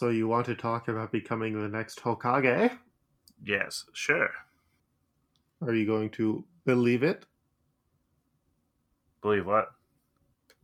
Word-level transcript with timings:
So 0.00 0.08
you 0.08 0.28
want 0.28 0.46
to 0.46 0.54
talk 0.54 0.88
about 0.88 1.12
becoming 1.12 1.60
the 1.60 1.68
next 1.68 2.00
Hokage? 2.00 2.74
Yes, 3.44 3.84
sure. 3.92 4.30
Are 5.60 5.74
you 5.74 5.84
going 5.84 6.08
to 6.12 6.42
believe 6.64 7.02
it? 7.02 7.26
Believe 9.20 9.44
what? 9.44 9.72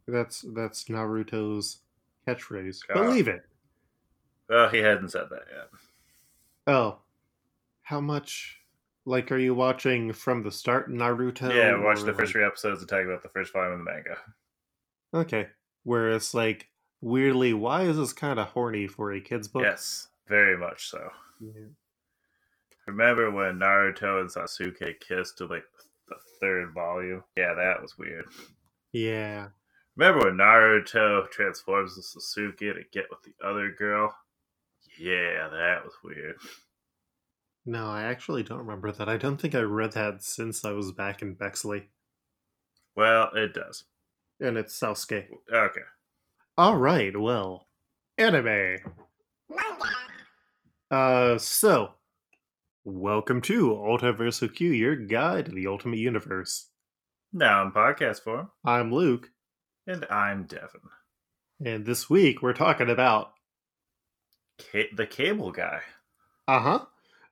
That's 0.09 0.43
that's 0.55 0.85
Naruto's 0.85 1.81
catchphrase. 2.27 2.79
Ah. 2.89 2.95
Believe 2.95 3.29
it. 3.29 3.43
Well, 4.49 4.71
he 4.71 4.79
hadn't 4.79 5.11
said 5.11 5.27
that 5.29 5.43
yet. 5.55 5.69
Oh, 6.67 7.01
how 7.83 8.01
much? 8.01 8.61
Like, 9.05 9.31
are 9.31 9.37
you 9.37 9.55
watching 9.55 10.15
from 10.15 10.45
the 10.45 10.51
start 10.51 10.91
Naruto? 10.91 11.55
yeah, 11.55 11.79
watch 11.79 12.01
the 12.01 12.15
first 12.15 12.21
like- 12.21 12.29
three 12.31 12.45
episodes 12.47 12.81
and 12.81 12.89
talk 12.89 13.05
about 13.05 13.23
the 13.23 13.29
first 13.29 13.53
volume 13.53 13.73
of 13.73 13.79
the 13.81 13.85
manga. 13.85 14.17
Okay, 15.13 15.49
where 15.83 16.09
it's 16.13 16.33
like 16.33 16.71
weirdly, 17.07 17.55
why 17.55 17.83
is 17.83 17.97
this 17.97 18.13
kind 18.13 18.39
of 18.39 18.49
horny 18.49 18.87
for 18.87 19.13
a 19.13 19.21
kid's 19.21 19.49
book? 19.49 19.63
Yes, 19.63 20.09
very 20.29 20.57
much 20.59 20.89
so. 20.91 21.09
Yeah. 21.41 21.67
Remember 22.87 23.31
when 23.31 23.59
Naruto 23.59 24.21
and 24.21 24.31
Sasuke 24.31 25.01
kissed 25.01 25.41
in 25.41 25.49
like 25.49 25.65
the 26.09 26.17
third 26.41 26.73
volume? 26.75 27.23
Yeah, 27.37 27.55
that 27.55 27.81
was 27.81 27.97
weird. 27.99 28.27
Yeah. 28.93 29.49
Remember 29.97 30.27
when 30.27 30.37
Naruto 30.37 31.31
transforms 31.31 31.95
to 31.95 32.19
Sasuke 32.19 32.59
to 32.59 32.83
get 32.93 33.07
with 33.11 33.21
the 33.25 33.47
other 33.47 33.71
girl? 33.77 34.15
Yeah, 35.01 35.49
that 35.51 35.85
was 35.85 35.95
weird. 36.05 36.37
No, 37.65 37.87
I 37.89 38.05
actually 38.05 38.43
don't 38.45 38.59
remember 38.61 38.93
that. 38.93 39.09
I 39.09 39.17
don't 39.17 39.41
think 39.41 39.55
I 39.55 39.61
read 39.61 39.93
that 39.93 40.23
since 40.23 40.65
I 40.65 40.71
was 40.73 40.93
back 40.93 41.21
in 41.23 41.35
Bexley, 41.35 41.89
Well, 42.95 43.31
it 43.35 43.53
does. 43.55 43.85
and 44.41 44.57
it's 44.57 44.79
Sasuke. 44.79 45.27
Okay. 45.53 45.81
All 46.59 46.77
right, 46.77 47.19
well, 47.19 47.67
anime. 48.17 48.79
Uh, 50.91 51.37
so, 51.39 51.95
welcome 52.85 53.41
to 53.43 53.71
Ultiverse 53.71 54.55
Q, 54.55 54.71
your 54.71 54.97
guide 54.97 55.47
to 55.47 55.53
the 55.53 55.67
Ultimate 55.67 55.99
Universe. 55.99 56.69
Now 57.33 57.63
in 57.63 57.73
podcast 57.73 58.21
form, 58.23 58.51
I'm 58.65 58.93
Luke, 58.93 59.31
and 59.87 60.07
I'm 60.11 60.45
Devin. 60.45 60.81
and 61.65 61.85
this 61.85 62.09
week 62.09 62.41
we're 62.41 62.53
talking 62.55 62.89
about, 62.89 63.33
Ca- 64.73 64.91
the 64.95 65.07
cable 65.07 65.51
guy. 65.53 65.81
uh-huh, 66.49 66.85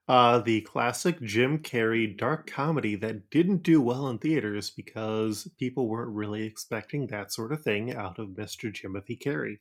uh, 0.07 0.39
the 0.39 0.61
classic 0.63 1.21
Jim 1.23 1.59
Carrey 1.59 2.17
dark 2.17 2.51
comedy 2.51 2.95
that 2.97 3.31
didn't 3.31 3.63
do 3.63 3.81
well 3.81 4.09
in 4.09 4.19
theaters 4.19 4.71
because 4.71 5.49
people 5.59 5.89
weren't 5.89 6.15
really 6.15 6.45
expecting 6.45 7.07
that 7.07 7.33
sort 7.33 7.53
of 7.53 7.63
thing 7.63 7.95
out 7.95 8.19
of 8.19 8.29
Mr. 8.29 8.73
Jimothy 8.73 9.19
Carey. 9.19 9.61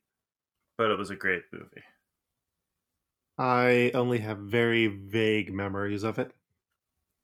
But 0.77 0.91
it 0.91 0.97
was 0.97 1.09
a 1.09 1.15
great 1.15 1.43
movie. 1.51 1.83
I 3.37 3.91
only 3.93 4.19
have 4.19 4.37
very 4.39 4.87
vague 4.87 5.53
memories 5.53 6.03
of 6.03 6.19
it. 6.19 6.31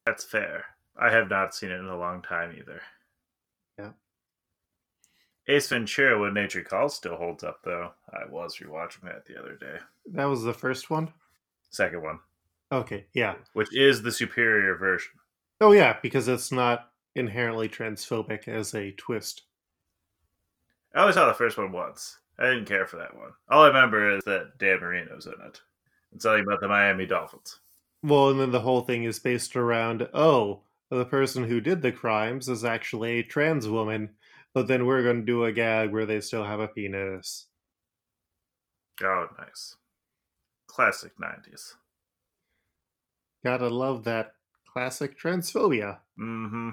That's 0.06 0.24
fair. 0.24 0.66
I 0.98 1.12
have 1.12 1.30
not 1.30 1.54
seen 1.54 1.72
it 1.72 1.80
in 1.80 1.86
a 1.86 1.98
long 1.98 2.22
time 2.22 2.56
either. 2.58 2.82
Yeah. 3.78 3.92
Ace 5.48 5.68
Ventura 5.70 6.20
When 6.20 6.34
Nature 6.34 6.64
Calls 6.64 6.96
still 6.96 7.16
holds 7.16 7.44
up 7.44 7.60
though. 7.64 7.92
I 8.12 8.30
was 8.30 8.58
rewatching 8.58 9.04
that 9.04 9.26
the 9.26 9.40
other 9.40 9.56
day. 9.56 9.78
That 10.14 10.26
was 10.26 10.44
the 10.44 10.54
first 10.54 10.90
one? 10.90 11.14
Second 11.70 12.02
one, 12.02 12.20
Okay, 12.72 13.06
yeah. 13.14 13.36
which 13.54 13.76
is 13.76 14.02
the 14.02 14.12
superior 14.12 14.76
version. 14.76 15.12
Oh 15.62 15.72
yeah, 15.72 15.98
because 16.02 16.28
it's 16.28 16.52
not 16.52 16.92
inherently 17.16 17.68
transphobic 17.68 18.48
as 18.48 18.74
a 18.74 18.92
twist. 18.92 19.44
I 20.96 21.02
only 21.02 21.14
saw 21.14 21.28
the 21.28 21.34
first 21.34 21.58
one 21.58 21.72
once. 21.72 22.18
I 22.38 22.46
didn't 22.46 22.66
care 22.66 22.88
for 22.88 22.98
that 22.98 23.16
one. 23.16 23.32
All 23.50 23.64
I 23.64 23.68
remember 23.68 24.16
is 24.16 24.24
that 24.26 24.58
Dan 24.58 24.80
Marino's 24.80 25.26
in 25.26 25.34
it. 25.46 25.62
And 26.12 26.22
something 26.22 26.44
about 26.44 26.62
the 26.62 26.68
Miami 26.68 27.06
Dolphins. 27.06 27.60
Well, 28.02 28.30
and 28.30 28.40
then 28.40 28.52
the 28.52 28.62
whole 28.62 28.82
thing 28.82 29.04
is 29.04 29.20
based 29.20 29.56
around 29.56 30.08
oh, 30.14 30.62
the 30.90 31.06
person 31.06 31.44
who 31.44 31.60
did 31.60 31.82
the 31.82 31.92
crimes 31.92 32.48
is 32.48 32.64
actually 32.64 33.20
a 33.20 33.24
trans 33.24 33.68
woman, 33.68 34.10
but 34.54 34.68
then 34.68 34.86
we're 34.86 35.04
going 35.04 35.20
to 35.20 35.26
do 35.26 35.44
a 35.44 35.52
gag 35.52 35.92
where 35.92 36.06
they 36.06 36.22
still 36.22 36.46
have 36.46 36.60
a 36.60 36.68
penis. 36.68 37.48
Oh, 39.04 39.28
nice. 39.38 39.76
Classic 40.68 41.12
90s. 41.18 41.74
Gotta 43.44 43.70
love 43.70 44.04
that 44.04 44.34
classic 44.72 45.20
transphobia. 45.20 46.00
Mm-hmm. 46.20 46.70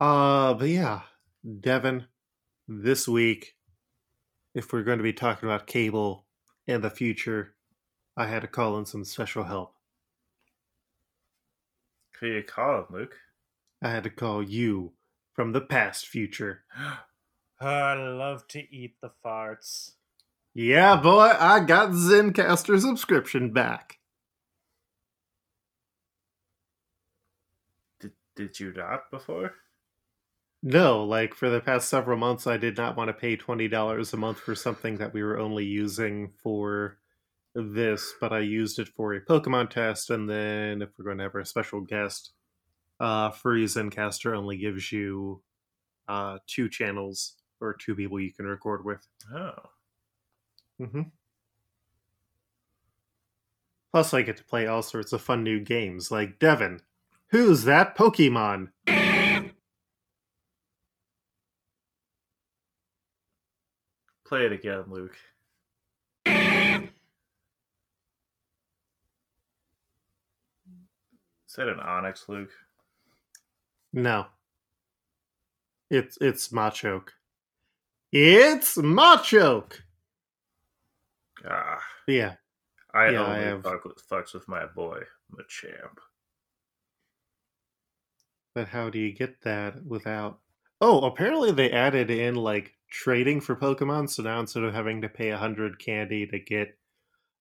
Uh, 0.00 0.54
but 0.54 0.68
yeah, 0.68 1.02
Devin, 1.60 2.06
this 2.68 3.08
week, 3.08 3.54
if 4.54 4.72
we're 4.72 4.82
going 4.82 4.98
to 4.98 5.04
be 5.04 5.12
talking 5.12 5.48
about 5.48 5.66
cable 5.66 6.26
and 6.66 6.82
the 6.82 6.90
future, 6.90 7.54
I 8.16 8.26
had 8.26 8.42
to 8.42 8.48
call 8.48 8.78
in 8.78 8.86
some 8.86 9.04
special 9.04 9.44
help. 9.44 9.74
Who 12.20 12.26
you 12.28 12.42
call 12.42 12.86
Luke? 12.90 13.16
I 13.82 13.90
had 13.90 14.04
to 14.04 14.10
call 14.10 14.42
you 14.42 14.92
from 15.34 15.52
the 15.52 15.60
past 15.60 16.06
future. 16.06 16.64
I 17.60 17.94
love 17.94 18.48
to 18.48 18.60
eat 18.74 18.96
the 19.00 19.10
farts. 19.24 19.92
Yeah, 20.54 20.96
boy, 20.96 21.32
I 21.38 21.60
got 21.60 21.90
Zencastr 21.90 22.80
subscription 22.80 23.52
back. 23.52 23.95
Did, 28.36 28.60
you 28.60 28.72
not 28.72 29.10
before? 29.10 29.54
No, 30.62 31.04
like 31.04 31.34
for 31.34 31.48
the 31.48 31.60
past 31.60 31.88
several 31.88 32.18
months, 32.18 32.46
I 32.46 32.56
did 32.56 32.76
not 32.76 32.96
want 32.96 33.08
to 33.08 33.14
pay 33.14 33.36
$20 33.36 34.12
a 34.12 34.16
month 34.16 34.38
for 34.38 34.54
something 34.54 34.98
that 34.98 35.12
we 35.12 35.22
were 35.22 35.38
only 35.38 35.64
using 35.64 36.32
for 36.42 36.98
this, 37.54 38.14
but 38.20 38.32
I 38.32 38.40
used 38.40 38.78
it 38.78 38.88
for 38.88 39.14
a 39.14 39.20
Pokemon 39.20 39.70
test, 39.70 40.10
and 40.10 40.28
then 40.28 40.82
if 40.82 40.90
we're 40.98 41.06
going 41.06 41.18
to 41.18 41.24
have 41.24 41.34
a 41.34 41.44
special 41.44 41.80
guest, 41.80 42.32
uh, 43.00 43.30
free 43.30 43.64
Zencastr 43.64 44.36
only 44.36 44.56
gives 44.56 44.92
you 44.92 45.42
uh, 46.08 46.38
two 46.46 46.68
channels 46.68 47.34
or 47.60 47.74
two 47.74 47.94
people 47.94 48.20
you 48.20 48.32
can 48.32 48.46
record 48.46 48.84
with. 48.84 49.06
Oh. 49.34 49.52
Mm-hmm. 50.80 51.02
Plus, 53.92 54.12
I 54.12 54.22
get 54.22 54.36
to 54.36 54.44
play 54.44 54.66
all 54.66 54.82
sorts 54.82 55.12
of 55.14 55.22
fun 55.22 55.42
new 55.42 55.58
games, 55.58 56.10
like 56.10 56.38
Devin. 56.38 56.80
Who's 57.30 57.64
that 57.64 57.96
Pokemon? 57.96 58.68
Play 64.24 64.46
it 64.46 64.52
again, 64.52 64.84
Luke. 64.88 65.16
Is 71.48 71.54
that 71.56 71.68
an 71.68 71.78
Onix, 71.78 72.28
Luke? 72.28 72.50
No. 73.92 74.26
It's 75.90 76.18
it's 76.20 76.48
Machoke. 76.48 77.08
It's 78.12 78.76
Machoke. 78.76 79.80
Ah, 81.48 81.80
Yeah. 82.06 82.34
I 82.92 83.10
Yeah, 83.10 83.22
I 83.22 83.26
only 83.34 83.44
have- 83.44 83.62
fuck 83.62 83.84
with, 83.84 84.08
fucks 84.08 84.32
with 84.34 84.48
my 84.48 84.66
boy, 84.66 85.02
Machamp. 85.30 85.98
But 88.56 88.68
how 88.68 88.88
do 88.88 88.98
you 88.98 89.12
get 89.12 89.42
that 89.42 89.84
without 89.84 90.40
Oh, 90.80 91.04
apparently 91.04 91.52
they 91.52 91.70
added 91.70 92.10
in 92.10 92.36
like 92.36 92.72
trading 92.90 93.42
for 93.42 93.54
Pokemon, 93.54 94.08
so 94.08 94.22
now 94.22 94.40
instead 94.40 94.62
of 94.62 94.72
having 94.72 95.02
to 95.02 95.10
pay 95.10 95.28
a 95.28 95.36
hundred 95.36 95.78
candy 95.78 96.26
to 96.26 96.38
get 96.38 96.78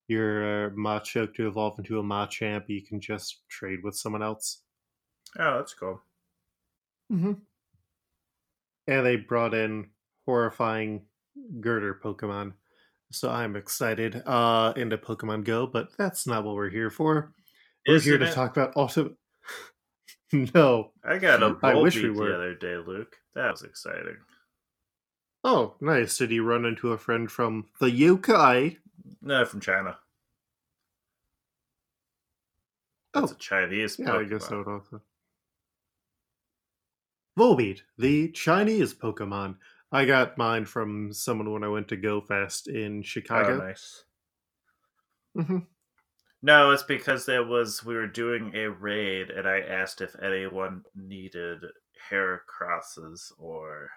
your 0.10 0.68
uh, 0.68 0.70
Machoke 0.72 1.34
to 1.36 1.48
evolve 1.48 1.80
into 1.80 2.00
a 2.00 2.04
Machamp, 2.04 2.66
you 2.68 2.82
can 2.86 3.00
just 3.00 3.48
trade 3.48 3.80
with 3.82 3.96
someone 3.96 4.22
else. 4.22 4.62
Oh, 5.40 5.56
that's 5.56 5.74
cool. 5.74 6.02
Mm-hmm. 7.10 7.34
And 8.88 9.06
they 9.06 9.16
brought 9.16 9.54
in 9.54 9.92
horrifying 10.26 11.06
girder 11.62 11.98
Pokemon. 12.04 12.56
So 13.14 13.30
I'm 13.30 13.56
excited 13.56 14.22
uh 14.26 14.74
into 14.76 14.98
Pokemon 14.98 15.46
Go, 15.46 15.66
but 15.66 15.96
that's 15.98 16.28
not 16.28 16.44
what 16.44 16.56
we're 16.56 16.70
here 16.70 16.90
for. 16.90 17.32
We're 17.88 18.02
here 18.02 18.16
Isn't 18.16 18.20
to 18.20 18.28
it? 18.28 18.34
talk 18.34 18.58
about 18.58 18.76
ultimate 18.76 19.14
No. 20.54 20.92
I 21.04 21.18
got 21.18 21.44
a 21.44 21.58
I 21.64 21.76
wish 21.76 21.96
we 21.96 22.10
were. 22.10 22.30
the 22.30 22.36
other 22.36 22.56
day, 22.56 22.78
Luke. 22.78 23.16
That 23.36 23.52
was 23.52 23.64
exciting. 23.64 24.18
Oh, 25.44 25.76
nice. 25.80 26.18
Did 26.18 26.32
you 26.32 26.44
run 26.44 26.66
into 26.66 26.92
a 26.92 26.98
friend 26.98 27.32
from 27.32 27.70
the 27.80 27.92
UK? 27.92 28.78
No, 29.22 29.46
from 29.46 29.60
China. 29.62 30.00
That's 33.14 33.32
Oh. 33.32 33.36
a 33.36 33.38
Chinese 33.38 33.98
Yeah, 34.00 34.16
I 34.18 34.24
guess 34.26 34.48
Pokemon. 34.48 34.50
so. 34.50 34.64
Also. 34.64 35.02
Volbeat, 37.38 37.82
the 37.98 38.32
Chinese 38.32 38.94
Pokemon. 38.94 39.58
I 39.92 40.06
got 40.06 40.38
mine 40.38 40.66
from 40.66 41.14
someone 41.14 41.52
when 41.52 41.64
I 41.64 41.68
went 41.70 41.88
to 41.90 41.98
Go 41.98 42.20
Fest 42.22 42.68
in 42.68 43.00
Oh, 43.00 43.02
Chicago. 43.04 43.58
nice. 43.58 44.06
hmm 45.36 45.60
No, 46.46 46.70
it's 46.70 46.84
because 46.84 47.26
there 47.26 47.44
was 47.44 47.84
we 47.84 47.96
were 47.96 48.06
doing 48.06 48.52
a 48.54 48.70
raid, 48.70 49.32
and 49.32 49.48
I 49.48 49.62
asked 49.62 50.00
if 50.00 50.16
anyone 50.22 50.84
needed 50.96 51.66
Heracrosses 52.12 53.32
or 53.40 53.90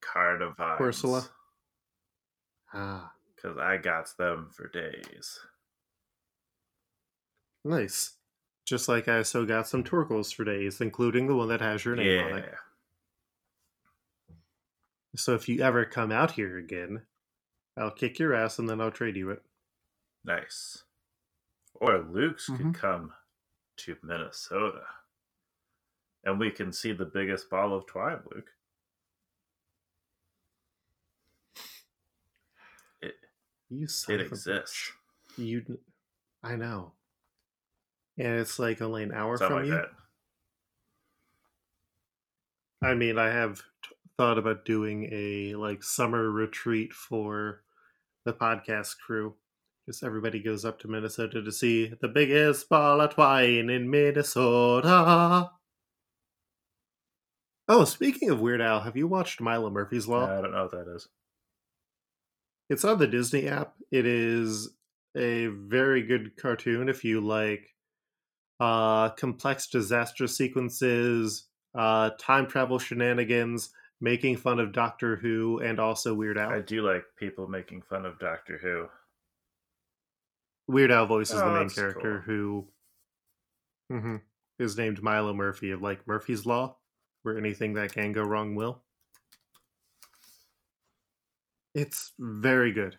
carnivines. 0.00 0.80
Ursula? 0.80 1.28
Ah. 2.74 3.12
Because 3.36 3.56
I 3.56 3.76
got 3.76 4.08
them 4.18 4.50
for 4.50 4.66
days. 4.66 5.38
Nice. 7.64 8.14
Just 8.64 8.88
like 8.88 9.06
I 9.06 9.22
so 9.22 9.46
got 9.46 9.68
some 9.68 9.84
Torkoals 9.84 10.34
for 10.34 10.42
days, 10.42 10.80
including 10.80 11.28
the 11.28 11.36
one 11.36 11.50
that 11.50 11.60
has 11.60 11.84
your 11.84 11.94
name 11.94 12.32
on 12.32 12.38
it. 12.40 12.54
So 15.14 15.36
if 15.36 15.48
you 15.48 15.62
ever 15.62 15.84
come 15.84 16.10
out 16.10 16.32
here 16.32 16.58
again, 16.58 17.02
I'll 17.76 17.92
kick 17.92 18.18
your 18.18 18.34
ass 18.34 18.58
and 18.58 18.68
then 18.68 18.80
I'll 18.80 18.90
trade 18.90 19.14
you 19.14 19.30
it. 19.30 19.42
Nice. 20.24 20.82
Or 21.82 21.98
Luke's 21.98 22.48
Mhm. 22.48 22.56
could 22.58 22.74
come 22.74 23.12
to 23.78 23.98
Minnesota. 24.04 24.86
And 26.22 26.38
we 26.38 26.52
can 26.52 26.72
see 26.72 26.92
the 26.92 27.04
biggest 27.04 27.50
ball 27.50 27.74
of 27.74 27.86
twine, 27.86 28.22
Luke. 28.32 28.54
It, 33.00 33.16
You 33.68 33.88
son 33.88 34.14
it 34.14 34.20
exists. 34.20 34.92
You, 35.36 35.80
I 36.44 36.54
know. 36.54 36.94
And 38.16 38.38
it's 38.38 38.60
like 38.60 38.80
only 38.80 39.02
an 39.02 39.12
hour 39.12 39.36
Something 39.36 39.48
from 39.48 39.56
like 39.56 39.66
you. 39.66 39.72
that. 42.80 42.86
I 42.86 42.94
mean, 42.94 43.18
I 43.18 43.26
have 43.28 43.58
t- 43.82 43.96
thought 44.16 44.38
about 44.38 44.64
doing 44.64 45.08
a 45.12 45.56
like 45.56 45.82
summer 45.82 46.30
retreat 46.30 46.92
for 46.92 47.64
the 48.24 48.32
podcast 48.32 48.98
crew. 49.00 49.34
Just 49.86 50.04
everybody 50.04 50.40
goes 50.40 50.64
up 50.64 50.78
to 50.80 50.88
Minnesota 50.88 51.42
to 51.42 51.50
see 51.50 51.92
the 52.00 52.08
biggest 52.08 52.68
ball 52.68 53.00
of 53.00 53.14
twine 53.14 53.68
in 53.68 53.90
Minnesota. 53.90 55.50
Oh, 57.68 57.84
speaking 57.84 58.30
of 58.30 58.40
Weird 58.40 58.60
Al, 58.60 58.80
have 58.80 58.96
you 58.96 59.08
watched 59.08 59.40
Milo 59.40 59.70
Murphy's 59.70 60.06
Law? 60.06 60.26
I 60.26 60.40
don't 60.40 60.52
know 60.52 60.62
what 60.62 60.72
that 60.72 60.94
is. 60.94 61.08
It's 62.70 62.84
on 62.84 62.98
the 62.98 63.06
Disney 63.06 63.48
app. 63.48 63.74
It 63.90 64.06
is 64.06 64.70
a 65.16 65.46
very 65.46 66.02
good 66.02 66.36
cartoon 66.36 66.88
if 66.88 67.04
you 67.04 67.20
like 67.20 67.68
uh, 68.60 69.10
complex 69.10 69.66
disaster 69.66 70.28
sequences, 70.28 71.48
uh, 71.74 72.10
time 72.20 72.46
travel 72.46 72.78
shenanigans, 72.78 73.70
making 74.00 74.36
fun 74.36 74.60
of 74.60 74.72
Doctor 74.72 75.16
Who, 75.16 75.58
and 75.58 75.80
also 75.80 76.14
Weird 76.14 76.38
Al. 76.38 76.50
I 76.50 76.60
do 76.60 76.86
like 76.86 77.04
people 77.18 77.48
making 77.48 77.82
fun 77.82 78.06
of 78.06 78.18
Doctor 78.20 78.58
Who. 78.62 78.86
Weird 80.72 80.90
Al 80.90 81.06
voices 81.06 81.34
Oh, 81.34 81.38
the 81.44 81.44
main 81.50 81.62
that's 81.68 81.74
character 81.74 82.20
who 82.22 82.66
Mhm. 83.90 84.22
is 84.58 84.76
named 84.78 85.02
Milo 85.02 85.34
Murphy 85.34 85.70
of 85.70 85.82
like 85.82 86.06
Murphy's 86.06 86.46
Law, 86.46 86.78
where 87.22 87.36
anything 87.36 87.74
that 87.74 87.92
can 87.92 88.12
go 88.12 88.22
wrong 88.22 88.54
will. 88.54 88.82
It's 91.74 92.12
very 92.18 92.72
good. 92.72 92.98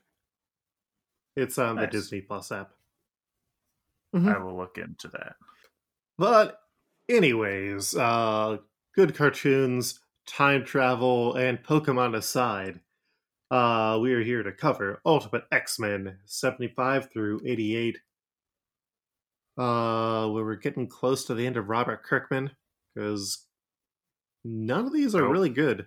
It's 1.36 1.58
on 1.58 1.78
the 1.78 1.88
Disney 1.88 2.22
Plus 2.22 2.52
app. 2.52 2.74
I 4.14 4.38
will 4.38 4.56
look 4.56 4.78
into 4.78 5.08
that. 5.08 5.36
But 6.20 6.62
anyways, 7.10 7.96
uh 7.96 8.60
good 8.94 9.16
cartoons, 9.16 10.00
time 10.28 10.64
travel, 10.64 11.34
and 11.36 11.64
Pokemon 11.64 12.16
aside, 12.16 12.81
uh 13.54 14.00
we 14.02 14.14
are 14.14 14.24
here 14.24 14.42
to 14.44 14.52
cover 14.52 15.00
Ultimate 15.06 15.44
X-Men 15.52 16.18
75 16.26 17.12
through 17.12 17.42
88. 17.46 17.98
Uh 19.58 20.28
where 20.30 20.44
we're 20.44 20.56
getting 20.56 20.88
close 20.88 21.26
to 21.26 21.34
the 21.36 21.46
end 21.46 21.58
of 21.58 21.70
Robert 21.70 22.04
Kirkman, 22.04 22.52
because 22.96 23.46
none 24.44 24.88
of 24.88 24.94
these 24.94 25.14
are 25.14 25.22
Nope. 25.22 25.32
really 25.32 25.50
good. 25.50 25.86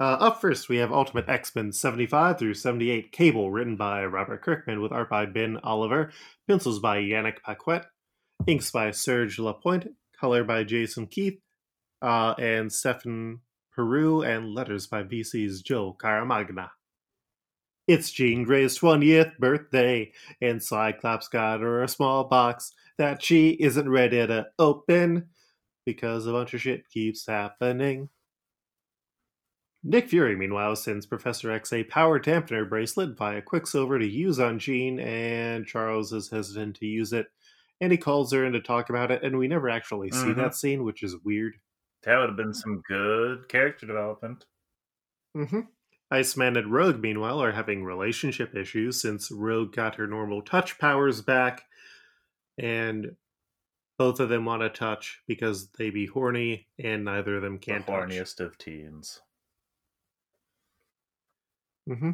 Uh, 0.00 0.16
up 0.18 0.40
first, 0.40 0.68
we 0.68 0.78
have 0.78 0.90
Ultimate 0.90 1.28
X-Men 1.28 1.70
75 1.70 2.36
through 2.36 2.54
78 2.54 3.12
Cable, 3.12 3.52
written 3.52 3.76
by 3.76 4.04
Robert 4.04 4.42
Kirkman 4.42 4.80
with 4.80 4.90
art 4.90 5.08
by 5.08 5.26
Ben 5.26 5.58
Oliver, 5.62 6.10
pencils 6.48 6.80
by 6.80 6.96
Yannick 6.98 7.36
Paquette, 7.46 7.86
inks 8.48 8.72
by 8.72 8.90
Serge 8.90 9.38
Lapointe, 9.38 9.86
color 10.18 10.42
by 10.42 10.64
Jason 10.64 11.06
Keith, 11.06 11.38
uh, 12.00 12.34
and 12.36 12.72
Stefan 12.72 13.38
Peru, 13.74 14.22
and 14.22 14.54
letters 14.54 14.86
by 14.86 15.02
VC's 15.02 15.62
Joe 15.62 15.96
Caramagna. 16.00 16.70
It's 17.88 18.10
Jean 18.12 18.44
Grey's 18.44 18.78
20th 18.78 19.36
birthday, 19.38 20.12
and 20.40 20.62
Cyclops 20.62 21.28
got 21.28 21.60
her 21.60 21.82
a 21.82 21.88
small 21.88 22.24
box 22.24 22.72
that 22.98 23.22
she 23.22 23.50
isn't 23.50 23.88
ready 23.88 24.24
to 24.26 24.46
open 24.58 25.30
because 25.84 26.26
a 26.26 26.32
bunch 26.32 26.54
of 26.54 26.60
shit 26.60 26.88
keeps 26.88 27.26
happening. 27.26 28.08
Nick 29.82 30.08
Fury, 30.08 30.36
meanwhile, 30.36 30.76
sends 30.76 31.06
Professor 31.06 31.50
X 31.50 31.72
a 31.72 31.82
power 31.82 32.20
dampener 32.20 32.68
bracelet 32.68 33.16
via 33.18 33.42
Quicksilver 33.42 33.98
to 33.98 34.06
use 34.06 34.38
on 34.38 34.60
Jean, 34.60 35.00
and 35.00 35.66
Charles 35.66 36.12
is 36.12 36.30
hesitant 36.30 36.76
to 36.76 36.86
use 36.86 37.12
it. 37.12 37.26
And 37.80 37.90
he 37.90 37.98
calls 37.98 38.32
her 38.32 38.44
in 38.44 38.52
to 38.52 38.60
talk 38.60 38.90
about 38.90 39.10
it, 39.10 39.24
and 39.24 39.36
we 39.36 39.48
never 39.48 39.68
actually 39.68 40.12
see 40.12 40.28
Mhm. 40.28 40.36
that 40.36 40.54
scene, 40.54 40.84
which 40.84 41.02
is 41.02 41.16
weird. 41.24 41.56
That 42.02 42.18
would 42.18 42.28
have 42.28 42.36
been 42.36 42.54
some 42.54 42.80
good 42.82 43.48
character 43.48 43.86
development. 43.86 44.46
hmm 45.34 45.60
Iceman 46.10 46.56
and 46.58 46.70
Rogue, 46.72 47.00
meanwhile, 47.00 47.42
are 47.42 47.52
having 47.52 47.84
relationship 47.84 48.54
issues 48.54 49.00
since 49.00 49.30
Rogue 49.30 49.72
got 49.72 49.94
her 49.96 50.06
normal 50.06 50.42
touch 50.42 50.78
powers 50.78 51.22
back, 51.22 51.64
and 52.58 53.16
both 53.98 54.20
of 54.20 54.28
them 54.30 54.44
want 54.46 54.62
to 54.62 54.70
touch 54.70 55.22
because 55.26 55.70
they 55.72 55.90
be 55.90 56.06
horny, 56.06 56.68
and 56.78 57.04
neither 57.04 57.36
of 57.36 57.42
them 57.42 57.58
The 57.66 57.74
can 57.74 57.84
touch. 57.84 58.24
horniest 58.24 58.38
of 58.38 58.56
teens. 58.56 59.20
hmm 61.86 62.10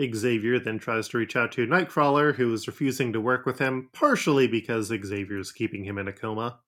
Xavier 0.00 0.58
then 0.58 0.78
tries 0.78 1.08
to 1.08 1.18
reach 1.18 1.36
out 1.36 1.52
to 1.52 1.66
Nightcrawler, 1.66 2.34
who 2.36 2.52
is 2.52 2.66
refusing 2.66 3.12
to 3.14 3.20
work 3.20 3.46
with 3.46 3.58
him, 3.58 3.88
partially 3.92 4.46
because 4.46 4.88
Xavier's 4.88 5.52
keeping 5.52 5.84
him 5.84 5.96
in 5.98 6.08
a 6.08 6.12
coma. 6.12 6.60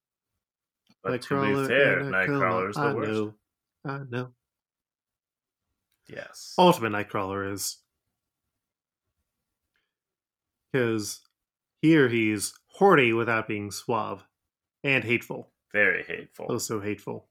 But 1.02 1.22
to 1.22 1.40
be 1.40 1.66
fair, 1.66 2.00
in 2.00 2.08
a 2.08 2.10
Nightcrawler's 2.10 2.76
coma. 2.76 2.90
the 2.90 2.96
worst. 2.96 3.10
I 3.10 3.12
know. 3.12 3.34
I 3.84 4.00
know. 4.10 4.28
Yes. 6.08 6.54
Ultimate 6.58 6.92
Nightcrawler 6.92 7.52
is. 7.52 7.78
Because 10.72 11.20
here 11.80 12.08
he's 12.08 12.52
horny 12.66 13.12
without 13.12 13.48
being 13.48 13.70
suave. 13.70 14.24
And 14.84 15.04
hateful. 15.04 15.50
Very 15.72 16.04
hateful. 16.04 16.46
Oh, 16.48 16.58
so 16.58 16.80
hateful. 16.80 17.28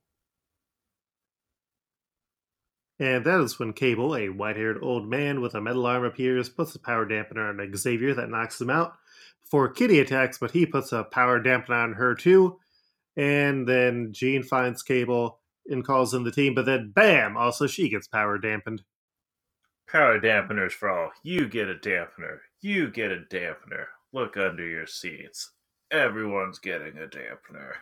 And 3.00 3.26
that 3.26 3.40
is 3.42 3.60
when 3.60 3.74
Cable, 3.74 4.16
a 4.16 4.30
white 4.30 4.56
haired 4.56 4.80
old 4.82 5.08
man 5.08 5.40
with 5.40 5.54
a 5.54 5.62
metal 5.62 5.86
arm, 5.86 6.04
appears, 6.04 6.50
puts 6.50 6.74
a 6.76 6.80
power 6.80 7.06
dampener 7.06 7.50
on 7.50 7.78
Xavier 7.78 8.14
that 8.16 8.30
knocks 8.30 8.60
him 8.60 8.70
out. 8.70 8.96
Before 9.44 9.70
Kitty 9.70 10.00
attacks, 10.00 10.40
but 10.40 10.52
he 10.52 10.66
puts 10.66 10.92
a 10.92 11.04
power 11.04 11.40
dampener 11.40 11.84
on 11.84 11.94
her 11.94 12.16
too. 12.16 12.60
And 13.18 13.68
then 13.68 14.14
Jean 14.14 14.44
finds 14.44 14.84
Cable 14.84 15.40
and 15.68 15.84
calls 15.86 16.14
in 16.14 16.24
the 16.24 16.32
team, 16.32 16.54
but 16.54 16.66
then 16.66 16.92
bam! 16.96 17.36
Also, 17.36 17.68
she 17.68 17.90
gets 17.90 18.08
power 18.08 18.38
dampened. 18.38 18.84
Power 19.92 20.20
dampeners 20.20 20.72
for 20.72 20.90
all. 20.90 21.10
You 21.24 21.48
get 21.48 21.68
a 21.70 21.76
dampener. 21.76 22.40
You 22.62 22.90
get 22.90 23.12
a 23.12 23.24
dampener. 23.30 23.86
Look 24.14 24.38
under 24.38 24.66
your 24.66 24.88
seats. 24.88 25.52
Everyone's 25.92 26.60
getting 26.60 26.98
a 26.98 27.08
dampener. 27.08 27.74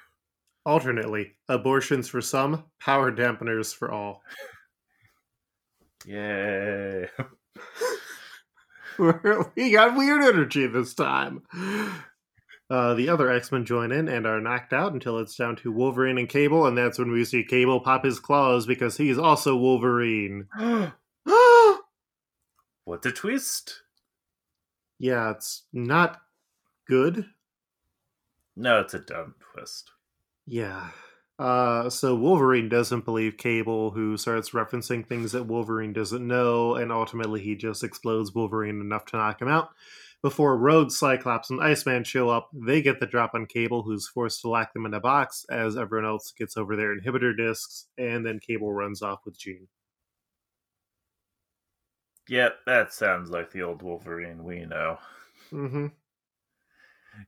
Alternately, 0.65 1.35
abortions 1.47 2.07
for 2.07 2.21
some, 2.21 2.63
power 2.79 3.11
dampeners 3.11 3.73
for 3.73 3.91
all. 3.91 4.23
Yay. 6.05 7.07
we 9.55 9.71
got 9.71 9.95
weird 9.97 10.23
energy 10.23 10.67
this 10.67 10.93
time. 10.93 11.41
Uh, 12.69 12.95
the 12.95 13.09
other 13.09 13.29
X 13.31 13.51
Men 13.51 13.63
join 13.63 13.91
in 13.91 14.07
and 14.07 14.25
are 14.25 14.41
knocked 14.41 14.73
out 14.73 14.93
until 14.93 15.19
it's 15.19 15.35
down 15.35 15.55
to 15.57 15.71
Wolverine 15.71 16.17
and 16.17 16.27
Cable, 16.27 16.65
and 16.65 16.75
that's 16.77 16.97
when 16.97 17.11
we 17.11 17.23
see 17.23 17.43
Cable 17.43 17.79
pop 17.79 18.03
his 18.03 18.19
claws 18.19 18.65
because 18.65 18.97
he's 18.97 19.19
also 19.19 19.55
Wolverine. 19.55 20.47
what 22.83 23.05
a 23.05 23.11
twist. 23.11 23.81
yeah, 24.97 25.29
it's 25.31 25.63
not 25.71 26.21
good. 26.87 27.25
No, 28.55 28.79
it's 28.79 28.93
a 28.93 28.99
dumb 28.99 29.35
twist. 29.53 29.91
Yeah. 30.47 30.89
Uh, 31.37 31.89
so 31.89 32.15
Wolverine 32.15 32.69
doesn't 32.69 33.03
believe 33.03 33.37
Cable, 33.37 33.91
who 33.91 34.15
starts 34.15 34.51
referencing 34.51 35.05
things 35.05 35.33
that 35.33 35.45
Wolverine 35.45 35.91
doesn't 35.91 36.25
know, 36.25 36.75
and 36.75 36.91
ultimately 36.91 37.41
he 37.41 37.55
just 37.55 37.83
explodes 37.83 38.33
Wolverine 38.33 38.79
enough 38.79 39.05
to 39.07 39.17
knock 39.17 39.41
him 39.41 39.49
out. 39.49 39.69
Before 40.25 40.57
Rogue, 40.57 40.89
Cyclops, 40.89 41.51
and 41.51 41.61
Iceman 41.61 42.03
show 42.03 42.29
up, 42.29 42.49
they 42.51 42.81
get 42.81 42.99
the 42.99 43.05
drop 43.05 43.35
on 43.35 43.45
Cable, 43.45 43.83
who's 43.83 44.07
forced 44.07 44.41
to 44.41 44.49
lock 44.49 44.73
them 44.73 44.87
in 44.87 44.93
a 44.95 44.99
box 44.99 45.45
as 45.51 45.77
everyone 45.77 46.07
else 46.07 46.33
gets 46.35 46.57
over 46.57 46.75
their 46.75 46.99
inhibitor 46.99 47.37
discs, 47.37 47.85
and 47.99 48.25
then 48.25 48.39
Cable 48.39 48.73
runs 48.73 49.03
off 49.03 49.19
with 49.23 49.37
Jean. 49.37 49.67
Yep, 52.27 52.55
that 52.65 52.91
sounds 52.91 53.29
like 53.29 53.51
the 53.51 53.61
old 53.61 53.83
Wolverine 53.83 54.43
we 54.43 54.65
know. 54.65 54.97
Mm-hmm. 55.53 55.87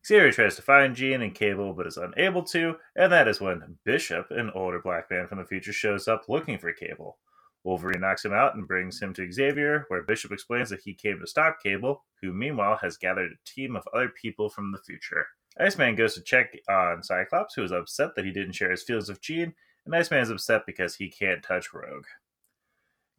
Xavier 0.03 0.31
tries 0.31 0.55
to 0.55 0.63
find 0.63 0.95
Jean 0.95 1.21
and 1.21 1.35
Cable, 1.35 1.73
but 1.73 1.85
is 1.85 1.97
unable 1.97 2.41
to, 2.45 2.77
and 2.95 3.11
that 3.11 3.27
is 3.27 3.39
when 3.39 3.77
Bishop, 3.85 4.31
an 4.31 4.49
older 4.55 4.79
black 4.79 5.11
man 5.11 5.27
from 5.27 5.37
the 5.37 5.45
future, 5.45 5.71
shows 5.71 6.07
up 6.07 6.23
looking 6.27 6.57
for 6.57 6.73
Cable. 6.73 7.19
Wolverine 7.67 7.99
knocks 7.99 8.23
him 8.23 8.31
out 8.31 8.55
and 8.55 8.65
brings 8.65 9.01
him 9.01 9.13
to 9.13 9.29
Xavier, 9.29 9.83
where 9.89 10.01
Bishop 10.01 10.31
explains 10.31 10.69
that 10.69 10.79
he 10.79 10.93
came 10.93 11.19
to 11.19 11.27
stop 11.27 11.61
Cable, 11.61 12.05
who 12.21 12.31
meanwhile 12.31 12.77
has 12.77 12.95
gathered 12.95 13.33
a 13.33 13.49
team 13.49 13.75
of 13.75 13.85
other 13.93 14.07
people 14.07 14.49
from 14.49 14.71
the 14.71 14.77
future. 14.77 15.27
Iceman 15.59 15.95
goes 15.95 16.13
to 16.13 16.21
check 16.21 16.57
on 16.69 17.03
Cyclops, 17.03 17.55
who 17.55 17.63
is 17.65 17.73
upset 17.73 18.15
that 18.15 18.23
he 18.23 18.31
didn't 18.31 18.53
share 18.53 18.71
his 18.71 18.83
feelings 18.83 19.09
with 19.09 19.21
Jean, 19.21 19.53
and 19.85 19.93
Iceman 19.93 20.21
is 20.21 20.29
upset 20.29 20.65
because 20.65 20.95
he 20.95 21.09
can't 21.09 21.43
touch 21.43 21.73
Rogue. 21.73 22.05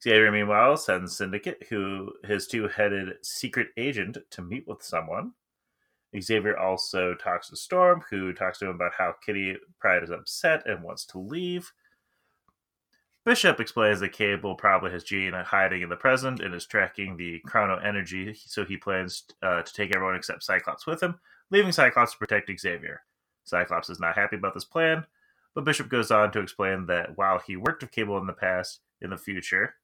Xavier, 0.03 0.33
meanwhile, 0.33 0.79
sends 0.79 1.15
Syndicate, 1.15 1.67
who 1.69 2.15
his 2.25 2.47
two-headed 2.47 3.17
secret 3.23 3.69
agent, 3.77 4.17
to 4.31 4.41
meet 4.41 4.67
with 4.67 4.83
someone. 4.83 5.33
Xavier 6.19 6.57
also 6.57 7.15
talks 7.15 7.51
to 7.51 7.57
Storm, 7.57 8.03
who 8.09 8.33
talks 8.33 8.61
to 8.61 8.65
him 8.65 8.77
about 8.77 8.93
how 8.97 9.13
Kitty 9.27 9.57
Pryde 9.79 10.05
is 10.05 10.11
upset 10.11 10.67
and 10.67 10.83
wants 10.83 11.05
to 11.07 11.19
leave. 11.19 11.71
Bishop 13.29 13.61
explains 13.61 14.01
that 14.01 14.13
Cable 14.13 14.55
probably 14.55 14.91
has 14.91 15.05
Jean 15.05 15.35
hiding 15.35 15.83
in 15.83 15.91
the 15.91 15.97
present 15.97 16.41
and 16.41 16.55
is 16.55 16.65
tracking 16.65 17.15
the 17.15 17.41
chrono 17.41 17.77
energy, 17.77 18.33
so 18.33 18.65
he 18.65 18.79
plans 18.79 19.25
uh, 19.43 19.61
to 19.61 19.71
take 19.75 19.95
everyone 19.95 20.17
except 20.17 20.43
Cyclops 20.43 20.87
with 20.87 21.03
him, 21.03 21.21
leaving 21.51 21.71
Cyclops 21.71 22.13
to 22.13 22.19
protect 22.19 22.51
Xavier. 22.59 23.03
Cyclops 23.45 23.91
is 23.91 24.01
not 24.01 24.15
happy 24.15 24.37
about 24.37 24.55
this 24.55 24.65
plan, 24.65 25.05
but 25.55 25.67
Bishop 25.67 25.91
goes 25.91 26.11
on 26.11 26.33
to 26.33 26.41
explain 26.41 26.87
that 26.87 27.19
while 27.19 27.39
he 27.39 27.55
worked 27.55 27.83
with 27.83 27.91
Cable 27.91 28.17
in 28.17 28.27
the 28.27 28.33
past, 28.33 28.81
in 29.03 29.11
the 29.11 29.19
future, 29.19 29.75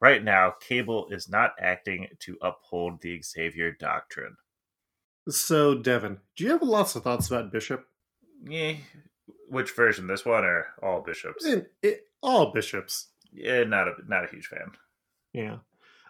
right 0.00 0.24
now, 0.24 0.54
Cable 0.66 1.06
is 1.10 1.28
not 1.28 1.52
acting 1.60 2.08
to 2.20 2.38
uphold 2.40 3.02
the 3.02 3.20
Xavier 3.20 3.72
doctrine. 3.72 4.38
So, 5.28 5.74
Devin, 5.74 6.16
do 6.34 6.44
you 6.44 6.50
have 6.52 6.62
lots 6.62 6.96
of 6.96 7.02
thoughts 7.02 7.26
about 7.26 7.52
Bishop? 7.52 7.86
Yeah, 8.42 8.76
which 9.50 9.74
version? 9.74 10.06
This 10.06 10.24
one 10.24 10.44
or 10.44 10.66
all 10.82 11.02
bishops? 11.02 11.44
In, 11.44 11.66
it, 11.82 12.04
all 12.22 12.52
bishops. 12.52 13.08
Yeah, 13.32 13.64
not 13.64 13.88
a 13.88 13.94
not 14.06 14.24
a 14.24 14.28
huge 14.28 14.46
fan. 14.46 14.72
Yeah. 15.32 15.58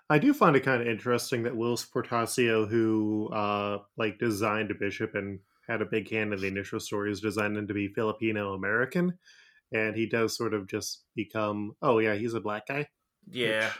I 0.08 0.18
do 0.18 0.34
find 0.34 0.56
it 0.56 0.64
kind 0.64 0.82
of 0.82 0.88
interesting 0.88 1.44
that 1.44 1.54
Whilce 1.54 1.88
Portacio, 1.88 2.68
who 2.68 3.28
uh, 3.32 3.78
like 3.96 4.18
designed 4.18 4.70
a 4.72 4.74
bishop 4.74 5.14
and 5.14 5.38
had 5.68 5.82
a 5.82 5.86
big 5.86 6.10
hand 6.10 6.32
in 6.32 6.40
the 6.40 6.48
initial 6.48 6.80
story, 6.80 7.12
is 7.12 7.20
designed 7.20 7.56
him 7.56 7.68
to 7.68 7.74
be 7.74 7.88
Filipino 7.88 8.54
American, 8.54 9.18
and 9.72 9.94
he 9.94 10.06
does 10.06 10.36
sort 10.36 10.52
of 10.52 10.66
just 10.66 11.04
become, 11.14 11.76
oh 11.80 11.98
yeah, 12.00 12.14
he's 12.14 12.34
a 12.34 12.40
black 12.40 12.66
guy. 12.66 12.88
Yeah. 13.30 13.70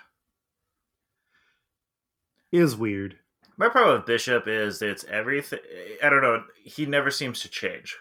Is 2.53 2.77
weird. 2.77 3.17
My 3.57 3.69
problem 3.69 3.97
with 3.97 4.07
Bishop 4.07 4.47
is 4.47 4.83
it's 4.83 5.05
everything. 5.05 5.61
I 6.03 6.11
don't 6.11 6.23
know. 6.23 6.45
He 6.63 6.87
never 6.87 7.11
seems 7.11 7.41
to 7.41 7.49
change. 7.49 7.97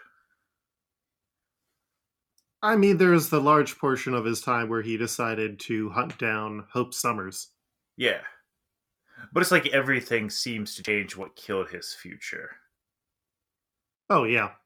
I 2.62 2.76
mean, 2.76 2.96
there's 2.96 3.28
the 3.28 3.40
large 3.40 3.78
portion 3.78 4.14
of 4.14 4.24
his 4.24 4.40
time 4.40 4.68
where 4.70 4.80
he 4.82 4.96
decided 4.96 5.60
to 5.60 5.90
hunt 5.90 6.16
down 6.18 6.66
Hope 6.72 6.94
Summers. 6.94 7.48
Yeah. 7.96 8.22
But 9.32 9.40
it's 9.40 9.50
like 9.50 9.66
everything 9.68 10.30
seems 10.30 10.76
to 10.76 10.82
change 10.84 11.16
what 11.16 11.34
killed 11.34 11.70
his 11.70 11.92
future. 11.94 12.60
Oh, 14.10 14.24
yeah. 14.24 14.56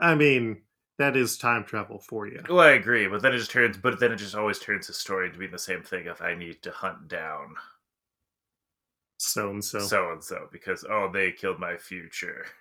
I 0.00 0.14
mean, 0.16 0.62
that 0.98 1.16
is 1.16 1.38
time 1.38 1.64
travel 1.64 1.98
for 2.00 2.26
you. 2.26 2.48
Well, 2.48 2.60
I 2.60 2.72
agree, 2.72 3.06
but 3.08 3.22
then 3.22 3.32
it 3.34 3.38
just 3.38 3.50
turns, 3.50 3.76
but 3.78 3.98
then 4.00 4.12
it 4.12 4.16
just 4.16 4.34
always 4.34 4.58
turns 4.58 4.86
the 4.88 4.92
story 4.92 5.26
into 5.28 5.38
being 5.38 5.50
the 5.52 5.58
same 5.58 5.82
thing 5.82 6.06
if 6.06 6.20
I 6.20 6.34
need 6.34 6.62
to 6.62 6.70
hunt 6.70 7.08
down 7.08 7.54
So 9.18 9.50
and 9.50 9.64
so. 9.64 9.78
so 9.78 10.10
and 10.12 10.22
so 10.24 10.48
because, 10.50 10.84
oh, 10.88 11.10
they 11.12 11.32
killed 11.32 11.58
my 11.60 11.76
future. 11.76 12.46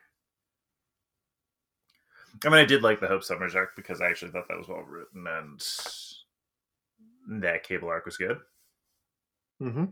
I 2.46 2.50
mean, 2.50 2.60
I 2.60 2.66
did 2.66 2.84
like 2.84 3.00
the 3.00 3.08
Hope 3.08 3.24
Summers 3.24 3.56
arc 3.56 3.76
because 3.76 4.02
I 4.02 4.08
actually 4.08 4.32
thought 4.32 4.48
that 4.48 4.58
was 4.58 4.68
well 4.68 4.84
written 4.88 5.26
and 5.28 5.62
that 7.42 7.64
cable 7.64 7.90
arc 7.90 8.06
was 8.06 8.18
good. 8.18 8.40
Mm-hmm. 9.62 9.86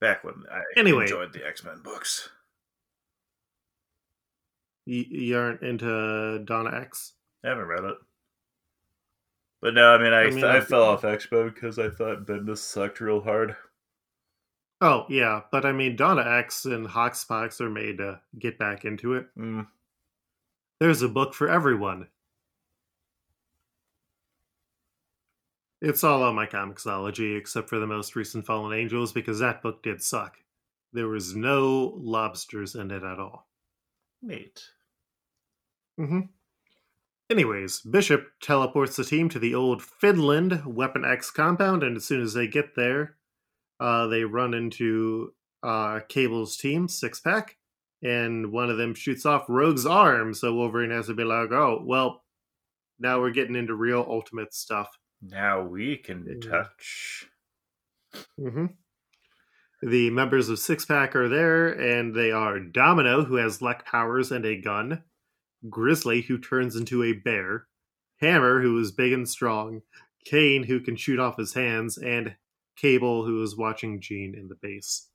Back 0.00 0.24
when 0.24 0.34
I 0.50 0.62
Anyway. 0.76 1.04
enjoyed 1.04 1.32
the 1.32 1.46
X 1.46 1.64
Men 1.64 1.80
books. 1.82 2.28
You, 4.84 5.04
you 5.08 5.38
aren't 5.38 5.62
into 5.62 6.40
Dawn 6.44 6.66
of 6.66 6.74
X? 6.74 7.14
I 7.44 7.48
haven't 7.48 7.64
read 7.66 7.84
it. 7.84 7.96
But 9.62 9.74
no, 9.74 9.94
I 9.94 9.98
mean, 9.98 10.12
I, 10.12 10.22
I 10.24 10.30
mean, 10.30 10.44
I 10.44 10.58
I- 10.58 10.60
fell 10.60 10.82
off 10.82 11.04
X 11.04 11.26
Men 11.32 11.48
because 11.48 11.78
I 11.78 11.88
thought 11.88 12.26
Bendis 12.26 12.58
sucked 12.58 13.00
real 13.00 13.20
hard. 13.20 13.56
Oh, 14.80 15.06
yeah, 15.08 15.40
but 15.50 15.64
I 15.64 15.72
mean, 15.72 15.96
Dawn 15.96 16.18
of 16.18 16.26
X 16.26 16.66
and 16.66 16.86
Hoxpox 16.86 17.60
are 17.60 17.70
made 17.70 17.98
to 17.98 18.20
get 18.38 18.58
back 18.58 18.84
into 18.84 19.14
it. 19.14 19.26
Mm. 19.36 19.66
There's 20.80 21.00
a 21.00 21.08
book 21.08 21.32
for 21.32 21.48
everyone. 21.48 22.08
It's 25.80 26.04
all 26.04 26.22
on 26.22 26.34
my 26.34 26.46
Comixology, 26.46 27.36
except 27.38 27.68
for 27.68 27.78
the 27.78 27.86
most 27.86 28.16
recent 28.16 28.44
Fallen 28.44 28.78
Angels, 28.78 29.12
because 29.12 29.38
that 29.38 29.62
book 29.62 29.82
did 29.82 30.02
suck. 30.02 30.38
There 30.92 31.08
was 31.08 31.34
no 31.34 31.94
lobsters 31.96 32.74
in 32.74 32.90
it 32.90 33.02
at 33.02 33.18
all. 33.18 33.48
Neat. 34.22 34.62
hmm 35.96 36.20
Anyways, 37.28 37.80
Bishop 37.80 38.28
teleports 38.40 38.96
the 38.96 39.04
team 39.04 39.28
to 39.30 39.38
the 39.38 39.54
old 39.54 39.82
Finland 39.82 40.64
Weapon 40.64 41.04
X 41.04 41.30
compound, 41.30 41.82
and 41.82 41.96
as 41.96 42.04
soon 42.04 42.22
as 42.22 42.34
they 42.34 42.46
get 42.46 42.76
there, 42.76 43.16
uh, 43.80 44.06
they 44.08 44.24
run 44.24 44.54
into 44.54 45.34
uh, 45.62 46.00
Cable's 46.08 46.56
team, 46.56 46.88
Six 46.88 47.20
Pack, 47.20 47.56
and 48.02 48.52
one 48.52 48.70
of 48.70 48.78
them 48.78 48.94
shoots 48.94 49.26
off 49.26 49.46
Rogue's 49.48 49.86
arm. 49.86 50.34
So 50.34 50.54
Wolverine 50.54 50.90
has 50.90 51.06
to 51.06 51.14
be 51.14 51.24
like, 51.24 51.50
"Oh, 51.52 51.82
well, 51.84 52.24
now 52.98 53.20
we're 53.20 53.30
getting 53.30 53.56
into 53.56 53.74
real 53.74 54.04
Ultimate 54.08 54.54
stuff." 54.54 54.88
Now 55.22 55.62
we 55.62 55.96
can 55.96 56.26
Yeah. 56.42 56.50
touch. 56.50 57.26
hmm 58.38 58.66
The 59.82 60.10
members 60.10 60.48
of 60.48 60.58
Six 60.58 60.84
Pack 60.84 61.14
are 61.14 61.28
there, 61.28 61.68
and 61.68 62.14
they 62.14 62.30
are 62.32 62.58
Domino, 62.60 63.24
who 63.24 63.36
has 63.36 63.60
luck 63.62 63.84
powers 63.84 64.32
and 64.32 64.44
a 64.44 64.60
gun, 64.60 65.04
Grizzly, 65.68 66.22
who 66.22 66.38
turns 66.38 66.76
into 66.76 67.02
a 67.02 67.12
bear, 67.12 67.66
Hammer, 68.20 68.62
who 68.62 68.78
is 68.78 68.90
big 68.92 69.12
and 69.12 69.28
strong, 69.28 69.82
Kane, 70.24 70.64
who 70.64 70.80
can 70.80 70.96
shoot 70.96 71.18
off 71.18 71.36
his 71.36 71.54
hands, 71.54 71.98
and 71.98 72.36
Cable, 72.76 73.24
who 73.24 73.42
is 73.42 73.56
watching 73.56 74.00
Jean 74.00 74.34
in 74.34 74.48
the 74.48 74.56
base. 74.56 75.08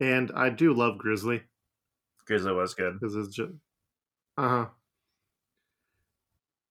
And 0.00 0.30
I 0.34 0.50
do 0.50 0.72
love 0.72 0.98
Grizzly 0.98 1.42
Grizzly 2.26 2.52
was 2.52 2.74
good. 2.74 3.00
because 3.00 3.16
it's 3.16 3.34
just 3.34 3.52
uh 4.36 4.48
huh. 4.48 4.66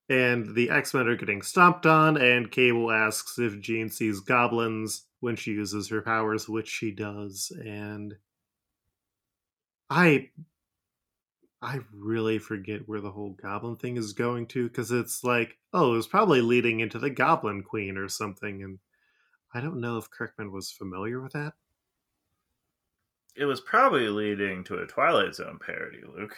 And 0.10 0.56
the 0.56 0.70
X 0.70 0.94
Men 0.94 1.08
are 1.08 1.18
getting 1.18 1.42
stomped 1.42 1.86
on, 1.86 2.16
and 2.16 2.50
Cable 2.50 2.92
asks 2.92 3.38
if 3.39 3.60
Jean 3.60 3.89
sees 3.89 4.22
goblins 4.22 5.04
when 5.20 5.36
she 5.36 5.51
uses 5.51 5.89
her 5.89 6.01
powers, 6.01 6.48
which 6.48 6.70
she 6.70 6.92
does. 6.92 7.51
And 7.66 8.16
I, 9.89 10.30
I 11.62 11.80
really 11.94 12.39
forget 12.39 12.88
where 12.88 13.01
the 13.01 13.12
whole 13.12 13.32
goblin 13.42 13.75
thing 13.75 13.98
is 13.98 14.13
going 14.13 14.46
to 14.48 14.70
because 14.70 14.92
it's 14.92 15.25
like, 15.25 15.58
oh, 15.74 15.94
it 15.94 15.98
was 15.98 16.08
probably 16.08 16.39
leading 16.42 16.80
into 16.80 17.00
the 17.00 17.10
Goblin 17.10 17.63
Queen 17.63 17.98
or 17.98 18.08
something, 18.08 18.63
and 18.63 18.80
I 19.58 19.60
don't 19.60 19.82
know 19.82 19.98
if 19.98 20.12
Kirkman 20.12 20.52
was 20.52 20.70
familiar 20.70 21.20
with 21.20 21.34
that. 21.34 21.54
It 23.36 23.46
was 23.46 23.60
probably 23.60 24.08
leading 24.08 24.64
to 24.66 24.78
a 24.78 24.86
Twilight 24.86 25.34
Zone 25.34 25.58
parody, 25.60 26.04
Luke. 26.16 26.38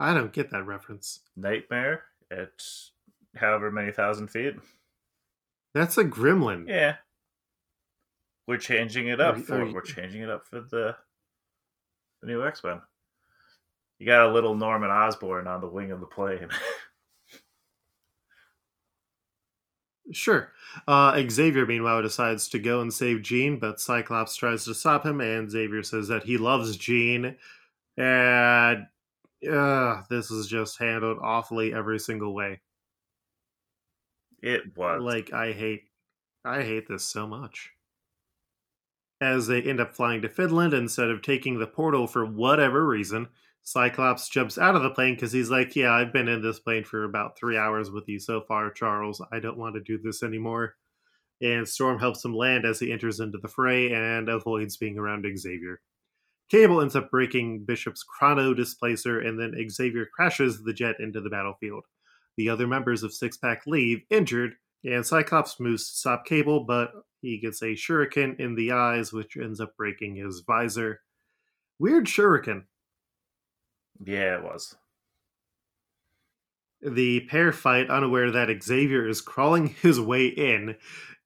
I 0.00 0.14
don't 0.14 0.32
get 0.32 0.50
that 0.52 0.64
reference. 0.64 1.20
Nightmare 1.36 2.04
at 2.30 2.64
however 3.36 3.70
many 3.70 3.92
thousand 3.92 4.28
feet. 4.28 4.54
That's 5.74 5.98
a 5.98 6.04
gremlin. 6.04 6.66
Yeah. 6.66 6.96
We're 8.48 8.56
changing 8.56 9.08
it 9.08 9.20
up 9.20 9.36
Are 9.36 9.40
for 9.40 9.62
are 9.64 9.70
we're 9.70 9.82
changing 9.82 10.22
it 10.22 10.30
up 10.30 10.46
for 10.46 10.60
the 10.60 10.96
the 12.22 12.26
new 12.26 12.42
X 12.42 12.64
Men. 12.64 12.80
You 13.98 14.06
got 14.06 14.30
a 14.30 14.32
little 14.32 14.54
Norman 14.54 14.90
Osborn 14.90 15.46
on 15.46 15.60
the 15.60 15.68
wing 15.68 15.90
of 15.90 16.00
the 16.00 16.06
plane. 16.06 16.48
Sure. 20.12 20.52
Uh, 20.86 21.22
Xavier, 21.28 21.66
meanwhile, 21.66 22.02
decides 22.02 22.48
to 22.48 22.58
go 22.58 22.80
and 22.80 22.92
save 22.92 23.22
Jean, 23.22 23.58
but 23.58 23.80
Cyclops 23.80 24.36
tries 24.36 24.64
to 24.64 24.74
stop 24.74 25.04
him, 25.04 25.20
and 25.20 25.50
Xavier 25.50 25.82
says 25.82 26.08
that 26.08 26.24
he 26.24 26.38
loves 26.38 26.76
Jean. 26.76 27.36
And 27.96 28.86
uh, 29.50 30.02
this 30.10 30.30
is 30.30 30.46
just 30.46 30.78
handled 30.78 31.18
awfully 31.22 31.74
every 31.74 31.98
single 31.98 32.34
way. 32.34 32.60
it 34.42 34.76
was 34.76 35.00
Like 35.02 35.32
I 35.32 35.52
hate, 35.52 35.84
I 36.44 36.62
hate 36.62 36.88
this 36.88 37.04
so 37.04 37.26
much. 37.26 37.70
As 39.20 39.46
they 39.46 39.62
end 39.62 39.80
up 39.80 39.94
flying 39.94 40.20
to 40.22 40.28
Finland 40.28 40.74
instead 40.74 41.08
of 41.08 41.22
taking 41.22 41.58
the 41.58 41.66
portal 41.66 42.06
for 42.06 42.26
whatever 42.26 42.86
reason, 42.86 43.28
Cyclops 43.64 44.28
jumps 44.28 44.58
out 44.58 44.74
of 44.74 44.82
the 44.82 44.90
plane 44.90 45.14
because 45.14 45.32
he's 45.32 45.50
like, 45.50 45.76
"Yeah, 45.76 45.92
I've 45.92 46.12
been 46.12 46.28
in 46.28 46.42
this 46.42 46.58
plane 46.58 46.84
for 46.84 47.04
about 47.04 47.38
three 47.38 47.56
hours 47.56 47.90
with 47.90 48.08
you 48.08 48.18
so 48.18 48.40
far, 48.42 48.70
Charles. 48.70 49.22
I 49.32 49.38
don't 49.40 49.58
want 49.58 49.74
to 49.76 49.80
do 49.80 49.98
this 49.98 50.22
anymore." 50.22 50.76
And 51.40 51.68
Storm 51.68 51.98
helps 51.98 52.24
him 52.24 52.34
land 52.34 52.64
as 52.64 52.80
he 52.80 52.92
enters 52.92 53.20
into 53.20 53.38
the 53.38 53.48
fray 53.48 53.92
and 53.92 54.28
avoids 54.28 54.76
being 54.76 54.98
around 54.98 55.26
Xavier. 55.36 55.80
Cable 56.50 56.80
ends 56.80 56.94
up 56.94 57.10
breaking 57.10 57.64
Bishop's 57.64 58.02
chrono 58.02 58.52
displacer, 58.52 59.18
and 59.20 59.38
then 59.40 59.56
Xavier 59.70 60.06
crashes 60.06 60.62
the 60.62 60.72
jet 60.74 61.00
into 61.00 61.20
the 61.20 61.30
battlefield. 61.30 61.84
The 62.36 62.48
other 62.48 62.66
members 62.66 63.02
of 63.02 63.12
Six 63.12 63.36
Pack 63.36 63.66
leave 63.66 64.02
injured, 64.10 64.56
and 64.84 65.06
Cyclops 65.06 65.58
moves 65.58 65.88
to 65.88 65.96
stop 65.96 66.26
Cable, 66.26 66.64
but 66.64 66.92
he 67.20 67.38
gets 67.38 67.62
a 67.62 67.74
shuriken 67.74 68.38
in 68.38 68.54
the 68.54 68.72
eyes, 68.72 69.12
which 69.12 69.36
ends 69.36 69.60
up 69.60 69.76
breaking 69.76 70.16
his 70.16 70.40
visor. 70.40 71.02
Weird 71.78 72.06
shuriken. 72.06 72.64
Yeah, 74.04 74.36
it 74.36 74.44
was. 74.44 74.74
The 76.80 77.20
pair 77.28 77.52
fight, 77.52 77.90
unaware 77.90 78.30
that 78.32 78.62
Xavier 78.62 79.06
is 79.06 79.20
crawling 79.20 79.68
his 79.82 80.00
way 80.00 80.26
in, 80.26 80.76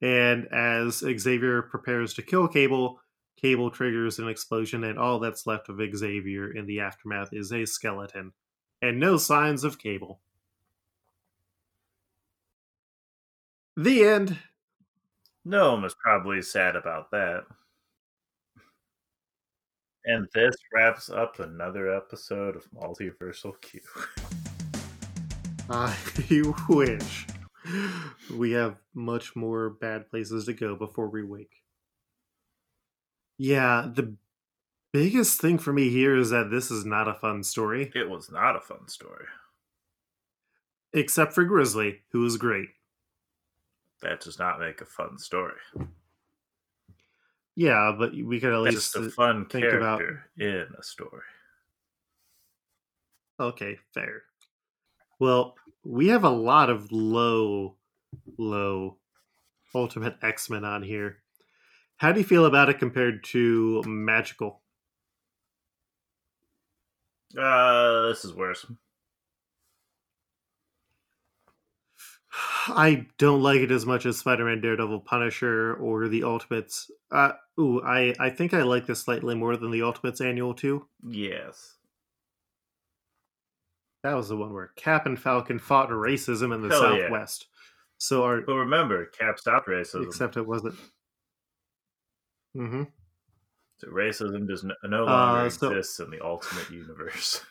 and 0.03 0.47
as 0.53 0.97
Xavier 0.97 1.63
prepares 1.63 2.13
to 2.15 2.23
kill 2.23 2.49
Cable, 2.49 3.01
Cable 3.41 3.71
triggers 3.71 4.19
an 4.19 4.29
explosion, 4.29 4.85
and 4.85 4.99
all 4.99 5.19
that's 5.19 5.47
left 5.47 5.69
of 5.69 5.81
Xavier 5.95 6.51
in 6.51 6.67
the 6.67 6.81
aftermath 6.81 7.33
is 7.33 7.53
a 7.53 7.65
skeleton, 7.67 8.33
and 8.83 8.99
no 9.01 9.17
signs 9.17 9.65
of 9.65 9.79
Cable. 9.79 10.21
The 13.77 14.05
end. 14.05 14.39
No 15.45 15.73
one 15.73 15.83
was 15.83 15.95
probably 15.95 16.43
sad 16.43 16.77
about 16.77 17.11
that. 17.11 17.45
And 20.07 20.29
this 20.35 20.55
wraps 20.73 21.11
up 21.11 21.41
another 21.41 21.95
episode 21.95 22.55
of 22.57 22.71
Multiversal 22.71 23.61
Q. 23.61 23.81
I 25.69 25.97
wish. 26.69 27.27
We 28.33 28.53
have 28.53 28.81
much 28.95 29.35
more 29.35 29.71
bad 29.71 30.09
places 30.09 30.45
to 30.47 30.53
go 30.53 30.77
before 30.77 31.09
we 31.09 31.25
wake. 31.25 31.63
Yeah, 33.37 33.89
the 33.93 34.15
biggest 34.93 35.41
thing 35.41 35.59
for 35.59 35.73
me 35.73 35.91
here 35.91 36.17
is 36.17 36.31
that 36.31 36.51
this 36.51 36.71
is 36.71 36.85
not 36.85 37.09
a 37.09 37.15
fun 37.15 37.43
story, 37.43 37.91
It 37.95 38.09
was 38.09 38.31
not 38.31 38.55
a 38.57 38.61
fun 38.61 38.87
story. 38.89 39.27
except 40.93 41.33
for 41.33 41.45
Grizzly, 41.45 42.03
who 42.13 42.21
was 42.21 42.37
great. 42.37 42.69
That 44.03 44.21
does 44.21 44.39
not 44.39 44.61
make 44.61 44.81
a 44.81 44.87
fun 44.87 45.19
story. 45.19 45.57
Yeah, 47.57 47.95
but 47.99 48.13
we 48.13 48.39
could 48.39 48.53
at 48.53 48.61
least. 48.61 48.95
fun 49.15 49.47
think 49.47 49.65
character 49.65 49.79
about- 49.79 50.03
in 50.37 50.67
a 50.79 50.83
story. 50.83 51.23
Okay, 53.41 53.79
fair. 53.93 54.23
Well, 55.19 55.57
we 55.83 56.09
have 56.09 56.25
a 56.25 56.31
lot 56.31 56.69
of 56.71 56.93
low, 56.93 57.77
low 58.39 58.99
Ultimate 59.75 60.17
X 60.23 60.49
Men 60.51 60.65
on 60.65 60.83
here. 60.83 61.23
How 61.97 62.13
do 62.13 62.21
you 62.21 62.27
feel 62.27 62.45
about 62.45 62.69
it 62.69 62.79
compared 62.79 63.25
to 63.25 63.83
Magical? 63.87 64.63
Uh, 67.37 68.09
this 68.09 68.25
is 68.25 68.35
worse. 68.35 68.67
I 72.69 73.07
don't 73.17 73.43
like 73.43 73.61
it 73.61 73.71
as 73.71 73.87
much 73.87 74.05
as 74.05 74.19
Spider-Man, 74.19 74.61
Daredevil, 74.61 75.01
Punisher, 75.01 75.75
or 75.75 76.09
the 76.09 76.25
Ultimates. 76.25 76.91
Uh, 77.11 77.33
ooh, 77.59 77.83
I 77.83 78.15
I 78.19 78.31
think 78.31 78.53
I 78.55 78.63
like 78.63 78.87
this 78.87 79.01
slightly 79.01 79.35
more 79.35 79.57
than 79.57 79.71
the 79.71 79.83
Ultimates 79.83 80.21
Annual 80.21 80.55
too. 80.55 80.87
Yes. 81.07 81.75
That 84.03 84.15
was 84.15 84.29
the 84.29 84.37
one 84.37 84.53
where 84.53 84.71
Cap 84.77 85.07
and 85.07 85.19
Falcon 85.21 85.59
fought 85.59 85.89
racism 85.91 86.55
in 86.55 86.63
the 86.63 86.69
Hell 86.69 86.97
yeah. 86.97 87.03
Southwest. 87.05 87.47
So 87.99 88.23
our 88.25 88.41
But 88.43 88.55
remember, 88.55 89.07
Cap 89.07 89.39
stopped 89.39 89.69
racism. 89.69 90.05
except 90.07 90.37
it 90.37 90.47
wasn't. 90.47 90.75
Mm-hmm. 92.57 92.85
So 93.79 93.89
racism 93.89 94.47
does 94.49 94.65
no, 94.65 94.75
no 94.85 95.05
longer 95.05 95.47
Uh, 95.47 95.51
so- 95.51 95.71
exists 95.73 95.99
in 96.01 96.11
the 96.11 96.25
Ultimate 96.25 96.71
Universe. 96.71 97.45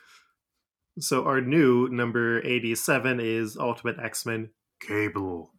So 0.98 1.26
our 1.26 1.42
new 1.42 1.88
number 1.90 2.40
87 2.42 3.20
is 3.20 3.58
Ultimate 3.58 3.98
X-Men 3.98 4.48
Cable. 4.80 5.52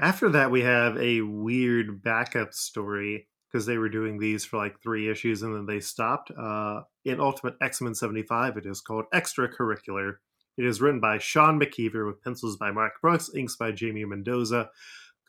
After 0.00 0.30
that 0.30 0.50
we 0.50 0.62
have 0.62 0.96
a 0.96 1.20
weird 1.20 2.02
backup 2.02 2.54
story 2.54 3.28
because 3.46 3.66
they 3.66 3.76
were 3.76 3.90
doing 3.90 4.18
these 4.18 4.46
for 4.46 4.56
like 4.56 4.80
3 4.80 5.10
issues 5.10 5.42
and 5.42 5.54
then 5.54 5.66
they 5.66 5.80
stopped. 5.80 6.30
Uh 6.30 6.80
in 7.04 7.20
Ultimate 7.20 7.56
X-Men 7.60 7.94
75 7.94 8.56
it 8.56 8.64
is 8.64 8.80
called 8.80 9.04
Extracurricular. 9.12 10.14
It 10.56 10.64
is 10.64 10.80
written 10.80 11.00
by 11.00 11.18
Sean 11.18 11.60
McKeever 11.60 12.06
with 12.06 12.22
pencils 12.22 12.56
by 12.56 12.70
Mark 12.70 12.94
Brooks, 13.02 13.30
inks 13.36 13.56
by 13.56 13.72
Jamie 13.72 14.06
Mendoza, 14.06 14.70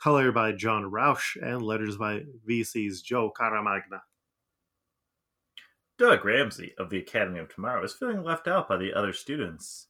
color 0.02 0.32
by 0.32 0.54
John 0.54 0.86
Rausch, 0.90 1.36
and 1.36 1.62
letters 1.62 1.98
by 1.98 2.22
VC's 2.50 3.02
Joe 3.02 3.30
Caramagna. 3.38 4.02
Doug 5.98 6.24
Ramsey 6.24 6.74
of 6.80 6.90
the 6.90 6.98
Academy 6.98 7.40
of 7.40 7.54
Tomorrow 7.54 7.84
is 7.84 7.94
feeling 7.94 8.24
left 8.24 8.48
out 8.48 8.70
by 8.70 8.78
the 8.78 8.94
other 8.94 9.12
students 9.12 9.88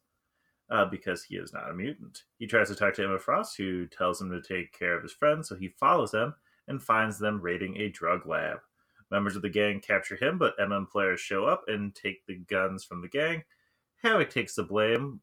uh, 0.71 0.85
because 0.85 1.23
he 1.23 1.35
is 1.35 1.53
not 1.53 1.69
a 1.69 1.73
mutant. 1.73 2.23
He 2.39 2.47
tries 2.47 2.69
to 2.69 2.75
talk 2.75 2.93
to 2.95 3.03
Emma 3.03 3.19
Frost, 3.19 3.57
who 3.57 3.85
tells 3.87 4.21
him 4.21 4.31
to 4.31 4.41
take 4.41 4.77
care 4.77 4.95
of 4.95 5.03
his 5.03 5.11
friends, 5.11 5.49
so 5.49 5.55
he 5.55 5.67
follows 5.79 6.11
them 6.11 6.33
and 6.67 6.81
finds 6.81 7.19
them 7.19 7.41
raiding 7.41 7.77
a 7.77 7.89
drug 7.89 8.25
lab. 8.25 8.59
Members 9.11 9.35
of 9.35 9.41
the 9.41 9.49
gang 9.49 9.81
capture 9.81 10.15
him, 10.15 10.37
but 10.37 10.55
Emma 10.57 10.77
and 10.77 10.89
players 10.89 11.19
show 11.19 11.45
up 11.45 11.63
and 11.67 11.93
take 11.93 12.25
the 12.25 12.37
guns 12.49 12.85
from 12.85 13.01
the 13.01 13.09
gang. 13.09 13.43
Havok 14.03 14.29
takes 14.29 14.55
the 14.55 14.63
blame, 14.63 15.19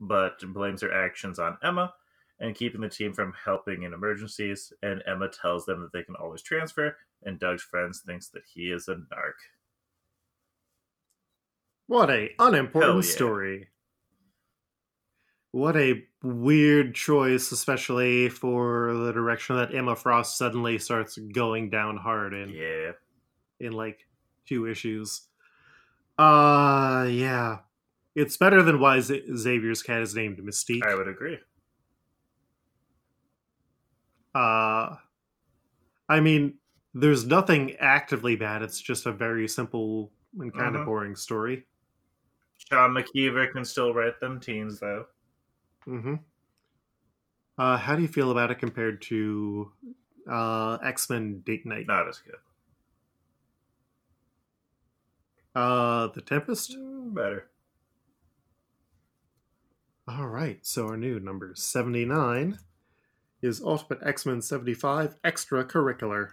but 0.00 0.38
blames 0.54 0.82
her 0.82 0.94
actions 0.94 1.40
on 1.40 1.58
Emma 1.62 1.92
and 2.38 2.54
keeping 2.54 2.80
the 2.80 2.88
team 2.88 3.12
from 3.12 3.34
helping 3.44 3.82
in 3.82 3.92
emergencies. 3.92 4.72
And 4.82 5.02
Emma 5.04 5.28
tells 5.28 5.66
them 5.66 5.80
that 5.80 5.92
they 5.92 6.04
can 6.04 6.14
always 6.14 6.42
transfer, 6.42 6.96
and 7.24 7.40
Doug's 7.40 7.64
friends 7.64 8.02
thinks 8.06 8.28
that 8.28 8.42
he 8.54 8.70
is 8.70 8.86
a 8.86 8.94
narc. 8.94 9.34
What 11.88 12.10
a 12.10 12.30
unimportant 12.38 13.04
yeah. 13.04 13.10
story. 13.10 13.68
What 15.50 15.76
a 15.76 16.04
weird 16.22 16.94
choice, 16.94 17.52
especially 17.52 18.28
for 18.28 18.92
the 18.94 19.12
direction 19.12 19.56
that 19.56 19.74
Emma 19.74 19.96
Frost 19.96 20.36
suddenly 20.36 20.78
starts 20.78 21.16
going 21.16 21.70
down 21.70 21.96
hard 21.96 22.34
in 22.34 22.50
Yeah. 22.50 22.92
in 23.60 23.72
like 23.72 24.06
two 24.46 24.66
issues. 24.66 25.28
Uh 26.18 27.06
yeah. 27.10 27.60
It's 28.14 28.36
better 28.36 28.62
than 28.62 28.80
why 28.80 29.00
Z- 29.00 29.24
Xavier's 29.36 29.82
cat 29.82 30.02
is 30.02 30.14
named 30.14 30.38
Mystique. 30.38 30.84
I 30.84 30.94
would 30.94 31.08
agree. 31.08 31.38
Uh 34.34 34.96
I 36.08 36.20
mean, 36.20 36.58
there's 36.94 37.26
nothing 37.26 37.72
actively 37.76 38.34
bad. 38.36 38.62
It's 38.62 38.80
just 38.80 39.06
a 39.06 39.12
very 39.12 39.46
simple 39.48 40.10
and 40.38 40.52
kind 40.52 40.74
Mhm. 40.74 40.80
of 40.80 40.86
boring 40.86 41.16
story. 41.16 41.66
Sean 42.58 42.90
McKeever 42.92 43.50
can 43.52 43.64
still 43.64 43.94
write 43.94 44.18
them 44.20 44.40
teens, 44.40 44.80
though. 44.80 45.06
Mm-hmm. 45.88 46.14
Uh, 47.56 47.76
how 47.76 47.96
do 47.96 48.02
you 48.02 48.08
feel 48.08 48.30
about 48.30 48.50
it 48.50 48.58
compared 48.58 49.02
to 49.02 49.72
uh, 50.30 50.78
X 50.84 51.08
Men 51.10 51.42
Date 51.44 51.66
Night? 51.66 51.86
Not 51.86 52.08
as 52.08 52.18
good. 52.18 52.34
Uh, 55.54 56.08
the 56.08 56.20
Tempest. 56.20 56.76
Mm, 56.76 57.14
Better. 57.14 57.48
All 60.06 60.26
right, 60.28 60.64
so 60.64 60.86
our 60.86 60.96
new 60.96 61.18
number 61.18 61.52
seventy 61.54 62.04
nine 62.04 62.58
is 63.42 63.60
Ultimate 63.60 64.06
X 64.06 64.24
Men 64.24 64.40
seventy 64.42 64.74
five 64.74 65.20
Extracurricular. 65.22 66.30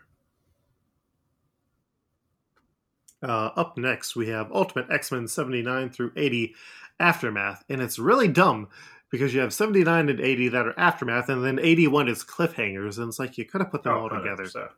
Uh, 3.24 3.50
up 3.56 3.78
next, 3.78 4.16
we 4.16 4.28
have 4.30 4.52
Ultimate 4.52 4.92
X 4.92 5.12
Men 5.12 5.28
79 5.28 5.90
through 5.90 6.12
80 6.16 6.54
Aftermath. 7.00 7.64
And 7.70 7.82
it's 7.82 7.98
really 7.98 8.28
dumb 8.28 8.68
because 9.10 9.34
you 9.34 9.40
have 9.40 9.54
79 9.54 10.10
and 10.10 10.20
80 10.20 10.50
that 10.50 10.68
are 10.68 10.80
Aftermath, 10.80 11.30
and 11.30 11.44
then 11.44 11.60
81 11.60 12.08
is 12.08 12.24
Cliffhangers. 12.24 12.98
And 12.98 13.08
it's 13.08 13.20
like 13.20 13.38
you 13.38 13.46
could 13.46 13.62
have 13.62 13.72
put 13.72 13.84
them 13.84 13.94
Oh, 13.94 14.02
all 14.02 14.10
together. 14.10 14.44
100%. 14.44 14.70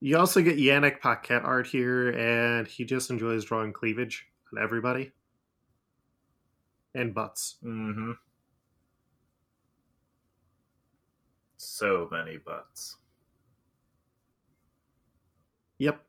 You 0.00 0.18
also 0.18 0.42
get 0.42 0.58
Yannick 0.58 1.00
Paquette 1.00 1.44
art 1.44 1.66
here, 1.66 2.10
and 2.10 2.66
he 2.66 2.84
just 2.84 3.10
enjoys 3.10 3.44
drawing 3.44 3.72
cleavage 3.72 4.26
on 4.52 4.62
everybody 4.62 5.12
and 6.94 7.14
butts. 7.14 7.56
Mm-hmm. 7.64 8.12
So 11.56 12.08
many 12.10 12.36
butts. 12.36 12.96
Yep. 15.78 16.04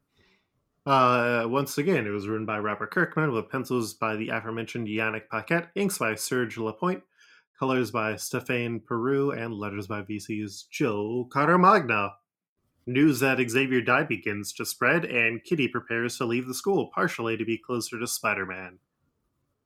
Uh, 0.86 1.46
once 1.48 1.78
again, 1.80 2.06
it 2.06 2.12
was 2.12 2.28
written 2.28 2.46
by 2.46 2.60
Robert 2.60 2.92
Kirkman 2.92 3.32
with 3.32 3.50
pencils 3.50 3.94
by 3.96 4.16
the 4.16 4.30
aforementioned 4.30 4.88
Yannick 4.88 5.28
Paquette, 5.30 5.70
inks 5.76 5.98
by 5.98 6.14
Serge 6.14 6.58
Lapointe, 6.58 7.02
colors 7.58 7.90
by 7.90 8.14
Stéphane 8.14 8.84
Peru, 8.86 9.32
and 9.32 9.54
letters 9.54 9.88
by 9.88 10.02
VC's 10.04 10.64
Joe 10.70 11.28
Caramagna. 11.32 12.12
News 12.86 13.20
that 13.22 13.40
Xavier 13.50 13.82
died 13.82 14.08
begins 14.08 14.54
to 14.54 14.66
spread, 14.66 15.06
and 15.06 15.44
Kitty 15.44 15.68
prepares 15.68 16.18
to 16.20 16.26
leave 16.26 16.46
the 16.46 16.54
school, 16.54 16.92
partially 16.94 17.36
to 17.36 17.44
be 17.46 17.58
closer 17.58 18.00
to 18.00 18.06
Spider 18.06 18.46
Man. 18.46 18.78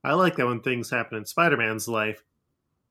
I 0.05 0.13
like 0.13 0.37
that 0.37 0.45
when 0.47 0.61
things 0.61 0.89
happen 0.89 1.17
in 1.17 1.25
Spider 1.25 1.57
Man's 1.57 1.89
life, 1.89 2.23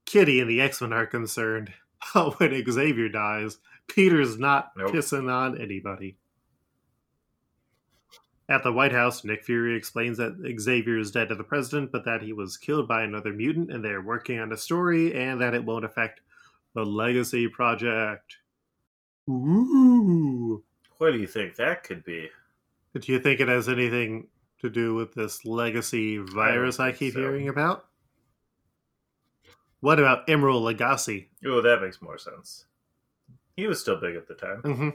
Kitty 0.04 0.40
and 0.40 0.50
the 0.50 0.60
X 0.60 0.82
Men 0.82 0.92
are 0.92 1.06
concerned. 1.06 1.72
But 2.14 2.38
when 2.38 2.64
Xavier 2.70 3.08
dies, 3.08 3.58
Peter's 3.88 4.38
not 4.38 4.70
Nope. 4.76 4.92
pissing 4.92 5.28
on 5.32 5.60
anybody. 5.60 6.16
At 8.50 8.62
the 8.62 8.72
White 8.72 8.92
House, 8.92 9.24
Nick 9.24 9.44
Fury 9.44 9.76
explains 9.76 10.16
that 10.16 10.56
Xavier 10.58 10.98
is 10.98 11.10
dead 11.10 11.28
to 11.28 11.34
the 11.34 11.44
president, 11.44 11.92
but 11.92 12.06
that 12.06 12.22
he 12.22 12.32
was 12.32 12.56
killed 12.56 12.88
by 12.88 13.02
another 13.02 13.32
mutant 13.32 13.70
and 13.70 13.84
they're 13.84 14.00
working 14.00 14.38
on 14.38 14.52
a 14.52 14.56
story 14.56 15.14
and 15.14 15.40
that 15.40 15.54
it 15.54 15.64
won't 15.64 15.84
affect 15.84 16.20
the 16.74 16.84
Legacy 16.84 17.46
Project. 17.46 18.38
Ooh. 19.28 20.64
What 20.96 21.12
do 21.12 21.18
you 21.18 21.26
think 21.26 21.56
that 21.56 21.84
could 21.84 22.04
be? 22.04 22.30
Do 22.98 23.12
you 23.12 23.20
think 23.20 23.40
it 23.40 23.48
has 23.48 23.68
anything 23.68 24.28
to 24.60 24.70
do 24.70 24.94
with 24.94 25.14
this 25.14 25.44
legacy 25.44 26.16
virus 26.18 26.80
I, 26.80 26.86
think 26.86 26.98
keep 26.98 27.14
so. 27.14 27.20
hearing 27.20 27.48
about? 27.48 27.86
What 29.80 30.00
about 30.00 30.26
Emeril 30.26 30.62
Lagasse? 30.62 31.26
Oh, 31.46 31.60
that 31.60 31.82
makes 31.82 32.02
more 32.02 32.18
sense. 32.18 32.64
He 33.56 33.66
was 33.66 33.80
still 33.80 34.00
big 34.00 34.16
at 34.16 34.26
the 34.26 34.34
time. 34.34 34.62
Mm-hmm. 34.62 34.88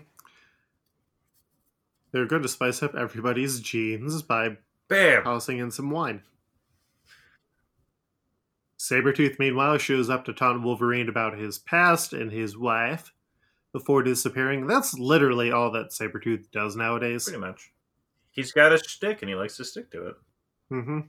They're 2.13 2.27
going 2.27 2.43
to 2.43 2.47
spice 2.47 2.81
up 2.83 2.95
everybody's 2.95 3.59
genes 3.59 4.21
by 4.21 4.57
Bam! 4.87 5.23
tossing 5.23 5.57
in 5.57 5.71
some 5.71 5.89
wine. 5.89 6.21
Sabretooth, 8.77 9.39
meanwhile, 9.39 9.77
shows 9.79 10.09
up 10.09 10.23
to 10.25 10.33
taunt 10.33 10.61
Wolverine 10.61 11.09
about 11.09 11.37
his 11.37 11.57
past 11.57 12.13
and 12.13 12.31
his 12.31 12.55
wife 12.55 13.11
before 13.71 14.03
disappearing. 14.03 14.67
That's 14.67 14.93
literally 14.93 15.51
all 15.51 15.71
that 15.71 15.89
Sabretooth 15.89 16.51
does 16.51 16.75
nowadays. 16.75 17.23
Pretty 17.23 17.39
much. 17.39 17.71
He's 18.29 18.51
got 18.51 18.73
a 18.73 18.77
stick 18.77 19.21
and 19.21 19.29
he 19.29 19.35
likes 19.35 19.57
to 19.57 19.65
stick 19.65 19.89
to 19.91 20.07
it. 20.07 20.15
Mm-hmm. 20.71 20.99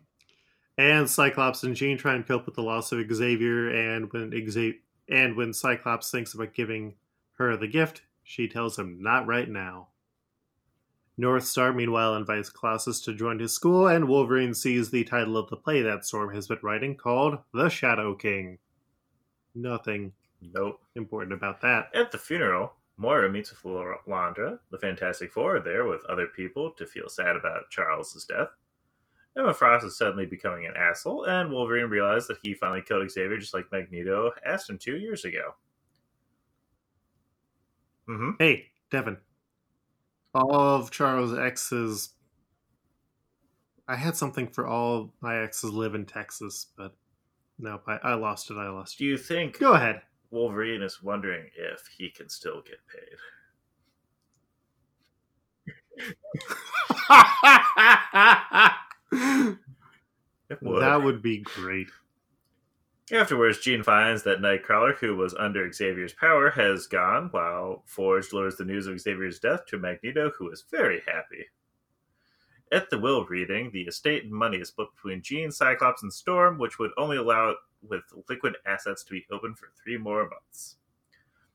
And 0.78 1.10
Cyclops 1.10 1.62
and 1.64 1.76
Jean 1.76 1.98
try 1.98 2.14
and 2.14 2.26
cope 2.26 2.46
with 2.46 2.54
the 2.54 2.62
loss 2.62 2.92
of 2.92 3.12
Xavier, 3.12 3.68
and 3.68 4.12
when 4.12 4.30
Xavier 4.50 4.80
and 5.08 5.36
when 5.36 5.52
Cyclops 5.52 6.10
thinks 6.10 6.32
about 6.32 6.54
giving 6.54 6.94
her 7.34 7.56
the 7.56 7.68
gift, 7.68 8.02
she 8.22 8.48
tells 8.48 8.78
him 8.78 9.02
not 9.02 9.26
right 9.26 9.48
now. 9.48 9.88
North 11.16 11.44
Star, 11.44 11.72
meanwhile, 11.72 12.16
invites 12.16 12.50
Colossus 12.50 13.00
to 13.02 13.14
join 13.14 13.38
his 13.38 13.54
school, 13.54 13.86
and 13.86 14.08
Wolverine 14.08 14.52
sees 14.52 14.90
the 14.90 15.04
title 15.04 15.36
of 15.36 15.48
the 15.48 15.56
play 15.56 15.80
that 15.82 16.04
Storm 16.04 16.34
has 16.34 16.48
been 16.48 16.58
writing 16.62 16.96
called 16.96 17.38
The 17.52 17.68
Shadow 17.68 18.14
King. 18.14 18.58
Nothing 19.54 20.12
Nope. 20.42 20.80
important 20.96 21.32
about 21.32 21.60
that. 21.60 21.88
At 21.94 22.10
the 22.10 22.18
funeral, 22.18 22.74
Moira 22.96 23.30
meets 23.30 23.50
with. 24.06 24.58
The 24.70 24.78
Fantastic 24.78 25.32
Four 25.32 25.56
are 25.56 25.60
there 25.60 25.84
with 25.84 26.04
other 26.06 26.26
people 26.26 26.72
to 26.72 26.86
feel 26.86 27.08
sad 27.08 27.36
about 27.36 27.70
Charles's 27.70 28.24
death. 28.24 28.48
Emma 29.36 29.54
Frost 29.54 29.86
is 29.86 29.96
suddenly 29.96 30.26
becoming 30.26 30.66
an 30.66 30.74
asshole, 30.76 31.24
and 31.24 31.50
Wolverine 31.50 31.90
realizes 31.90 32.28
that 32.28 32.38
he 32.42 32.54
finally 32.54 32.82
killed 32.82 33.08
Xavier 33.10 33.38
just 33.38 33.54
like 33.54 33.70
Magneto 33.72 34.32
asked 34.46 34.70
him 34.70 34.78
two 34.78 34.96
years 34.96 35.24
ago. 35.24 35.54
Mm-hmm. 38.08 38.30
Hey, 38.38 38.66
Devin. 38.90 39.16
All 40.34 40.54
of 40.54 40.90
Charles 40.90 41.36
X's. 41.36 42.10
I 43.86 43.96
had 43.96 44.16
something 44.16 44.48
for 44.48 44.66
all 44.66 45.12
my 45.20 45.42
exes 45.42 45.70
live 45.70 45.94
in 45.94 46.06
Texas, 46.06 46.68
but 46.76 46.94
no, 47.58 47.80
I, 47.86 47.98
I 48.02 48.14
lost 48.14 48.50
it. 48.50 48.56
I 48.56 48.68
lost 48.68 48.98
Do 48.98 49.04
you 49.04 49.18
think 49.18 49.58
Go 49.58 49.74
ahead. 49.74 50.00
Wolverine 50.30 50.82
is 50.82 51.02
wondering 51.02 51.50
if 51.56 51.86
he 51.96 52.10
can 52.10 52.28
still 52.28 52.62
get 52.62 52.78
paid? 52.88 53.16
That 60.62 61.02
would 61.02 61.22
be 61.22 61.38
great. 61.38 61.88
Afterwards, 63.12 63.58
Jean 63.58 63.82
finds 63.82 64.22
that 64.22 64.40
Nightcrawler, 64.40 64.96
who 64.96 65.14
was 65.14 65.34
under 65.34 65.70
Xavier's 65.70 66.14
power, 66.14 66.50
has 66.50 66.86
gone, 66.86 67.28
while 67.32 67.82
Forge 67.86 68.32
lures 68.32 68.56
the 68.56 68.64
news 68.64 68.86
of 68.86 68.98
Xavier's 68.98 69.38
death 69.38 69.66
to 69.66 69.78
Magneto, 69.78 70.30
who 70.38 70.50
is 70.50 70.64
very 70.70 71.02
happy. 71.06 71.44
At 72.72 72.88
the 72.88 72.98
will 72.98 73.26
reading, 73.26 73.70
the 73.70 73.82
estate 73.82 74.24
and 74.24 74.32
money 74.32 74.56
is 74.56 74.68
split 74.68 74.88
between 74.96 75.22
Jean, 75.22 75.50
Cyclops, 75.52 76.02
and 76.02 76.12
Storm, 76.12 76.58
which 76.58 76.78
would 76.78 76.92
only 76.96 77.18
allow 77.18 77.50
it 77.50 77.56
with 77.82 78.02
liquid 78.28 78.56
assets 78.66 79.04
to 79.04 79.12
be 79.12 79.26
open 79.30 79.54
for 79.54 79.68
three 79.82 79.98
more 79.98 80.28
months. 80.28 80.76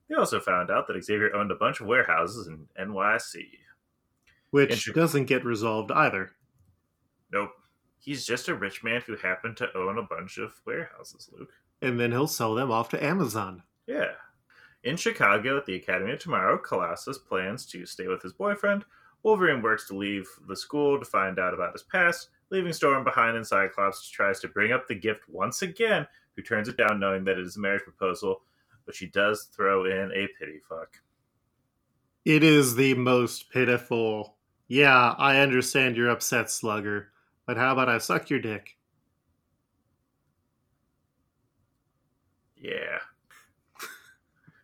They 0.08 0.14
also 0.14 0.40
found 0.40 0.70
out 0.70 0.86
that 0.86 1.02
Xavier 1.02 1.34
owned 1.34 1.50
a 1.50 1.56
bunch 1.56 1.80
of 1.80 1.86
warehouses 1.86 2.46
in 2.46 2.68
NYC. 2.80 3.44
Which 4.50 4.88
Inter- 4.88 5.00
doesn't 5.00 5.26
get 5.26 5.44
resolved 5.44 5.90
either. 5.90 6.30
Nope. 7.32 7.50
He's 8.00 8.24
just 8.24 8.48
a 8.48 8.54
rich 8.54 8.82
man 8.82 9.02
who 9.06 9.16
happened 9.16 9.56
to 9.58 9.76
own 9.76 9.98
a 9.98 10.02
bunch 10.02 10.38
of 10.38 10.52
warehouses, 10.66 11.28
Luke. 11.32 11.52
And 11.82 12.00
then 12.00 12.10
he'll 12.10 12.26
sell 12.26 12.54
them 12.54 12.70
off 12.70 12.88
to 12.90 13.04
Amazon. 13.04 13.62
Yeah. 13.86 14.12
In 14.82 14.96
Chicago 14.96 15.58
at 15.58 15.66
the 15.66 15.74
Academy 15.74 16.12
of 16.12 16.18
Tomorrow, 16.18 16.58
Colossus 16.58 17.18
plans 17.18 17.66
to 17.66 17.84
stay 17.84 18.06
with 18.06 18.22
his 18.22 18.32
boyfriend. 18.32 18.84
Wolverine 19.22 19.60
works 19.60 19.86
to 19.88 19.96
leave 19.96 20.26
the 20.48 20.56
school 20.56 20.98
to 20.98 21.04
find 21.04 21.38
out 21.38 21.52
about 21.52 21.74
his 21.74 21.82
past, 21.82 22.30
leaving 22.50 22.72
Storm 22.72 23.04
behind, 23.04 23.36
and 23.36 23.46
Cyclops 23.46 24.08
tries 24.08 24.40
to 24.40 24.48
bring 24.48 24.72
up 24.72 24.88
the 24.88 24.94
gift 24.94 25.28
once 25.28 25.60
again, 25.60 26.06
who 26.34 26.42
turns 26.42 26.68
it 26.68 26.78
down 26.78 26.98
knowing 26.98 27.24
that 27.24 27.38
it 27.38 27.44
is 27.44 27.56
a 27.56 27.60
marriage 27.60 27.82
proposal, 27.82 28.40
but 28.86 28.94
she 28.94 29.06
does 29.06 29.48
throw 29.54 29.84
in 29.84 30.10
a 30.12 30.26
pity 30.38 30.60
fuck. 30.66 31.02
It 32.24 32.42
is 32.42 32.74
the 32.74 32.94
most 32.94 33.50
pitiful. 33.50 34.36
Yeah, 34.68 35.14
I 35.18 35.40
understand 35.40 35.96
you're 35.96 36.08
upset, 36.08 36.50
Slugger, 36.50 37.12
but 37.50 37.56
how 37.56 37.72
about 37.72 37.88
I 37.88 37.98
suck 37.98 38.30
your 38.30 38.38
dick? 38.38 38.76
Yeah. 42.56 42.98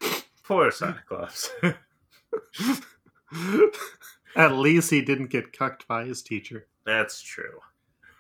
Poor 0.44 0.70
Cyclops. 0.70 1.50
At 4.36 4.52
least 4.52 4.90
he 4.90 5.02
didn't 5.02 5.30
get 5.30 5.52
cucked 5.52 5.88
by 5.88 6.04
his 6.04 6.22
teacher. 6.22 6.68
That's 6.84 7.20
true. 7.20 7.58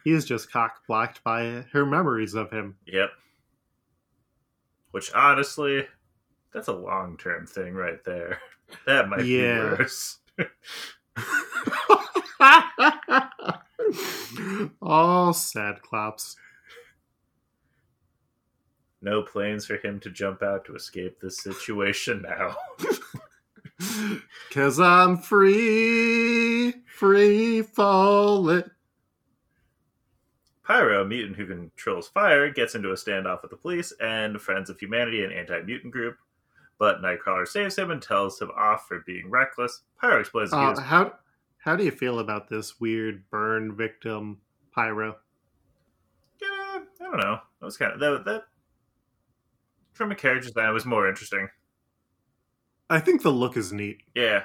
He's 0.02 0.24
just 0.24 0.50
cock 0.50 0.80
blocked 0.88 1.22
by 1.22 1.64
her 1.72 1.86
memories 1.86 2.34
of 2.34 2.50
him. 2.50 2.74
Yep. 2.86 3.10
Which 4.90 5.12
honestly, 5.14 5.86
that's 6.52 6.66
a 6.66 6.72
long 6.72 7.16
term 7.18 7.46
thing 7.46 7.74
right 7.74 8.02
there. 8.02 8.40
That 8.84 9.08
might 9.08 9.26
Yeah. 9.26 9.76
be 9.76 9.84
worse. 9.84 10.18
oh, 14.82 15.32
sad 15.32 15.82
claps. 15.82 16.36
No 19.02 19.22
planes 19.22 19.66
for 19.66 19.76
him 19.76 20.00
to 20.00 20.10
jump 20.10 20.42
out 20.42 20.64
to 20.64 20.74
escape 20.74 21.20
this 21.20 21.38
situation 21.38 22.22
now. 22.22 22.56
Cause 24.52 24.80
I'm 24.80 25.18
free, 25.18 26.72
free 26.86 27.62
falling. 27.62 28.64
Pyro, 30.64 31.02
a 31.02 31.04
mutant 31.04 31.36
who 31.36 31.46
controls 31.46 32.08
fire, 32.08 32.50
gets 32.50 32.74
into 32.74 32.90
a 32.90 32.94
standoff 32.94 33.42
with 33.42 33.52
the 33.52 33.56
police 33.56 33.92
and 34.00 34.40
Friends 34.40 34.68
of 34.68 34.80
Humanity, 34.80 35.24
an 35.24 35.30
anti 35.30 35.62
mutant 35.62 35.92
group. 35.92 36.16
But 36.78 37.00
Nightcrawler 37.00 37.46
saves 37.46 37.76
him 37.76 37.90
and 37.90 38.02
tells 38.02 38.40
him 38.40 38.50
off 38.56 38.86
for 38.88 39.02
being 39.06 39.30
reckless. 39.30 39.82
Pyro 40.00 40.20
explains 40.20 40.52
Uh, 40.52 40.78
how 40.80 41.12
how 41.66 41.76
do 41.76 41.84
you 41.84 41.90
feel 41.90 42.20
about 42.20 42.48
this 42.48 42.80
weird 42.80 43.28
burn 43.30 43.76
victim 43.76 44.38
pyro? 44.72 45.16
Yeah, 46.40 46.48
I 46.48 46.80
don't 47.00 47.18
know. 47.18 47.40
That 47.60 47.66
was 47.66 47.76
kind 47.76 47.92
of 47.92 48.00
that. 48.00 48.24
that 48.24 48.44
from 49.92 50.12
a 50.12 50.14
character 50.14 50.50
it 50.54 50.72
was 50.72 50.86
more 50.86 51.08
interesting. 51.08 51.48
I 52.88 53.00
think 53.00 53.22
the 53.22 53.30
look 53.32 53.56
is 53.56 53.72
neat. 53.72 53.98
Yeah, 54.14 54.44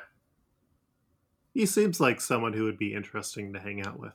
He 1.53 1.65
seems 1.65 1.99
like 1.99 2.19
someone 2.19 2.53
who 2.53 2.63
would 2.63 2.77
be 2.79 2.93
interesting 2.93 3.53
to 3.53 3.60
hang 3.60 3.86
out 3.86 3.99
with. 3.99 4.13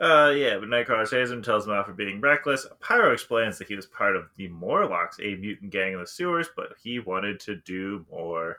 uh, 0.00 0.32
yeah. 0.34 0.56
But 0.58 0.68
Nightcrawler 0.70 1.06
saves 1.06 1.30
him, 1.30 1.42
tells 1.42 1.66
him 1.66 1.72
off 1.74 1.86
for 1.86 1.92
being 1.92 2.20
reckless. 2.20 2.66
Pyro 2.80 3.12
explains 3.12 3.58
that 3.58 3.68
he 3.68 3.76
was 3.76 3.86
part 3.86 4.16
of 4.16 4.24
the 4.36 4.48
Morlocks, 4.48 5.18
a 5.20 5.36
mutant 5.36 5.70
gang 5.70 5.92
in 5.92 6.00
the 6.00 6.06
sewers, 6.06 6.48
but 6.56 6.72
he 6.82 6.98
wanted 6.98 7.38
to 7.40 7.56
do 7.56 8.04
more. 8.10 8.56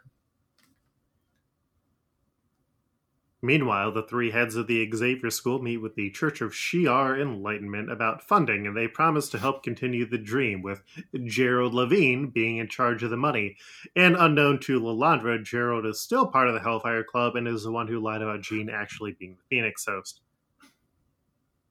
Meanwhile, 3.46 3.92
the 3.92 4.04
three 4.04 4.32
heads 4.32 4.56
of 4.56 4.68
the 4.68 4.90
Xavier 4.90 5.30
School 5.30 5.62
meet 5.62 5.78
with 5.78 5.96
the 5.96 6.10
Church 6.12 6.40
of 6.40 6.54
Shi'ar 6.54 7.22
Enlightenment 7.22 7.92
about 7.92 8.24
funding, 8.24 8.66
and 8.66 8.76
they 8.76 8.88
promise 8.88 9.28
to 9.30 9.38
help 9.38 9.64
continue 9.64 10.06
the 10.06 10.18
dream, 10.18 10.62
with 10.62 10.82
Gerald 11.26 11.74
Levine 11.74 12.30
being 12.30 12.56
in 12.56 12.70
charge 12.70 13.04
of 13.04 13.10
the 13.10 13.18
money. 13.18 13.58
And 13.98 14.16
unknown 14.16 14.60
to 14.62 14.80
Lilandra, 14.80 15.44
Gerald 15.44 15.86
is 15.86 16.00
still 16.00 16.26
part 16.26 16.48
of 16.48 16.54
the 16.54 16.62
Hellfire 16.62 17.04
Club 17.04 17.36
and 17.36 17.46
is 17.46 17.64
the 17.64 17.72
one 17.72 17.90
who 17.90 18.00
lied 18.00 18.22
about 18.22 18.44
Jean 18.44 18.70
actually 18.70 19.12
being 19.20 19.36
the 19.36 19.44
Phoenix 19.54 19.86
host. 19.86 20.22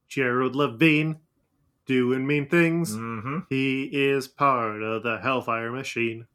Gerald 0.08 0.54
Levine, 0.54 1.20
doing 1.87 2.26
mean 2.26 2.50
things. 2.50 2.94
Mm-hmm. 2.94 3.38
He 3.48 3.85
is 3.85 4.28
part 4.28 4.82
of 4.82 5.02
the 5.02 5.20
Hellfire 5.22 5.72
machine. 5.72 6.26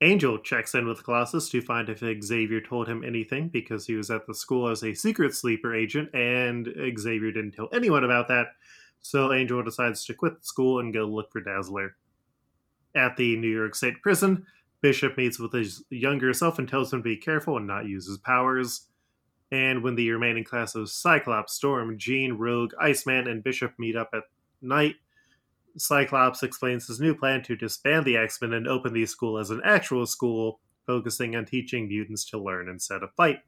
Angel 0.00 0.38
checks 0.38 0.74
in 0.74 0.86
with 0.86 1.02
Colossus 1.02 1.48
to 1.50 1.60
find 1.60 1.88
if 1.88 2.04
Xavier 2.22 2.60
told 2.60 2.86
him 2.86 3.02
anything 3.02 3.48
because 3.48 3.86
he 3.86 3.94
was 3.94 4.10
at 4.10 4.26
the 4.26 4.34
school 4.34 4.68
as 4.68 4.84
a 4.84 4.94
secret 4.94 5.34
sleeper 5.34 5.74
agent 5.74 6.14
and 6.14 6.68
Xavier 6.98 7.32
didn't 7.32 7.52
tell 7.52 7.68
anyone 7.72 8.04
about 8.04 8.28
that. 8.28 8.48
So 9.00 9.32
Angel 9.32 9.62
decides 9.62 10.04
to 10.04 10.14
quit 10.14 10.44
school 10.44 10.78
and 10.78 10.94
go 10.94 11.04
look 11.04 11.32
for 11.32 11.40
Dazzler. 11.40 11.96
At 12.94 13.16
the 13.16 13.36
New 13.36 13.48
York 13.48 13.74
State 13.74 14.00
prison, 14.00 14.46
Bishop 14.80 15.16
meets 15.16 15.38
with 15.38 15.52
his 15.52 15.82
younger 15.90 16.32
self 16.32 16.58
and 16.58 16.68
tells 16.68 16.92
him 16.92 17.00
to 17.00 17.04
be 17.04 17.16
careful 17.16 17.56
and 17.56 17.66
not 17.66 17.86
use 17.86 18.06
his 18.06 18.18
powers. 18.18 18.86
And 19.50 19.82
when 19.82 19.96
the 19.96 20.10
remaining 20.10 20.44
class 20.44 20.74
of 20.74 20.90
Cyclops, 20.90 21.54
Storm, 21.54 21.98
Jean, 21.98 22.34
Rogue, 22.34 22.72
Iceman, 22.80 23.26
and 23.26 23.42
Bishop 23.42 23.72
meet 23.78 23.96
up 23.96 24.10
at 24.12 24.24
night, 24.62 24.96
Cyclops 25.78 26.42
explains 26.42 26.86
his 26.86 27.00
new 27.00 27.14
plan 27.14 27.42
to 27.44 27.56
disband 27.56 28.04
the 28.04 28.16
X 28.16 28.40
Men 28.40 28.52
and 28.52 28.66
open 28.66 28.92
the 28.92 29.06
school 29.06 29.38
as 29.38 29.50
an 29.50 29.60
actual 29.64 30.06
school, 30.06 30.60
focusing 30.86 31.36
on 31.36 31.44
teaching 31.44 31.88
mutants 31.88 32.24
to 32.30 32.38
learn 32.38 32.68
instead 32.68 33.02
of 33.02 33.14
fight. 33.14 33.40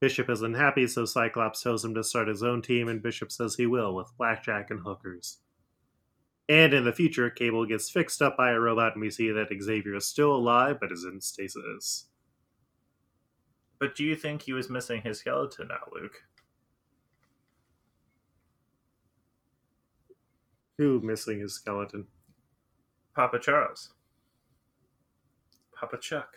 Bishop 0.00 0.28
is 0.28 0.42
unhappy, 0.42 0.86
so 0.86 1.04
Cyclops 1.04 1.62
tells 1.62 1.84
him 1.84 1.94
to 1.94 2.04
start 2.04 2.28
his 2.28 2.42
own 2.42 2.60
team, 2.60 2.88
and 2.88 3.02
Bishop 3.02 3.32
says 3.32 3.54
he 3.54 3.66
will, 3.66 3.94
with 3.94 4.12
Blackjack 4.18 4.70
and 4.70 4.80
hookers. 4.80 5.38
And 6.48 6.74
in 6.74 6.84
the 6.84 6.92
future, 6.92 7.30
Cable 7.30 7.64
gets 7.64 7.88
fixed 7.88 8.20
up 8.20 8.36
by 8.36 8.50
a 8.50 8.60
robot, 8.60 8.92
and 8.92 9.00
we 9.00 9.10
see 9.10 9.30
that 9.30 9.48
Xavier 9.62 9.94
is 9.94 10.06
still 10.06 10.34
alive 10.34 10.76
but 10.80 10.92
is 10.92 11.04
in 11.04 11.20
stasis. 11.20 12.06
But 13.78 13.94
do 13.94 14.04
you 14.04 14.14
think 14.14 14.42
he 14.42 14.52
was 14.52 14.68
missing 14.68 15.02
his 15.02 15.20
skeleton 15.20 15.68
now, 15.68 15.88
Luke? 15.92 16.22
Who 20.78 21.00
missing 21.00 21.40
his 21.40 21.54
skeleton? 21.54 22.06
Papa 23.14 23.38
Charles. 23.38 23.92
Papa 25.78 25.98
Chuck. 25.98 26.34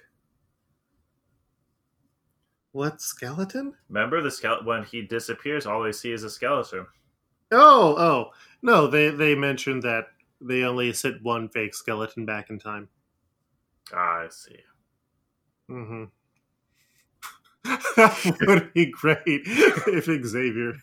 What 2.72 3.02
skeleton? 3.02 3.74
Remember 3.90 4.22
the 4.22 4.30
skeleton 4.30 4.66
when 4.66 4.84
he 4.84 5.02
disappears, 5.02 5.66
all 5.66 5.82
they 5.82 5.92
see 5.92 6.12
is 6.12 6.24
a 6.24 6.30
skeleton. 6.30 6.86
Oh, 7.52 7.96
oh. 7.98 8.32
No, 8.62 8.88
they 8.88 9.10
they 9.10 9.34
mentioned 9.34 9.84
that 9.84 10.06
they 10.42 10.64
only 10.64 10.94
sent 10.94 11.24
one 11.24 11.50
fake 11.50 11.74
skeleton 11.74 12.26
back 12.26 12.50
in 12.50 12.60
time. 12.60 12.90
Ah, 13.94 14.20
I 14.20 14.28
see. 14.30 14.60
Mm-hmm. 15.72 16.04
that 17.96 18.38
would 18.48 18.74
be 18.74 18.92
great 18.92 19.20
if 19.26 20.26
Xavier 20.26 20.74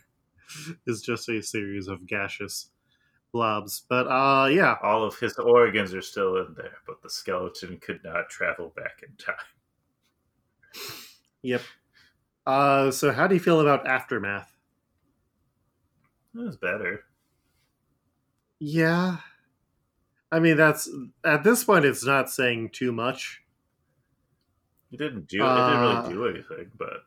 is 0.87 1.03
just 1.03 1.29
a 1.29 1.43
series 1.43 1.88
of 1.88 2.07
gaseous 2.07 2.71
blobs. 3.35 3.85
But 3.88 4.07
uh 4.07 4.47
yeah. 4.47 4.77
All 4.83 5.05
of 5.05 5.18
his 5.18 5.37
organs 5.38 5.92
are 5.92 6.01
still 6.03 6.37
in 6.38 6.55
there, 6.55 6.79
but 6.87 7.03
the 7.03 7.11
skeleton 7.11 7.79
could 7.79 8.01
not 8.05 8.31
travel 8.31 8.73
back 8.77 9.03
in 9.07 9.14
time. 9.16 9.35
Yep. 11.42 11.62
Uh 12.47 12.90
so 12.90 13.12
how 13.12 13.27
do 13.27 13.35
you 13.35 13.40
feel 13.40 13.61
about 13.61 13.87
aftermath? 13.87 14.57
It 16.35 16.38
was 16.38 16.57
better. 16.57 17.05
Yeah. 18.59 19.18
I 20.33 20.40
mean 20.40 20.57
that's 20.57 20.88
at 21.25 21.44
this 21.44 21.64
point 21.64 21.85
it's 21.85 22.05
not 22.05 22.31
saying 22.31 22.70
too 22.70 22.92
much. 22.92 23.42
It 24.92 24.99
didn't 24.99 25.29
do 25.29 25.38
it 25.38 25.42
Uh, 25.42 26.03
didn't 26.03 26.18
really 26.18 26.33
do 26.33 26.55
anything, 26.55 26.70
but 26.77 27.05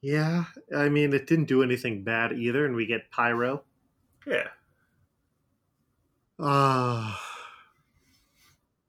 Yeah. 0.00 0.44
I 0.76 0.88
mean 0.88 1.12
it 1.12 1.26
didn't 1.26 1.46
do 1.46 1.62
anything 1.62 2.04
bad 2.04 2.32
either, 2.32 2.64
and 2.66 2.74
we 2.74 2.86
get 2.86 3.10
pyro. 3.10 3.64
Yeah. 4.26 4.48
Uh 6.38 7.14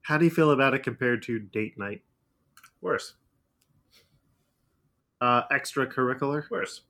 how 0.01 0.17
do 0.17 0.25
you 0.25 0.31
feel 0.31 0.51
about 0.51 0.73
it 0.73 0.83
compared 0.83 1.23
to 1.23 1.39
date 1.39 1.77
night? 1.77 2.01
Worse. 2.81 3.13
Uh 5.21 5.43
extracurricular? 5.51 6.49
Worse. 6.49 6.81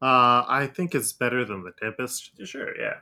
Uh 0.00 0.44
I 0.46 0.70
think 0.72 0.94
it's 0.94 1.12
better 1.12 1.44
than 1.44 1.64
the 1.64 1.72
Tempest. 1.80 2.32
Sure, 2.44 2.78
yeah. 2.78 2.98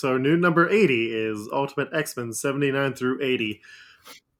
So 0.00 0.16
new 0.16 0.36
number 0.36 0.66
80 0.68 1.14
is 1.14 1.48
Ultimate 1.52 1.90
X-Men 1.92 2.32
79 2.32 2.94
through 2.94 3.22
80. 3.22 3.60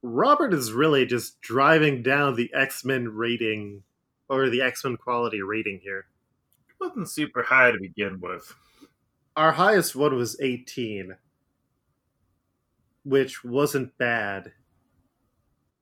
Robert 0.01 0.55
is 0.55 0.73
really 0.73 1.05
just 1.05 1.39
driving 1.41 2.01
down 2.01 2.35
the 2.35 2.49
X-Men 2.51 3.09
rating 3.09 3.83
or 4.31 4.49
the 4.49 4.61
X-Men 4.61 4.95
quality 4.95 5.41
rating 5.41 5.81
here. 5.83 6.05
It 6.69 6.75
wasn't 6.79 7.09
super 7.09 7.43
high 7.43 7.71
to 7.71 7.77
begin 7.77 8.19
with. 8.21 8.55
Our 9.35 9.51
highest 9.51 9.93
one 9.93 10.15
was 10.15 10.39
18, 10.39 11.15
which 13.03 13.43
wasn't 13.43 13.97
bad. 13.97 14.53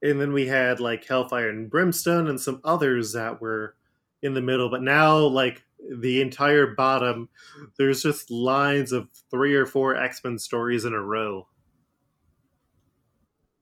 And 0.01 0.19
then 0.19 0.33
we 0.33 0.47
had 0.47 0.79
like 0.79 1.05
Hellfire 1.05 1.49
and 1.49 1.69
Brimstone 1.69 2.27
and 2.27 2.41
some 2.41 2.59
others 2.63 3.13
that 3.13 3.39
were 3.39 3.75
in 4.23 4.33
the 4.33 4.41
middle, 4.41 4.69
but 4.69 4.81
now 4.81 5.17
like 5.17 5.63
the 5.91 6.19
entire 6.19 6.73
bottom, 6.73 7.29
there's 7.77 8.01
just 8.01 8.31
lines 8.31 8.91
of 8.91 9.09
three 9.29 9.53
or 9.53 9.67
four 9.67 9.95
X 9.95 10.23
Men 10.23 10.39
stories 10.39 10.85
in 10.85 10.93
a 10.93 11.01
row. 11.01 11.47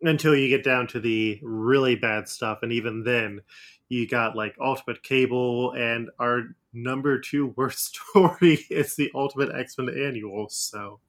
Until 0.01 0.35
you 0.35 0.47
get 0.47 0.63
down 0.63 0.87
to 0.87 0.99
the 0.99 1.39
really 1.41 1.95
bad 1.95 2.29
stuff, 2.29 2.59
and 2.61 2.71
even 2.71 3.03
then, 3.03 3.41
you 3.89 4.07
got 4.07 4.35
like 4.35 4.55
Ultimate 4.59 5.01
Cable, 5.03 5.73
and 5.73 6.09
our 6.19 6.55
number 6.73 7.19
two 7.19 7.47
worst 7.55 7.95
story 8.11 8.65
is 8.69 8.95
the 8.95 9.11
Ultimate 9.15 9.53
X 9.55 9.77
Men 9.77 9.89
Annual. 9.89 10.49
So, 10.49 10.99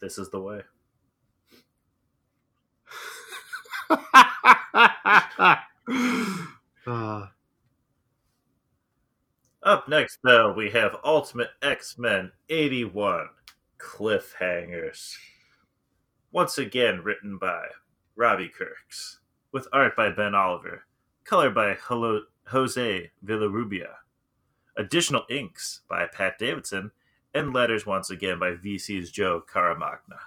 This 0.00 0.18
is 0.18 0.30
the 0.30 0.40
way. 0.40 0.62
uh, 6.86 7.26
Up 9.62 9.86
next, 9.88 10.18
though, 10.24 10.54
we 10.54 10.70
have 10.70 10.96
Ultimate 11.04 11.50
X 11.60 11.98
Men 11.98 12.32
81 12.48 13.28
Cliffhangers. 13.78 15.14
Once 16.32 16.56
again, 16.56 17.02
written 17.02 17.36
by 17.36 17.66
Robbie 18.16 18.48
Kirks, 18.48 19.20
with 19.52 19.68
art 19.72 19.94
by 19.96 20.10
Ben 20.10 20.34
Oliver, 20.34 20.84
color 21.30 21.48
by 21.48 21.76
Jose 22.48 23.10
Villarrubia, 23.24 23.90
additional 24.76 25.22
inks 25.30 25.82
by 25.88 26.04
Pat 26.12 26.36
Davidson, 26.40 26.90
and 27.32 27.54
letters 27.54 27.86
once 27.86 28.10
again 28.10 28.40
by 28.40 28.50
VC's 28.56 29.12
Joe 29.12 29.40
Caramagna. 29.40 30.18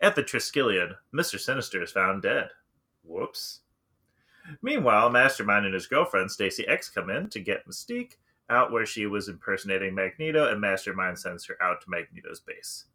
At 0.00 0.16
the 0.16 0.22
Triskelion, 0.22 0.94
Mr. 1.14 1.38
Sinister 1.38 1.82
is 1.82 1.92
found 1.92 2.22
dead. 2.22 2.48
Whoops. 3.04 3.60
Meanwhile, 4.62 5.10
Mastermind 5.10 5.66
and 5.66 5.74
his 5.74 5.86
girlfriend, 5.86 6.30
Stacy 6.30 6.66
X, 6.66 6.88
come 6.88 7.10
in 7.10 7.28
to 7.28 7.38
get 7.38 7.68
Mystique 7.68 8.12
out 8.48 8.72
where 8.72 8.86
she 8.86 9.04
was 9.04 9.28
impersonating 9.28 9.94
Magneto, 9.94 10.50
and 10.50 10.62
Mastermind 10.62 11.18
sends 11.18 11.44
her 11.44 11.62
out 11.62 11.82
to 11.82 11.90
Magneto's 11.90 12.40
base. 12.40 12.86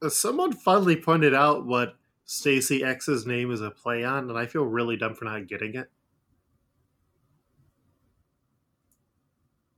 uh, 0.00 0.08
someone 0.08 0.52
finally 0.52 0.96
pointed 0.96 1.34
out 1.34 1.66
what 1.66 1.96
Stacy 2.24 2.82
X's 2.84 3.26
name 3.26 3.50
is 3.50 3.60
a 3.60 3.70
play 3.70 4.04
on, 4.04 4.28
and 4.30 4.38
I 4.38 4.46
feel 4.46 4.64
really 4.64 4.96
dumb 4.96 5.14
for 5.14 5.24
not 5.24 5.46
getting 5.46 5.74
it. 5.74 5.90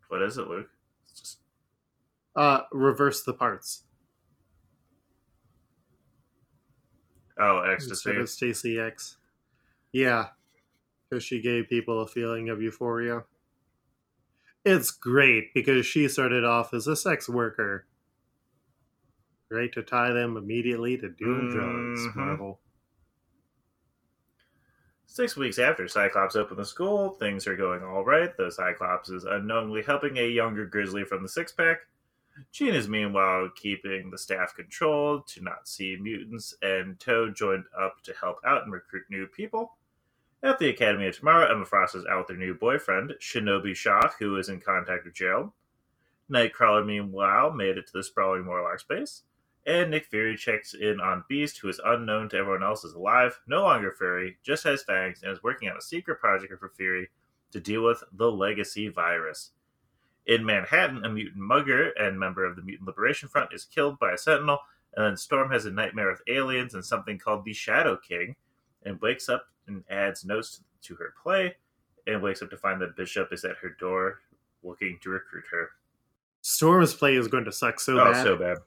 What 0.08 0.22
is 0.22 0.38
it, 0.38 0.46
Luke? 0.48 0.68
It's 1.04 1.20
just 1.20 1.38
Uh, 2.36 2.62
reverse 2.72 3.22
the 3.24 3.34
parts. 3.34 3.84
oh, 7.38 7.60
ecstasy. 7.60 7.92
instead 8.10 8.16
of 8.16 8.28
Stacy 8.30 8.78
X. 8.78 9.16
Yeah, 9.92 10.28
because 11.08 11.24
she 11.24 11.40
gave 11.40 11.68
people 11.68 12.00
a 12.00 12.06
feeling 12.06 12.48
of 12.48 12.62
euphoria. 12.62 13.24
It's 14.64 14.90
great 14.90 15.52
because 15.52 15.84
she 15.84 16.08
started 16.08 16.44
off 16.44 16.72
as 16.72 16.86
a 16.86 16.96
sex 16.96 17.28
worker. 17.28 17.86
Great 19.50 19.72
to 19.74 19.82
tie 19.82 20.12
them 20.12 20.36
immediately 20.36 20.96
to 20.98 21.08
doing 21.08 21.50
drugs, 21.50 22.06
Mhm. 22.08 22.16
Marvel. 22.16 22.60
Six 25.06 25.36
weeks 25.36 25.58
after 25.60 25.86
Cyclops 25.86 26.34
opened 26.34 26.58
the 26.58 26.64
school, 26.64 27.10
things 27.10 27.46
are 27.46 27.56
going 27.56 27.84
all 27.84 28.04
right. 28.04 28.36
The 28.36 28.50
Cyclops 28.50 29.10
is 29.10 29.24
unknowingly 29.24 29.82
helping 29.82 30.16
a 30.18 30.26
younger 30.26 30.66
Grizzly 30.66 31.04
from 31.04 31.22
the 31.22 31.28
six 31.28 31.52
pack. 31.52 31.86
Jean 32.50 32.74
is 32.74 32.88
meanwhile 32.88 33.48
keeping 33.54 34.10
the 34.10 34.18
staff 34.18 34.56
controlled 34.56 35.28
to 35.28 35.40
not 35.40 35.68
see 35.68 35.96
mutants, 35.96 36.56
and 36.62 36.98
Toad 36.98 37.36
joined 37.36 37.66
up 37.78 38.02
to 38.02 38.12
help 38.14 38.38
out 38.44 38.64
and 38.64 38.72
recruit 38.72 39.04
new 39.08 39.28
people. 39.28 39.78
At 40.42 40.58
the 40.58 40.68
Academy 40.68 41.06
of 41.06 41.16
Tomorrow, 41.16 41.46
Emma 41.46 41.64
Frost 41.64 41.94
is 41.94 42.04
out 42.06 42.26
with 42.28 42.36
her 42.36 42.44
new 42.44 42.54
boyfriend, 42.54 43.14
Shinobi 43.20 43.76
Shaw, 43.76 44.10
who 44.18 44.36
is 44.36 44.48
in 44.48 44.60
contact 44.60 45.04
with 45.04 45.14
Gerald. 45.14 45.52
Nightcrawler, 46.28 46.84
meanwhile, 46.84 47.52
made 47.52 47.78
it 47.78 47.86
to 47.86 47.92
the 47.92 48.02
sprawling 48.02 48.44
Morlock 48.44 48.80
space. 48.80 49.22
And 49.66 49.90
Nick 49.90 50.06
Fury 50.06 50.36
checks 50.36 50.74
in 50.74 51.00
on 51.00 51.24
Beast, 51.28 51.58
who 51.58 51.68
is 51.68 51.80
unknown 51.84 52.28
to 52.30 52.36
everyone 52.36 52.62
else, 52.62 52.84
is 52.84 52.92
alive, 52.92 53.40
no 53.46 53.62
longer 53.62 53.94
Fury, 53.96 54.36
just 54.42 54.64
has 54.64 54.82
fangs, 54.82 55.22
and 55.22 55.32
is 55.32 55.42
working 55.42 55.70
on 55.70 55.76
a 55.76 55.82
secret 55.82 56.20
project 56.20 56.52
for 56.58 56.68
Fury 56.68 57.08
to 57.52 57.60
deal 57.60 57.82
with 57.82 58.02
the 58.12 58.30
Legacy 58.30 58.88
virus. 58.88 59.52
In 60.26 60.44
Manhattan, 60.44 61.04
a 61.04 61.08
mutant 61.08 61.42
mugger 61.42 61.90
and 61.92 62.18
member 62.18 62.44
of 62.44 62.56
the 62.56 62.62
Mutant 62.62 62.86
Liberation 62.86 63.28
Front 63.28 63.54
is 63.54 63.64
killed 63.64 63.98
by 63.98 64.12
a 64.12 64.18
sentinel, 64.18 64.58
and 64.96 65.06
then 65.06 65.16
Storm 65.16 65.50
has 65.50 65.64
a 65.64 65.70
nightmare 65.70 66.10
with 66.10 66.22
aliens 66.28 66.74
and 66.74 66.84
something 66.84 67.18
called 67.18 67.44
the 67.44 67.52
Shadow 67.52 67.96
King, 67.96 68.36
and 68.84 69.00
wakes 69.00 69.28
up 69.28 69.46
and 69.66 69.82
adds 69.88 70.24
notes 70.24 70.60
to 70.82 70.94
her 70.96 71.14
play, 71.22 71.56
and 72.06 72.22
wakes 72.22 72.42
up 72.42 72.50
to 72.50 72.56
find 72.56 72.80
that 72.82 72.96
Bishop 72.96 73.32
is 73.32 73.44
at 73.44 73.56
her 73.56 73.70
door 73.80 74.20
looking 74.62 74.98
to 75.02 75.10
recruit 75.10 75.44
her. 75.50 75.70
Storm's 76.42 76.94
play 76.94 77.16
is 77.16 77.28
going 77.28 77.44
to 77.44 77.52
suck 77.52 77.80
so 77.80 77.98
oh, 77.98 78.12
bad. 78.12 78.22
so 78.22 78.36
bad. 78.36 78.58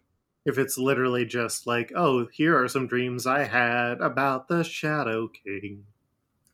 If 0.48 0.58
it's 0.58 0.78
literally 0.78 1.26
just 1.26 1.68
like, 1.68 1.92
oh, 1.96 2.26
here 2.32 2.58
are 2.58 2.68
some 2.68 2.88
dreams 2.88 3.28
I 3.28 3.44
had 3.44 4.00
about 4.02 4.48
the 4.48 4.64
Shadow 4.64 5.28
King. 5.28 5.84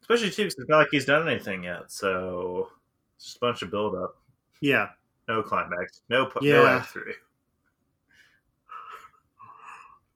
Especially 0.02 0.32
too, 0.32 0.44
because 0.44 0.56
it's 0.58 0.68
not 0.70 0.80
like 0.80 0.88
he's 0.92 1.06
done 1.06 1.28
anything 1.30 1.64
yet. 1.64 1.92
So 1.92 2.70
it's 3.16 3.26
just 3.26 3.38
a 3.38 3.40
bunch 3.40 3.62
of 3.62 3.70
build 3.72 3.96
up. 3.96 4.16
Yeah, 4.62 4.88
No 5.30 5.42
climax. 5.44 6.02
No, 6.10 6.26
pu- 6.26 6.40
no 6.46 6.64
Yeah. 6.64 6.76
act 6.78 6.90
three. 6.90 7.14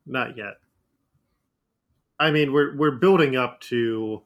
not 0.05 0.35
yet. 0.37 0.55
I 2.19 2.31
mean, 2.31 2.51
we're 2.51 2.75
we're 2.75 2.91
building 2.91 3.35
up 3.35 3.61
to 3.61 4.23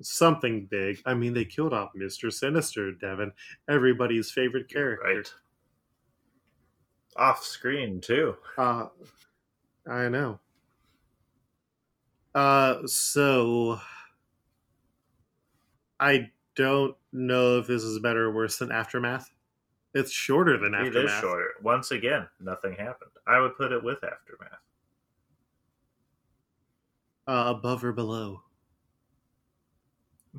something 0.00 0.66
big. 0.66 1.02
I 1.04 1.14
mean, 1.14 1.34
they 1.34 1.44
killed 1.44 1.72
off 1.72 1.90
Mister 1.94 2.30
Sinister, 2.30 2.92
Devin, 2.92 3.32
everybody's 3.68 4.30
favorite 4.30 4.68
character. 4.68 5.04
Right. 5.16 5.32
Off 7.18 7.44
screen 7.44 8.00
too. 8.00 8.36
Uh, 8.56 8.86
I 9.90 10.08
know. 10.08 10.38
Uh, 12.34 12.86
so 12.86 13.80
I 15.98 16.30
don't 16.54 16.96
know 17.12 17.58
if 17.58 17.66
this 17.66 17.82
is 17.82 17.98
better 17.98 18.26
or 18.26 18.32
worse 18.32 18.58
than 18.58 18.70
Aftermath. 18.70 19.30
It's 19.94 20.12
shorter 20.12 20.56
than 20.58 20.74
It 20.74 20.86
Aftermath. 20.88 21.04
is 21.14 21.20
shorter. 21.20 21.48
Once 21.62 21.90
again, 21.90 22.28
nothing 22.40 22.74
happened. 22.74 23.10
I 23.26 23.40
would 23.40 23.56
put 23.56 23.72
it 23.72 23.82
with 23.82 23.98
aftermath. 24.04 24.60
Uh, 27.26 27.50
above 27.56 27.84
or 27.84 27.92
below? 27.92 28.42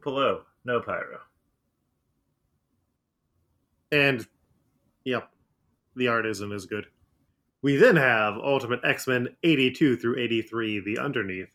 Below, 0.02 0.44
no 0.64 0.80
pyro. 0.80 1.20
And, 3.92 4.26
yep, 5.04 5.30
the 6.00 6.08
art 6.08 6.26
isn't 6.26 6.52
as 6.52 6.66
good. 6.66 6.88
We 7.62 7.76
then 7.76 7.98
have 7.98 8.38
Ultimate 8.38 8.80
X 8.84 9.06
Men 9.08 9.36
82 9.44 9.98
through 9.98 10.18
83, 10.18 10.80
The 10.80 10.98
Underneath. 10.98 11.50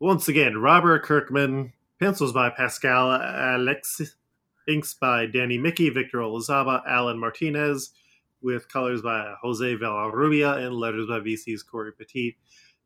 Once 0.00 0.28
again, 0.28 0.58
Robert 0.58 1.04
Kirkman, 1.04 1.72
pencils 1.98 2.32
by 2.32 2.50
Pascal 2.50 3.08
Alixe, 3.18 4.10
inks 4.68 4.92
by 4.94 5.24
Danny 5.24 5.56
Miki, 5.56 5.88
Victor 5.88 6.18
Olazaba, 6.18 6.82
Alan 6.86 7.18
Martinez, 7.18 7.92
with 8.42 8.68
colors 8.68 9.02
by 9.02 9.34
Jose 9.40 9.76
Villarrubia 9.76 10.66
and 10.66 10.74
letters 10.74 11.06
by 11.06 11.20
VC's 11.20 11.62
Cory 11.62 11.92
Petit. 11.92 12.36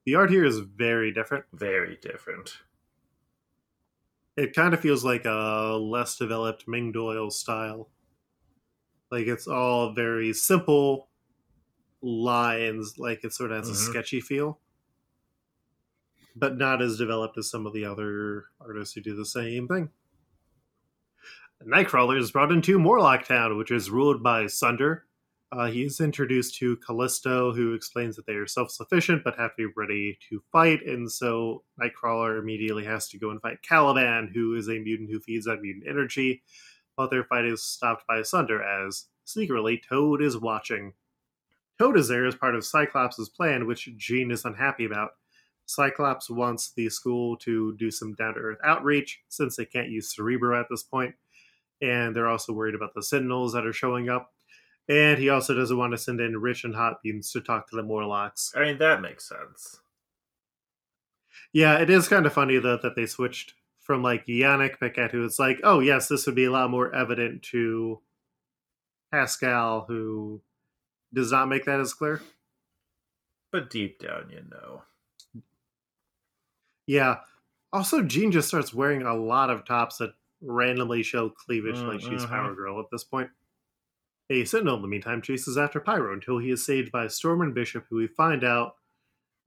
The 0.05 0.15
art 0.15 0.31
here 0.31 0.45
is 0.45 0.59
very 0.61 1.13
different. 1.13 1.47
Very 1.53 1.99
different. 2.01 2.59
It 4.37 4.55
kind 4.55 4.73
of 4.75 4.81
feels 4.81 5.05
like 5.05 5.25
a 5.25 5.79
less 5.81 6.17
developed 6.17 6.69
Ming 6.69 6.93
Doyle 6.93 7.31
style. 7.31 7.89
Like 9.11 9.27
it's 9.27 9.49
all 9.49 9.93
very 9.93 10.33
simple 10.33 11.09
lines, 12.03 12.99
like 12.99 13.25
it 13.25 13.33
sort 13.33 13.51
of 13.53 13.59
has 13.59 13.69
a 13.69 13.73
Mhm. 13.73 13.91
sketchy 13.91 14.21
feel, 14.21 14.61
but 16.37 16.57
not 16.57 16.81
as 16.81 16.97
developed 16.97 17.37
as 17.37 17.51
some 17.51 17.67
of 17.67 17.73
the 17.73 17.85
other 17.85 18.47
artists 18.61 18.95
who 18.95 19.01
do 19.01 19.15
the 19.15 19.27
same 19.27 19.67
thing. 19.69 19.91
Nightcrawler 21.63 22.19
is 22.19 22.31
brought 22.31 22.53
into 22.53 22.79
Morlock 22.79 23.25
Town, 23.27 23.59
which 23.59 23.71
is 23.71 23.91
ruled 23.91 24.23
by 24.23 24.47
Sunder. 24.47 25.07
Uh, 25.53 25.67
he 25.67 25.83
is 25.83 26.01
introduced 26.01 26.55
to 26.55 26.77
Callisto, 26.77 27.53
who 27.53 27.75
explains 27.75 28.15
that 28.17 28.25
they 28.25 28.35
are 28.35 28.47
self 28.47 28.71
sufficient 28.71 29.25
but 29.25 29.37
have 29.37 29.51
to 29.57 29.67
be 29.69 29.73
ready 29.77 30.17
to 30.31 30.41
fight. 30.53 30.87
And 30.87 31.11
so 31.11 31.65
Nightcrawler 31.79 32.39
immediately 32.39 32.85
has 32.85 33.09
to 33.09 33.19
go 33.19 33.31
and 33.31 33.43
fight 33.43 33.61
Caliban, 33.63 34.29
who 34.33 34.55
is 34.55 34.69
a 34.69 34.79
mutant 34.79 35.11
who 35.11 35.19
feeds 35.21 35.47
on 35.49 35.61
mutant 35.61 35.89
energy. 35.89 36.43
But 37.01 37.09
their 37.09 37.25
fight 37.25 37.47
is 37.47 37.63
stopped 37.63 38.07
by 38.07 38.21
Sunder 38.21 38.63
as 38.63 39.07
secretly 39.25 39.79
Toad 39.89 40.21
is 40.21 40.37
watching. 40.37 40.93
Toad 41.79 41.97
is 41.97 42.09
there 42.09 42.27
as 42.27 42.35
part 42.35 42.55
of 42.55 42.63
Cyclops' 42.63 43.27
plan, 43.31 43.67
which 43.67 43.89
Jean 43.97 44.31
is 44.31 44.45
unhappy 44.45 44.85
about. 44.85 45.13
Cyclops 45.65 46.29
wants 46.29 46.73
the 46.73 46.91
school 46.91 47.39
to 47.39 47.75
do 47.79 47.91
some 47.91 48.13
down 48.13 48.35
to 48.35 48.41
earth 48.41 48.59
outreach 48.63 49.23
since 49.31 49.57
they 49.57 49.65
can't 49.65 49.89
use 49.89 50.15
Cerebro 50.15 50.61
at 50.61 50.67
this 50.69 50.83
point, 50.83 51.15
and 51.81 52.15
they're 52.15 52.29
also 52.29 52.53
worried 52.53 52.75
about 52.75 52.93
the 52.93 53.03
Sentinels 53.03 53.55
that 53.55 53.67
are 53.67 53.73
showing 53.73 54.11
up. 54.11 54.35
And 54.87 55.19
he 55.19 55.31
also 55.31 55.55
doesn't 55.55 55.79
want 55.79 55.93
to 55.93 55.99
send 55.99 56.21
in 56.21 56.37
rich 56.37 56.65
and 56.65 56.75
hot 56.75 56.99
mutants 57.03 57.33
to 57.33 57.41
talk 57.41 57.71
to 57.71 57.77
the 57.77 57.83
Morlocks. 57.83 58.53
I 58.55 58.61
mean, 58.61 58.77
that 58.77 59.01
makes 59.01 59.27
sense. 59.27 59.81
Yeah, 61.51 61.79
it 61.79 61.89
is 61.89 62.09
kind 62.09 62.27
of 62.27 62.35
funny 62.35 62.59
though 62.59 62.77
that 62.77 62.95
they 62.95 63.07
switched 63.07 63.55
from 63.91 64.05
like 64.05 64.25
Yannick 64.27 64.79
Paquette, 64.79 65.11
who 65.11 65.25
it's 65.25 65.41
like, 65.41 65.59
oh 65.65 65.81
yes, 65.81 66.07
this 66.07 66.25
would 66.25 66.37
be 66.37 66.45
a 66.45 66.51
lot 66.53 66.71
more 66.71 66.95
evident 66.95 67.43
to 67.43 67.99
Pascal, 69.11 69.85
who 69.89 70.41
does 71.13 71.33
not 71.33 71.49
make 71.49 71.65
that 71.65 71.81
as 71.81 71.93
clear. 71.93 72.23
But 73.51 73.69
deep 73.69 73.99
down, 73.99 74.31
you 74.31 74.45
know. 74.49 74.83
Yeah. 76.87 77.17
Also, 77.73 78.01
Jean 78.05 78.31
just 78.31 78.47
starts 78.47 78.73
wearing 78.73 79.03
a 79.03 79.17
lot 79.17 79.51
of 79.51 79.65
tops 79.65 79.97
that 79.97 80.15
randomly 80.41 81.03
show 81.03 81.29
cleavage, 81.29 81.81
like 81.81 82.01
she's 82.01 82.25
Mhm. 82.25 82.29
Power 82.29 82.55
Girl 82.55 82.79
at 82.79 82.87
this 82.93 83.03
point. 83.03 83.31
A 84.31 84.45
Sentinel, 84.45 84.77
in 84.77 84.83
the 84.83 84.87
meantime, 84.89 85.21
chases 85.21 85.59
after 85.59 85.81
Pyro 85.81 86.13
until 86.13 86.39
he 86.39 86.53
is 86.53 86.65
saved 86.65 86.93
by 86.93 87.09
Storm 87.09 87.41
and 87.41 87.53
Bishop, 87.53 87.87
who 87.91 87.97
we 87.97 88.07
find 88.07 88.45
out 88.45 88.77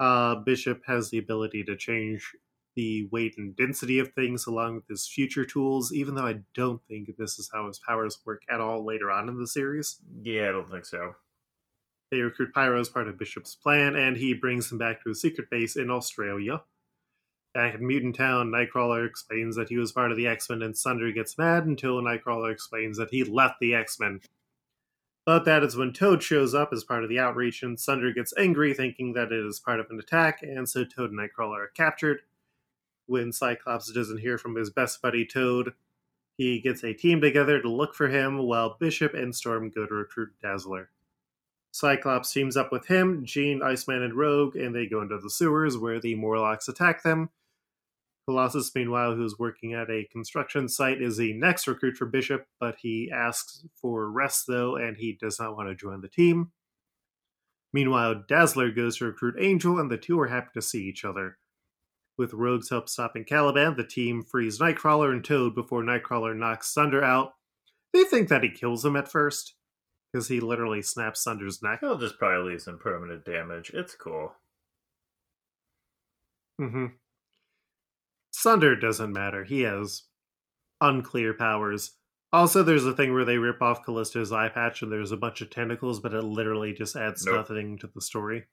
uh, 0.02 0.36
Bishop 0.36 0.84
has 0.86 1.12
the 1.12 1.18
ability 1.18 1.64
to 1.64 1.78
change 1.78 2.36
the 2.76 3.08
weight 3.12 3.36
and 3.38 3.56
density 3.56 4.00
of 4.00 4.14
things 4.14 4.46
along 4.48 4.76
with 4.76 4.88
his 4.88 5.08
future 5.08 5.46
tools, 5.46 5.94
even 5.94 6.16
though 6.16 6.26
I 6.26 6.40
don't 6.54 6.82
think 6.88 7.16
this 7.18 7.40
is 7.40 7.50
how 7.54 7.68
his 7.68 7.80
powers 7.80 8.20
work 8.26 8.42
at 8.50 8.62
all 8.62 8.86
later 8.86 9.12
on 9.12 9.30
in 9.30 9.38
the 9.38 9.48
series. 9.48 9.98
Yeah, 10.22 10.50
I 10.50 10.52
don't 10.52 10.70
think 10.70 10.86
so. 10.86 11.16
They 12.12 12.20
recruit 12.22 12.54
Pyro 12.54 12.80
as 12.80 12.90
part 12.90 13.08
of 13.08 13.18
Bishop's 13.18 13.56
plan, 13.56 13.96
and 13.96 14.18
he 14.18 14.34
brings 14.34 14.72
him 14.72 14.78
back 14.78 15.04
to 15.04 15.10
a 15.10 15.16
secret 15.16 15.50
base 15.50 15.76
in 15.76 15.90
Australia. 15.90 16.62
Back 17.54 17.76
in 17.76 17.86
Mutant 17.88 18.16
Town, 18.16 18.52
Nightcrawler 18.52 19.08
explains 19.08 19.56
that 19.56 19.70
he 19.70 19.78
was 19.78 19.92
part 19.92 20.12
of 20.12 20.18
the 20.18 20.28
X 20.28 20.50
Men, 20.50 20.62
and 20.62 20.78
Sunder 20.78 21.12
gets 21.12 21.38
mad 21.38 21.66
until 21.66 22.02
Nightcrawler 22.02 22.52
explains 22.52 22.98
that 22.98 23.12
he 23.12 23.24
left 23.24 23.60
the 23.60 23.76
X 23.76 24.00
Men. 24.00 24.22
But 25.26 25.46
that 25.46 25.64
is 25.64 25.78
when 25.78 25.94
Toad 25.94 26.22
shows 26.22 26.54
up 26.54 26.74
as 26.74 26.84
part 26.84 27.04
of 27.04 27.10
the 27.10 27.20
outreach, 27.20 27.64
and 27.64 27.80
Sunder 27.80 28.12
gets 28.12 28.34
angry, 28.38 28.74
thinking 28.74 29.14
that 29.14 29.32
it 29.32 29.46
is 29.46 29.60
part 29.60 29.80
of 29.80 29.88
an 29.90 30.00
attack, 30.00 30.42
and 30.42 30.68
so 30.68 30.84
Toad 30.84 31.12
and 31.12 31.20
Nightcrawler 31.20 31.66
are 31.66 31.72
captured. 31.76 32.22
When 33.06 33.32
Cyclops 33.32 33.92
doesn't 33.92 34.20
hear 34.20 34.38
from 34.38 34.56
his 34.56 34.70
best 34.70 35.02
buddy 35.02 35.26
Toad, 35.26 35.74
he 36.38 36.60
gets 36.60 36.84
a 36.84 36.94
team 36.94 37.22
together 37.22 37.62
to 37.62 37.70
look 37.70 37.94
for 37.94 38.08
him, 38.08 38.40
while 38.40 38.78
Bishop 38.80 39.14
and 39.14 39.36
Storm 39.36 39.70
go 39.70 39.86
to 39.86 39.94
recruit 39.94 40.32
Dazzler. 40.42 40.90
Cyclops 41.72 42.32
teams 42.32 42.56
up 42.56 42.72
with 42.72 42.88
him, 42.88 43.26
Jean, 43.26 43.62
Iceman, 43.62 44.04
and 44.04 44.14
Rogue, 44.14 44.56
and 44.56 44.76
they 44.76 44.86
go 44.86 45.02
into 45.02 45.18
the 45.18 45.30
sewers 45.30 45.78
where 45.78 46.00
the 46.00 46.16
Morlocks 46.16 46.68
attack 46.68 47.04
them. 47.04 47.30
Colossus, 48.28 48.74
meanwhile, 48.74 49.16
who's 49.16 49.38
working 49.38 49.74
at 49.74 49.90
a 49.90 50.08
construction 50.12 50.70
site, 50.70 51.02
is 51.02 51.18
the 51.18 51.34
next 51.34 51.68
recruit 51.68 51.98
for 51.98 52.06
Bishop, 52.06 52.48
but 52.60 52.78
he 52.82 53.12
asks 53.12 53.66
for 53.76 54.10
rest, 54.10 54.46
though, 54.48 54.76
and 54.76 54.98
he 54.98 55.12
does 55.12 55.40
not 55.40 55.58
want 55.58 55.68
to 55.68 55.76
join 55.76 56.02
the 56.02 56.08
team. 56.08 56.52
Meanwhile, 57.74 58.24
Dazzler 58.28 58.72
goes 58.72 58.98
to 58.98 59.06
recruit 59.06 59.36
Angel, 59.40 59.80
and 59.80 59.92
the 59.92 59.98
two 59.98 60.20
are 60.20 60.28
happy 60.28 60.52
to 60.54 60.62
see 60.62 60.84
each 60.84 61.04
other. 61.04 61.38
With 62.18 62.34
Rogue's 62.34 62.70
help 62.70 62.90
stopping 62.90 63.26
Caliban, 63.26 63.76
the 63.76 63.84
team 63.84 64.24
frees 64.24 64.60
Nightcrawler 64.60 65.12
and 65.12 65.24
Toad 65.24 65.56
before 65.56 65.84
Nightcrawler 65.84 66.36
knocks 66.36 66.72
Sunder 66.72 67.04
out. 67.04 67.34
They 67.92 68.04
think 68.04 68.30
that 68.30 68.44
he 68.44 68.50
kills 68.50 68.86
him 68.86 68.96
at 68.96 69.08
first, 69.12 69.56
because 70.12 70.28
he 70.28 70.40
literally 70.40 70.82
snaps 70.82 71.24
Sunder's 71.24 71.62
neck. 71.64 71.80
He'll 71.82 71.98
just 71.98 72.20
probably 72.20 72.52
leave 72.52 72.62
some 72.62 72.78
permanent 72.78 73.26
damage. 73.26 73.72
It's 73.74 73.96
cool. 73.96 74.34
Mm-hmm. 76.62 76.86
Sunder 78.32 78.76
doesn't 78.76 79.12
matter. 79.14 79.44
He 79.44 79.62
has 79.62 80.04
unclear 80.82 81.34
powers. 81.34 81.94
Also, 82.32 82.64
there's 82.64 82.86
a 82.86 82.94
thing 82.96 83.14
where 83.14 83.26
they 83.26 83.38
rip 83.38 83.62
off 83.62 83.86
Callisto's 83.86 84.32
eye 84.32 84.50
patch 84.50 84.82
and 84.82 84.92
there's 84.92 85.12
a 85.12 85.18
bunch 85.18 85.42
of 85.42 85.50
tentacles, 85.50 86.00
but 86.00 86.14
it 86.14 86.24
literally 86.24 86.74
just 86.74 86.96
adds 86.96 87.26
Nope. 87.26 87.36
nothing 87.36 87.78
to 87.80 87.88
the 87.94 88.02
story. 88.02 88.46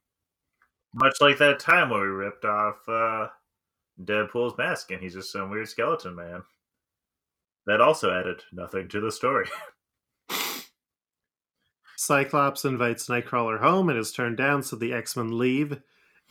Much 0.94 1.14
like 1.20 1.38
that 1.38 1.58
time 1.60 1.90
when 1.90 2.00
we 2.00 2.06
ripped 2.06 2.44
off 2.44 2.76
uh, 2.88 3.28
Deadpool's 4.04 4.56
mask 4.56 4.90
and 4.90 5.00
he's 5.00 5.14
just 5.14 5.32
some 5.32 5.50
weird 5.50 5.68
skeleton 5.68 6.14
man. 6.14 6.42
That 7.66 7.80
also 7.80 8.10
added 8.10 8.42
nothing 8.52 8.88
to 8.88 9.00
the 9.00 9.12
story. 9.12 9.46
Cyclops 11.96 12.64
invites 12.64 13.08
Nightcrawler 13.08 13.60
home 13.60 13.90
and 13.90 13.98
is 13.98 14.10
turned 14.12 14.38
down, 14.38 14.62
so 14.62 14.76
the 14.76 14.92
X 14.92 15.16
Men 15.16 15.36
leave. 15.38 15.80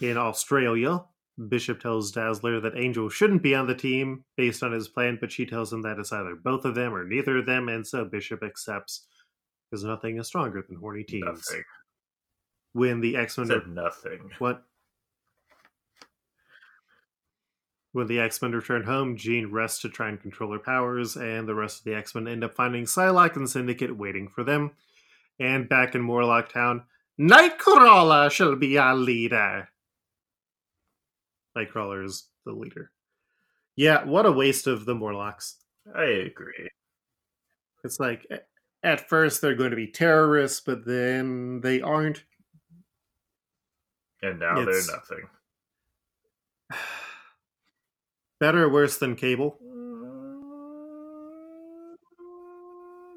In 0.02 0.18
Australia, 0.18 1.04
Bishop 1.48 1.80
tells 1.80 2.12
Dazzler 2.12 2.60
that 2.62 2.78
Angel 2.78 3.10
shouldn't 3.10 3.44
be 3.44 3.54
on 3.54 3.68
the 3.68 3.76
team 3.76 4.24
based 4.36 4.64
on 4.64 4.72
his 4.72 4.88
plan, 4.88 5.18
but 5.22 5.32
she 5.32 5.46
tells 5.46 5.72
him 5.72 5.82
that 5.84 6.00
it's 6.00 6.12
either 6.12 6.36
both 6.36 6.66
of 6.66 6.74
them 6.76 6.94
or 6.94 7.06
neither 7.06 7.38
of 7.38 7.46
them, 7.46 7.70
and 7.70 7.86
so 7.86 8.04
Bishop 8.04 8.42
accepts 8.44 9.06
because 9.70 9.84
nothing 9.84 10.18
is 10.18 10.28
stronger 10.28 10.64
than 10.68 10.78
horny 10.78 11.04
teens. 11.04 11.24
nothing. 11.26 11.64
When 12.74 13.02
the 13.02 13.16
X 13.16 13.38
Men 13.38 13.48
Said 13.48 13.68
nothing. 13.68 14.32
What? 14.40 14.64
When 17.92 18.06
the 18.08 18.20
X 18.20 18.42
Men 18.42 18.52
return 18.52 18.84
home, 18.84 19.18
Jean 19.18 19.52
rests 19.52 19.82
to 19.82 19.90
try 19.90 20.10
and 20.10 20.22
control 20.22 20.52
her 20.54 20.60
powers, 20.60 21.16
and 21.16 21.48
the 21.48 21.56
rest 21.56 21.80
of 21.80 21.84
the 21.86 21.96
X 21.96 22.14
Men 22.14 22.28
end 22.28 22.44
up 22.44 22.54
finding 22.54 22.86
Psylocke 22.86 23.36
and 23.36 23.50
Syndicate 23.50 23.96
waiting 23.98 24.28
for 24.28 24.44
them. 24.44 24.72
And 25.40 25.68
back 25.68 25.96
in 25.96 26.02
Morlock 26.02 26.52
Town, 26.54 26.84
Nightcrawler 27.20 28.30
shall 28.32 28.56
be 28.56 28.78
our 28.78 28.96
leader. 28.96 29.70
Nightcrawler 31.58 32.06
is 32.06 32.28
the 32.46 32.52
leader. 32.52 32.92
Yeah, 33.76 34.04
what 34.04 34.26
a 34.26 34.32
waste 34.32 34.68
of 34.68 34.86
the 34.86 34.94
Morlocks. 34.96 35.56
I 35.96 36.04
agree. 36.04 36.70
It's 37.84 38.00
like 38.00 38.28
at 38.84 39.10
first 39.10 39.42
they're 39.42 39.56
going 39.56 39.72
to 39.72 39.76
be 39.76 39.88
terrorists, 39.88 40.60
but 40.60 40.86
then 40.86 41.62
they 41.62 41.82
aren't. 41.82 42.24
And 44.22 44.40
now 44.40 44.60
It's- 44.62 44.86
they're 44.86 44.96
nothing. 44.96 45.30
Better 48.40 48.64
or 48.66 48.70
worse 48.70 48.98
than 48.98 49.16
Cable? 49.16 49.58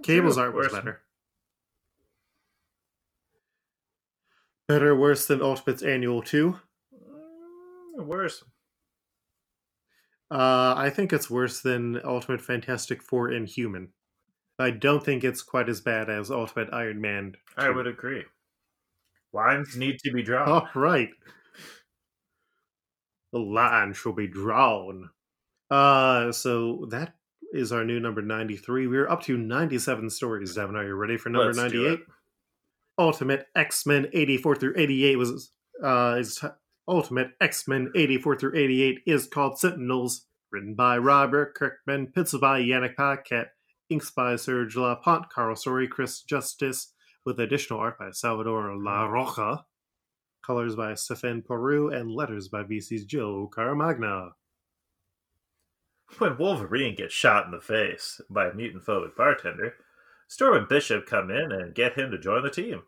Cable's 0.02 0.34
True, 0.34 0.44
art 0.44 0.54
was 0.54 0.64
worse. 0.64 0.72
better. 0.72 1.00
Better 4.68 4.90
or 4.90 4.96
worse 4.96 5.26
than 5.26 5.42
Ultimate's 5.42 5.82
Annual 5.82 6.22
2? 6.22 6.56
Mm, 6.94 8.04
Worse. 8.06 8.42
Uh, 10.30 10.74
I 10.76 10.88
think 10.90 11.12
it's 11.12 11.28
worse 11.28 11.60
than 11.60 12.00
Ultimate 12.04 12.40
Fantastic 12.40 13.02
Four 13.02 13.30
Inhuman. 13.32 13.88
I 14.58 14.70
don't 14.70 15.04
think 15.04 15.24
it's 15.24 15.42
quite 15.42 15.68
as 15.68 15.80
bad 15.82 16.08
as 16.08 16.30
Ultimate 16.30 16.70
Iron 16.72 17.00
Man. 17.00 17.34
I 17.56 17.68
would 17.68 17.86
agree. 17.86 18.24
Lines 19.34 19.76
need 19.76 19.98
to 20.00 20.12
be 20.12 20.22
drawn. 20.22 20.48
All 20.48 20.68
right. 20.74 21.10
The 23.32 23.38
line 23.38 23.94
shall 23.94 24.12
be 24.12 24.26
drawn. 24.26 25.10
Uh, 25.70 26.32
so 26.32 26.86
that 26.90 27.14
is 27.52 27.72
our 27.72 27.84
new 27.84 28.00
number 28.00 28.22
93. 28.22 28.86
We're 28.86 29.08
up 29.08 29.22
to 29.24 29.36
97 29.36 30.10
stories, 30.10 30.54
Devin. 30.54 30.76
Are 30.76 30.86
you 30.86 30.94
ready 30.94 31.16
for 31.16 31.30
number 31.30 31.46
Let's 31.46 31.58
98? 31.58 32.00
Ultimate 32.98 33.46
X-Men 33.56 34.08
84 34.12 34.56
through 34.56 34.74
88 34.76 35.16
was 35.16 35.50
uh 35.82 36.16
is 36.18 36.36
t- 36.36 36.48
Ultimate 36.86 37.30
X-Men 37.40 37.90
84 37.94 38.36
through 38.36 38.58
88 38.58 38.98
is 39.06 39.26
called 39.26 39.58
Sentinels, 39.58 40.26
written 40.50 40.74
by 40.74 40.98
Robert 40.98 41.54
Kirkman, 41.54 42.12
penciled 42.12 42.42
by 42.42 42.60
Yannick 42.60 42.96
Paquette, 42.96 43.52
inks 43.88 44.10
by 44.10 44.36
Serge 44.36 44.76
LaPointe, 44.76 45.30
Karl 45.30 45.56
Story, 45.56 45.88
Chris 45.88 46.22
Justice, 46.22 46.92
with 47.24 47.40
additional 47.40 47.78
art 47.78 47.98
by 47.98 48.10
Salvador 48.10 48.70
Larroca, 48.70 49.62
colors 50.42 50.76
by 50.76 50.94
Stephen 50.94 51.42
Peru, 51.42 51.90
and 51.90 52.10
letters 52.10 52.48
by 52.48 52.62
VC's 52.62 53.04
Joe 53.04 53.50
Caramagna. 53.54 54.32
When 56.18 56.36
Wolverine 56.36 56.94
gets 56.94 57.14
shot 57.14 57.46
in 57.46 57.52
the 57.52 57.60
face 57.60 58.20
by 58.28 58.48
a 58.48 58.54
mutant 58.54 58.84
phobic 58.84 59.16
bartender, 59.16 59.74
Storm 60.28 60.56
and 60.56 60.68
Bishop 60.68 61.06
come 61.06 61.30
in 61.30 61.52
and 61.52 61.74
get 61.74 61.98
him 61.98 62.10
to 62.10 62.18
join 62.18 62.42
the 62.42 62.50
team. 62.50 62.82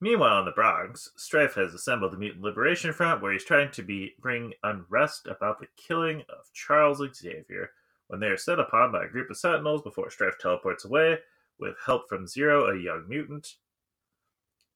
Meanwhile, 0.00 0.38
in 0.40 0.44
the 0.46 0.52
Bronx, 0.52 1.10
Strife 1.16 1.54
has 1.54 1.74
assembled 1.74 2.12
the 2.12 2.16
Mutant 2.16 2.42
Liberation 2.42 2.92
Front, 2.92 3.20
where 3.20 3.32
he's 3.32 3.44
trying 3.44 3.70
to 3.72 3.82
be 3.82 4.14
bring 4.18 4.54
unrest 4.62 5.26
about 5.26 5.60
the 5.60 5.68
killing 5.76 6.22
of 6.22 6.52
Charles 6.54 7.02
Xavier. 7.14 7.72
When 8.06 8.18
they 8.18 8.28
are 8.28 8.36
set 8.36 8.58
upon 8.58 8.92
by 8.92 9.04
a 9.04 9.08
group 9.08 9.30
of 9.30 9.36
Sentinels 9.36 9.82
before 9.82 10.10
Strife 10.10 10.38
teleports 10.40 10.84
away 10.84 11.18
with 11.58 11.76
help 11.84 12.08
from 12.08 12.26
Zero, 12.26 12.66
a 12.66 12.76
young 12.76 13.04
mutant. 13.08 13.56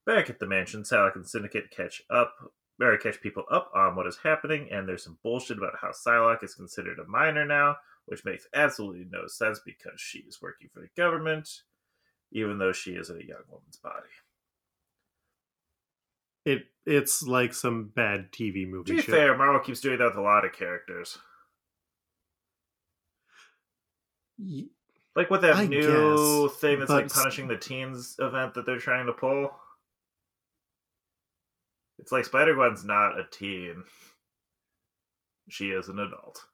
Back 0.07 0.29
at 0.29 0.39
the 0.39 0.47
mansion, 0.47 0.83
Psylocke 0.83 1.17
and 1.17 1.27
Syndicate 1.27 1.71
catch 1.71 2.03
up 2.11 2.35
or 2.81 2.99
catch 2.99 3.21
people 3.21 3.45
up 3.51 3.71
on 3.75 3.97
what 3.97 4.07
is 4.07 4.19
happening, 4.23 4.69
and 4.71 4.89
there's 4.89 5.05
some 5.05 5.19
bullshit 5.23 5.59
about 5.59 5.75
how 5.81 5.91
Psylocke 5.93 6.43
is 6.45 6.55
considered 6.55 6.99
a 6.99 7.07
minor 7.07 7.45
now, 7.45 7.77
which 8.07 8.25
makes 8.25 8.47
absolutely 8.55 9.07
no 9.11 9.27
sense 9.27 9.61
because 9.65 9.99
she 10.01 10.19
is 10.21 10.43
working 10.43 10.69
for 10.73 10.81
the 10.81 10.89
government, 10.97 11.49
even 12.33 12.59
though 12.59 12.73
she 12.73 12.93
is 12.93 13.11
in 13.11 13.17
a 13.17 13.25
young 13.25 13.43
woman's 13.49 13.77
body. 13.77 14.09
It 16.45 16.67
it's 16.85 17.23
like 17.23 17.55
some 17.55 17.91
bad 17.95 18.31
TV 18.31 18.69
movie. 18.69 18.91
To 18.91 18.97
be 18.97 19.01
shit. 19.03 19.15
fair, 19.15 19.37
Marvel 19.37 19.61
keeps 19.61 19.81
doing 19.81 19.99
that 19.99 20.05
with 20.09 20.17
a 20.17 20.21
lot 20.21 20.45
of 20.45 20.53
characters. 20.53 21.17
Y- 24.39 24.67
Like 25.17 25.31
with 25.31 25.43
that 25.43 25.55
I 25.57 25.67
new 25.67 25.81
guess, 26.49 26.61
thing 26.61 26.81
that's 26.81 26.91
like 26.91 27.09
punishing 27.11 27.49
the 27.49 27.57
teens 27.57 28.17
event 28.19 28.55
that 28.55 28.67
they're 28.67 28.79
trying 28.79 29.07
to 29.07 29.13
pull. 29.13 29.53
It's 31.99 32.13
like 32.13 32.25
Spider 32.25 32.55
Gwen's 32.55 32.85
not 32.85 33.19
a 33.19 33.25
teen. 33.31 33.85
She 35.49 35.71
is 35.71 35.89
an 35.89 35.99
adult. 35.99 36.45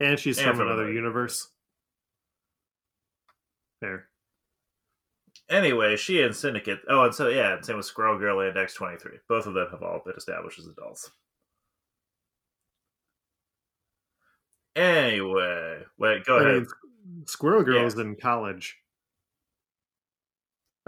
And 0.00 0.18
she's 0.18 0.38
And 0.38 0.48
from 0.48 0.56
from 0.58 0.66
another 0.68 0.92
universe. 0.92 1.48
There. 3.80 4.08
Anyway, 5.48 5.96
she 5.96 6.20
and 6.22 6.34
Syndicate. 6.36 6.80
Oh, 6.88 7.04
and 7.04 7.14
so 7.14 7.28
yeah, 7.28 7.60
same 7.62 7.76
with 7.78 7.86
Squirrel 7.86 8.18
Girl 8.18 8.40
and 8.40 8.56
X 8.56 8.74
twenty 8.74 8.98
three. 8.98 9.18
Both 9.28 9.46
of 9.46 9.54
them 9.54 9.68
have 9.70 9.82
all 9.82 10.02
been 10.04 10.14
established 10.16 10.58
as 10.58 10.66
adults. 10.66 11.10
Anyway, 14.76 15.82
wait, 15.98 16.24
go 16.24 16.38
I 16.38 16.40
ahead. 16.42 16.54
mean, 16.54 17.26
Squirrel 17.26 17.64
Girl's 17.64 17.96
Yeah. 17.96 18.02
in 18.02 18.16
college. 18.16 18.76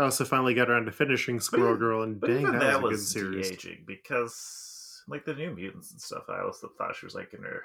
I 0.01 0.05
also 0.05 0.25
finally 0.25 0.55
got 0.55 0.71
around 0.71 0.87
to 0.87 0.93
finishing 0.93 1.41
Squirrel 1.41 1.71
even- 1.71 1.79
Girl, 1.79 2.03
and 2.03 2.21
dang, 2.21 2.45
that, 2.45 2.61
that 2.61 2.83
was 2.83 2.93
a 3.15 3.19
good 3.19 3.23
series. 3.23 3.49
de-aging 3.51 3.85
because, 3.87 5.03
like 5.09 5.27
the 5.27 5.35
New 5.35 5.55
Mutants 5.55 5.91
and 5.93 6.01
stuff, 6.01 6.25
I 6.29 6.41
also 6.41 6.71
thought 6.79 6.97
she 6.97 7.05
was 7.05 7.15
like 7.15 7.35
in 7.35 7.43
her 7.43 7.63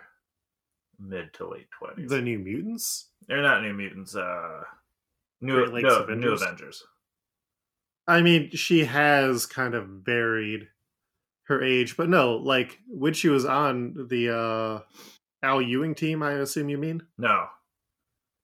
mid 0.99 1.33
to 1.35 1.47
late 1.49 1.69
twenties. 1.71 2.09
The 2.09 2.21
New 2.21 2.37
Mutants? 2.39 3.09
They're 3.27 3.41
not 3.41 3.61
New 3.63 3.73
Mutants. 3.73 4.15
Uh, 4.17 4.63
New 5.39 5.65
Great 5.65 5.83
no, 5.83 5.89
New 5.89 6.03
Avengers? 6.03 6.41
Avengers. 6.41 6.83
I 8.07 8.21
mean, 8.21 8.49
she 8.51 8.85
has 8.85 9.45
kind 9.45 9.73
of 9.73 9.87
varied 9.87 10.67
her 11.47 11.63
age, 11.63 11.95
but 11.95 12.09
no, 12.09 12.35
like 12.35 12.79
when 12.87 13.13
she 13.13 13.29
was 13.29 13.45
on 13.45 14.07
the 14.09 14.29
uh 14.35 14.79
Al 15.41 15.61
Ewing 15.61 15.95
team, 15.95 16.21
I 16.21 16.33
assume 16.33 16.67
you 16.69 16.77
mean? 16.77 17.03
No, 17.17 17.47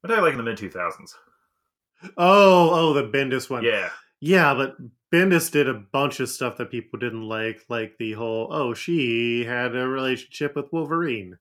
I'm 0.04 0.22
like 0.22 0.32
in 0.32 0.38
the 0.38 0.44
mid 0.44 0.58
two 0.58 0.70
thousands. 0.70 1.16
Oh, 2.18 2.70
oh, 2.72 2.93
the 2.93 3.04
Bendis 3.04 3.49
one. 3.49 3.64
Yeah, 3.64 3.89
Yeah, 4.20 4.54
but 4.54 4.76
Bendis 5.14 5.52
did 5.52 5.68
a 5.68 5.74
bunch 5.74 6.20
of 6.20 6.30
stuff 6.30 6.58
that 6.58 6.72
people 6.72 6.97
didn't 6.99 7.28
like, 7.28 7.66
like 7.70 7.97
the 7.97 8.14
whole, 8.14 8.47
oh, 8.52 8.74
she 8.74 9.45
had 9.45 9.76
a 9.76 9.88
relationship 9.88 10.56
with 10.56 10.72
Wolverine. 10.72 11.38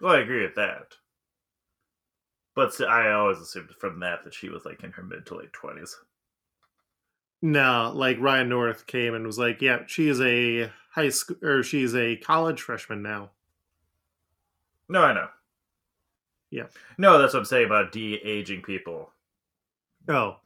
well, 0.00 0.14
I 0.14 0.20
agree 0.20 0.42
with 0.42 0.54
that. 0.54 0.94
But 2.54 2.78
I 2.80 3.12
always 3.12 3.38
assumed 3.38 3.70
from 3.78 4.00
that 4.00 4.24
that 4.24 4.34
she 4.34 4.48
was 4.48 4.64
like 4.64 4.82
in 4.82 4.92
her 4.92 5.02
mid 5.02 5.24
to 5.26 5.36
late 5.36 5.52
twenties. 5.52 5.96
No, 7.42 7.92
like 7.94 8.18
Ryan 8.20 8.48
North 8.50 8.86
came 8.86 9.14
and 9.14 9.26
was 9.26 9.38
like, 9.38 9.62
yeah, 9.62 9.80
she 9.86 10.08
is 10.08 10.20
a 10.20 10.70
high 10.92 11.08
school, 11.08 11.36
or 11.42 11.62
she's 11.62 11.94
a 11.94 12.16
college 12.16 12.60
freshman 12.60 13.02
now. 13.02 13.30
No, 14.88 15.02
I 15.02 15.14
know. 15.14 15.28
Yeah. 16.50 16.64
No, 16.98 17.18
that's 17.18 17.32
what 17.32 17.40
I'm 17.40 17.44
saying 17.46 17.66
about 17.66 17.92
de-aging 17.92 18.62
people. 18.62 19.10
Oh, 20.10 20.36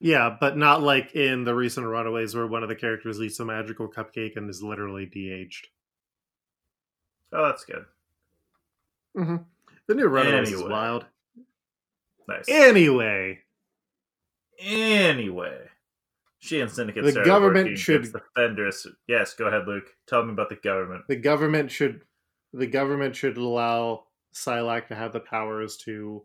yeah, 0.00 0.36
but 0.40 0.56
not 0.56 0.82
like 0.82 1.14
in 1.14 1.44
the 1.44 1.54
recent 1.54 1.86
Runaways 1.86 2.34
where 2.34 2.46
one 2.46 2.62
of 2.62 2.68
the 2.68 2.74
characters 2.74 3.20
eats 3.20 3.38
a 3.40 3.44
magical 3.44 3.86
cupcake 3.88 4.36
and 4.36 4.48
is 4.50 4.62
literally 4.62 5.06
de-aged. 5.06 5.68
Oh, 7.32 7.44
that's 7.46 7.64
good. 7.64 7.84
Mm-hmm. 9.16 9.36
The 9.86 9.94
new 9.94 10.08
Runaways 10.08 10.52
is 10.52 10.62
wild. 10.62 11.06
Nice. 12.28 12.48
Anyway, 12.48 13.40
Anyway, 14.60 15.58
she 16.38 16.60
and 16.60 16.70
Syndicate 16.70 17.04
The 17.04 17.10
started 17.12 17.28
government 17.28 17.78
should- 17.78 17.96
against 17.96 18.12
the 18.12 18.22
Fenders. 18.36 18.86
Yes, 19.08 19.34
go 19.34 19.46
ahead, 19.46 19.66
Luke. 19.66 19.86
Tell 20.06 20.24
me 20.24 20.32
about 20.32 20.48
the 20.50 20.56
government. 20.56 21.04
the 21.08 21.16
government 21.16 21.70
should 21.70 22.02
the 22.52 22.66
government 22.66 23.16
should 23.16 23.36
allow 23.38 24.04
Psylocke 24.34 24.86
to 24.88 24.94
have 24.94 25.12
the 25.12 25.20
powers 25.20 25.76
to 25.78 26.22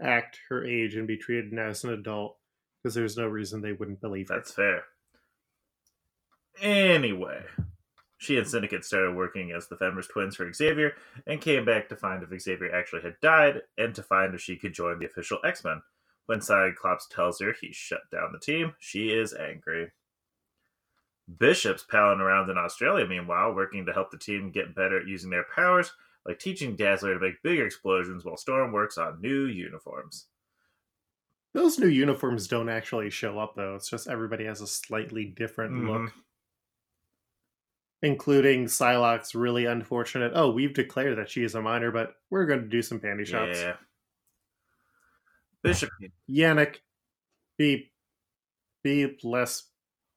act 0.00 0.38
her 0.48 0.64
age 0.64 0.96
and 0.96 1.06
be 1.06 1.16
treated 1.16 1.56
as 1.58 1.84
an 1.84 1.90
adult 1.90 2.36
because 2.82 2.94
there's 2.94 3.16
no 3.16 3.26
reason 3.26 3.60
they 3.60 3.72
wouldn't 3.72 4.00
believe. 4.00 4.28
That's 4.28 4.52
fair. 4.52 4.84
Anyway, 6.60 7.44
she 8.18 8.38
and 8.38 8.46
Syndicate 8.46 8.84
started 8.84 9.16
working 9.16 9.52
as 9.52 9.66
the 9.68 9.76
Fenris 9.76 10.06
twins 10.06 10.36
for 10.36 10.52
Xavier 10.52 10.94
and 11.26 11.40
came 11.40 11.64
back 11.64 11.88
to 11.88 11.96
find 11.96 12.22
if 12.22 12.40
Xavier 12.40 12.74
actually 12.74 13.02
had 13.02 13.20
died 13.20 13.62
and 13.76 13.94
to 13.94 14.02
find 14.02 14.34
if 14.34 14.40
she 14.40 14.56
could 14.56 14.74
join 14.74 14.98
the 14.98 15.06
official 15.06 15.38
X 15.44 15.64
Men. 15.64 15.82
When 16.26 16.40
Cyclops 16.40 17.06
tells 17.08 17.40
her 17.40 17.52
he 17.52 17.72
shut 17.72 18.10
down 18.10 18.32
the 18.32 18.38
team, 18.38 18.74
she 18.78 19.08
is 19.08 19.34
angry. 19.34 19.92
Bishop's 21.38 21.82
palling 21.82 22.20
around 22.20 22.50
in 22.50 22.58
Australia, 22.58 23.06
meanwhile, 23.06 23.54
working 23.54 23.86
to 23.86 23.92
help 23.92 24.10
the 24.10 24.18
team 24.18 24.50
get 24.50 24.74
better 24.74 25.00
at 25.00 25.06
using 25.06 25.30
their 25.30 25.46
powers, 25.54 25.92
like 26.26 26.38
teaching 26.38 26.76
Dazzler 26.76 27.14
to 27.14 27.20
make 27.20 27.42
bigger 27.42 27.66
explosions 27.66 28.24
while 28.24 28.36
Storm 28.36 28.72
works 28.72 28.98
on 28.98 29.20
new 29.20 29.44
uniforms. 29.46 30.26
Those 31.52 31.78
new 31.78 31.86
uniforms 31.88 32.48
don't 32.48 32.68
actually 32.68 33.10
show 33.10 33.38
up 33.38 33.54
though. 33.54 33.76
It's 33.76 33.88
just 33.88 34.08
everybody 34.08 34.44
has 34.46 34.60
a 34.60 34.66
slightly 34.66 35.26
different 35.26 35.74
Mhm. 35.74 35.88
look, 36.04 36.12
including 38.02 38.64
Psylocke's 38.66 39.34
really 39.34 39.66
unfortunate. 39.66 40.32
Oh, 40.34 40.50
we've 40.50 40.74
declared 40.74 41.18
that 41.18 41.30
she 41.30 41.44
is 41.44 41.54
a 41.54 41.62
minor, 41.62 41.90
but 41.92 42.16
we're 42.30 42.46
going 42.46 42.62
to 42.62 42.68
do 42.68 42.82
some 42.82 43.00
panty 43.00 43.26
shots. 43.26 43.60
Yeah. 43.60 43.76
Bishop 45.62 45.90
Yannick, 46.28 46.80
be, 47.56 47.92
be 48.82 49.18
less 49.22 49.70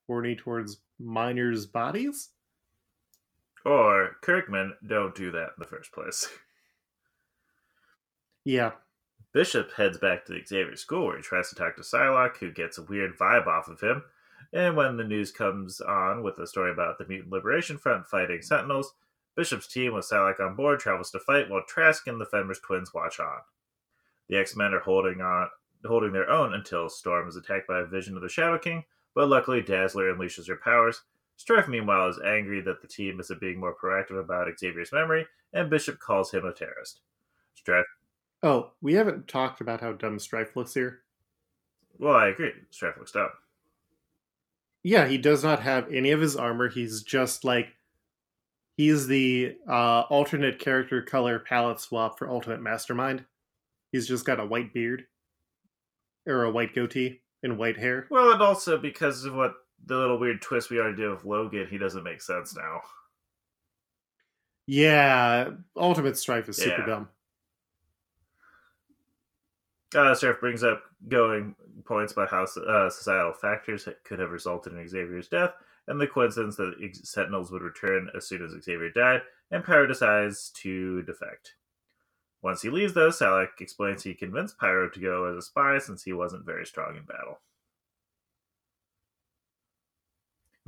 horny 0.06 0.36
towards 0.36 0.82
minors' 0.98 1.64
bodies. 1.66 2.30
Or 3.68 4.16
Kirkman, 4.22 4.76
don't 4.86 5.14
do 5.14 5.30
that 5.32 5.48
in 5.48 5.58
the 5.58 5.66
first 5.66 5.92
place. 5.92 6.26
Yeah, 8.44 8.72
Bishop 9.34 9.72
heads 9.74 9.98
back 9.98 10.24
to 10.24 10.32
the 10.32 10.42
Xavier 10.42 10.74
school 10.74 11.08
where 11.08 11.18
he 11.18 11.22
tries 11.22 11.50
to 11.50 11.54
talk 11.54 11.76
to 11.76 11.82
Psylocke, 11.82 12.38
who 12.38 12.50
gets 12.50 12.78
a 12.78 12.82
weird 12.82 13.18
vibe 13.18 13.46
off 13.46 13.68
of 13.68 13.82
him. 13.82 14.04
And 14.54 14.74
when 14.74 14.96
the 14.96 15.04
news 15.04 15.30
comes 15.30 15.82
on 15.82 16.22
with 16.22 16.38
a 16.38 16.46
story 16.46 16.70
about 16.72 16.96
the 16.96 17.06
Mutant 17.06 17.30
Liberation 17.30 17.76
Front 17.76 18.06
fighting 18.06 18.40
Sentinels, 18.40 18.94
Bishop's 19.36 19.66
team 19.66 19.92
with 19.92 20.08
Psylocke 20.08 20.40
on 20.40 20.56
board 20.56 20.80
travels 20.80 21.10
to 21.10 21.20
fight 21.20 21.50
while 21.50 21.62
Trask 21.68 22.06
and 22.06 22.18
the 22.18 22.24
Fenris 22.24 22.60
twins 22.60 22.94
watch 22.94 23.20
on. 23.20 23.40
The 24.30 24.38
X-Men 24.38 24.72
are 24.72 24.80
holding 24.80 25.20
on 25.20 25.48
holding 25.84 26.12
their 26.12 26.30
own 26.30 26.54
until 26.54 26.88
Storm 26.88 27.28
is 27.28 27.36
attacked 27.36 27.68
by 27.68 27.80
a 27.80 27.84
vision 27.84 28.16
of 28.16 28.22
the 28.22 28.30
Shadow 28.30 28.58
King, 28.58 28.84
but 29.14 29.28
luckily 29.28 29.60
Dazzler 29.60 30.10
unleashes 30.10 30.48
her 30.48 30.56
powers. 30.56 31.02
Strife, 31.38 31.68
meanwhile, 31.68 32.08
is 32.08 32.20
angry 32.22 32.60
that 32.62 32.82
the 32.82 32.88
team 32.88 33.20
isn't 33.20 33.40
being 33.40 33.58
more 33.58 33.74
proactive 33.74 34.20
about 34.20 34.48
Xavier's 34.58 34.92
memory, 34.92 35.26
and 35.54 35.70
Bishop 35.70 35.98
calls 36.00 36.32
him 36.32 36.44
a 36.44 36.52
terrorist. 36.52 37.00
Strife 37.54 37.86
Oh, 38.42 38.72
we 38.80 38.94
haven't 38.94 39.26
talked 39.26 39.60
about 39.60 39.80
how 39.80 39.92
dumb 39.92 40.18
Strife 40.18 40.54
looks 40.54 40.74
here. 40.74 41.00
Well, 41.98 42.14
I 42.14 42.28
agree. 42.28 42.52
Strife 42.70 42.96
looks 42.96 43.12
dumb. 43.12 43.30
Yeah, 44.84 45.08
he 45.08 45.18
does 45.18 45.42
not 45.42 45.60
have 45.60 45.92
any 45.92 46.12
of 46.12 46.20
his 46.20 46.36
armor. 46.36 46.68
He's 46.68 47.02
just 47.02 47.44
like 47.44 47.68
he's 48.76 49.08
the 49.08 49.56
uh, 49.68 50.02
alternate 50.02 50.60
character 50.60 51.02
color 51.02 51.40
palette 51.40 51.80
swap 51.80 52.18
for 52.18 52.30
Ultimate 52.30 52.62
Mastermind. 52.62 53.24
He's 53.90 54.06
just 54.06 54.24
got 54.24 54.38
a 54.38 54.46
white 54.46 54.72
beard 54.72 55.06
or 56.26 56.44
a 56.44 56.50
white 56.50 56.74
goatee 56.74 57.22
and 57.42 57.58
white 57.58 57.76
hair. 57.76 58.06
Well, 58.10 58.32
and 58.32 58.42
also 58.42 58.78
because 58.78 59.24
of 59.24 59.34
what 59.34 59.54
the 59.86 59.96
little 59.96 60.18
weird 60.18 60.42
twist 60.42 60.70
we 60.70 60.78
already 60.78 60.96
did 60.96 61.10
with 61.10 61.24
Logan, 61.24 61.66
he 61.68 61.78
doesn't 61.78 62.02
make 62.04 62.20
sense 62.22 62.54
now. 62.56 62.80
Yeah, 64.66 65.50
Ultimate 65.76 66.16
Strife 66.18 66.48
is 66.48 66.56
super 66.56 66.80
Yeah. 66.80 66.86
dumb. 66.86 67.08
Uh, 69.94 70.14
Strife 70.14 70.40
brings 70.40 70.62
up 70.62 70.82
going 71.08 71.54
points 71.86 72.12
about 72.12 72.28
how 72.28 72.42
uh, 72.44 72.90
societal 72.90 73.32
factors 73.32 73.88
could 74.04 74.18
have 74.18 74.30
resulted 74.30 74.74
in 74.74 74.86
Xavier's 74.86 75.28
death, 75.28 75.54
and 75.86 75.98
the 75.98 76.06
coincidence 76.06 76.56
that 76.56 76.74
Sentinels 77.02 77.50
would 77.50 77.62
return 77.62 78.10
as 78.14 78.26
soon 78.28 78.44
as 78.44 78.52
Xavier 78.62 78.90
died, 78.90 79.22
and 79.50 79.64
Pyro 79.64 79.86
decides 79.86 80.50
to 80.50 81.00
defect. 81.02 81.54
Once 82.42 82.60
he 82.60 82.68
leaves, 82.68 82.92
though, 82.92 83.08
Psylocke 83.08 83.60
explains 83.60 84.02
he 84.02 84.14
convinced 84.14 84.58
Pyro 84.58 84.90
to 84.90 85.00
go 85.00 85.24
as 85.24 85.36
a 85.36 85.42
spy 85.42 85.78
since 85.78 86.02
he 86.02 86.12
wasn't 86.12 86.44
very 86.44 86.66
strong 86.66 86.94
in 86.96 87.04
battle. 87.04 87.40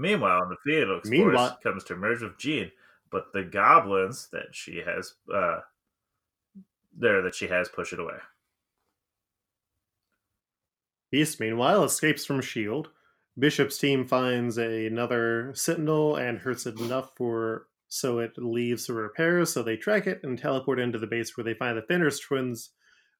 Meanwhile, 0.01 0.45
in 0.45 0.49
the 0.49 0.57
Phoenix 0.65 1.09
Meanwhile- 1.09 1.49
Force 1.51 1.63
comes 1.63 1.85
to 1.85 1.97
merge 1.97 2.23
with 2.23 2.39
Jean, 2.39 2.73
but 3.11 3.33
the 3.33 3.43
goblins 3.43 4.29
that 4.33 4.55
she 4.55 4.79
has 4.79 5.15
uh, 5.33 5.61
there 6.97 7.21
that 7.23 7.35
she 7.35 7.49
has 7.49 7.69
push 7.69 7.93
it 7.93 8.01
away. 8.01 8.17
Beast, 11.11 11.41
meanwhile, 11.41 11.85
escapes 11.85 12.25
from 12.25 12.39
S.H.I.E.L.D. 12.39 12.89
Bishop's 13.39 13.79
team 13.79 14.07
finds 14.07 14.59
another 14.59 15.53
Sentinel 15.55 16.17
and 16.17 16.39
hurts 16.39 16.67
it 16.67 16.79
enough 16.79 17.11
for 17.17 17.67
so 17.89 18.21
it 18.21 18.33
leaves 18.39 18.87
for 18.87 18.95
repairs. 18.95 19.53
so 19.53 19.63
they 19.63 19.77
track 19.77 20.07
it 20.07 20.21
and 20.23 20.39
teleport 20.39 20.79
into 20.79 20.99
the 20.99 21.07
base 21.09 21.37
where 21.37 21.45
they 21.45 21.55
find 21.55 21.77
the 21.77 21.83
Fenris 21.83 22.21
twins 22.21 22.71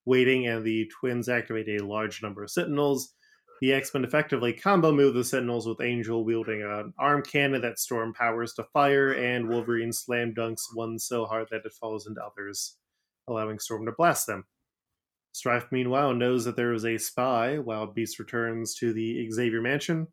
waiting, 0.07 0.47
and 0.47 0.65
the 0.65 0.89
twins 0.99 1.29
activate 1.29 1.69
a 1.69 1.85
large 1.85 2.23
number 2.23 2.43
of 2.45 2.51
Sentinels. 2.51 3.13
The 3.61 3.75
X-Men 3.75 4.05
effectively 4.05 4.55
combo 4.55 4.91
move 4.91 5.13
the 5.13 5.23
Sentinels 5.23 5.67
with 5.67 5.83
Angel 5.83 6.25
wielding 6.25 6.63
an 6.63 6.95
arm 6.99 7.23
cannon 7.23 7.61
that 7.61 7.79
Storm 7.79 8.15
powers 8.15 8.55
to 8.55 8.65
fire, 8.65 9.13
and 9.13 9.49
Wolverine 9.49 9.93
slam 9.93 10.33
dunks 10.35 10.63
one 10.73 10.99
so 10.99 11.27
hard 11.27 11.49
that 11.51 11.67
it 11.67 11.73
falls 11.75 12.07
into 12.07 12.23
others, 12.23 12.77
allowing 13.29 13.59
Storm 13.59 13.85
to 13.85 13.93
blast 13.93 14.27
them. 14.27 14.47
Strife, 15.33 15.67
meanwhile, 15.71 16.15
knows 16.15 16.47
that 16.47 16.57
there 16.57 16.73
is 16.73 16.87
a 16.87 16.97
spy 16.97 17.59
while 17.59 17.87
Beast 17.87 18.19
returns 18.19 18.75
to 18.77 18.95
the 18.95 19.31
Xavier 19.31 19.61
Mansion, 19.61 20.09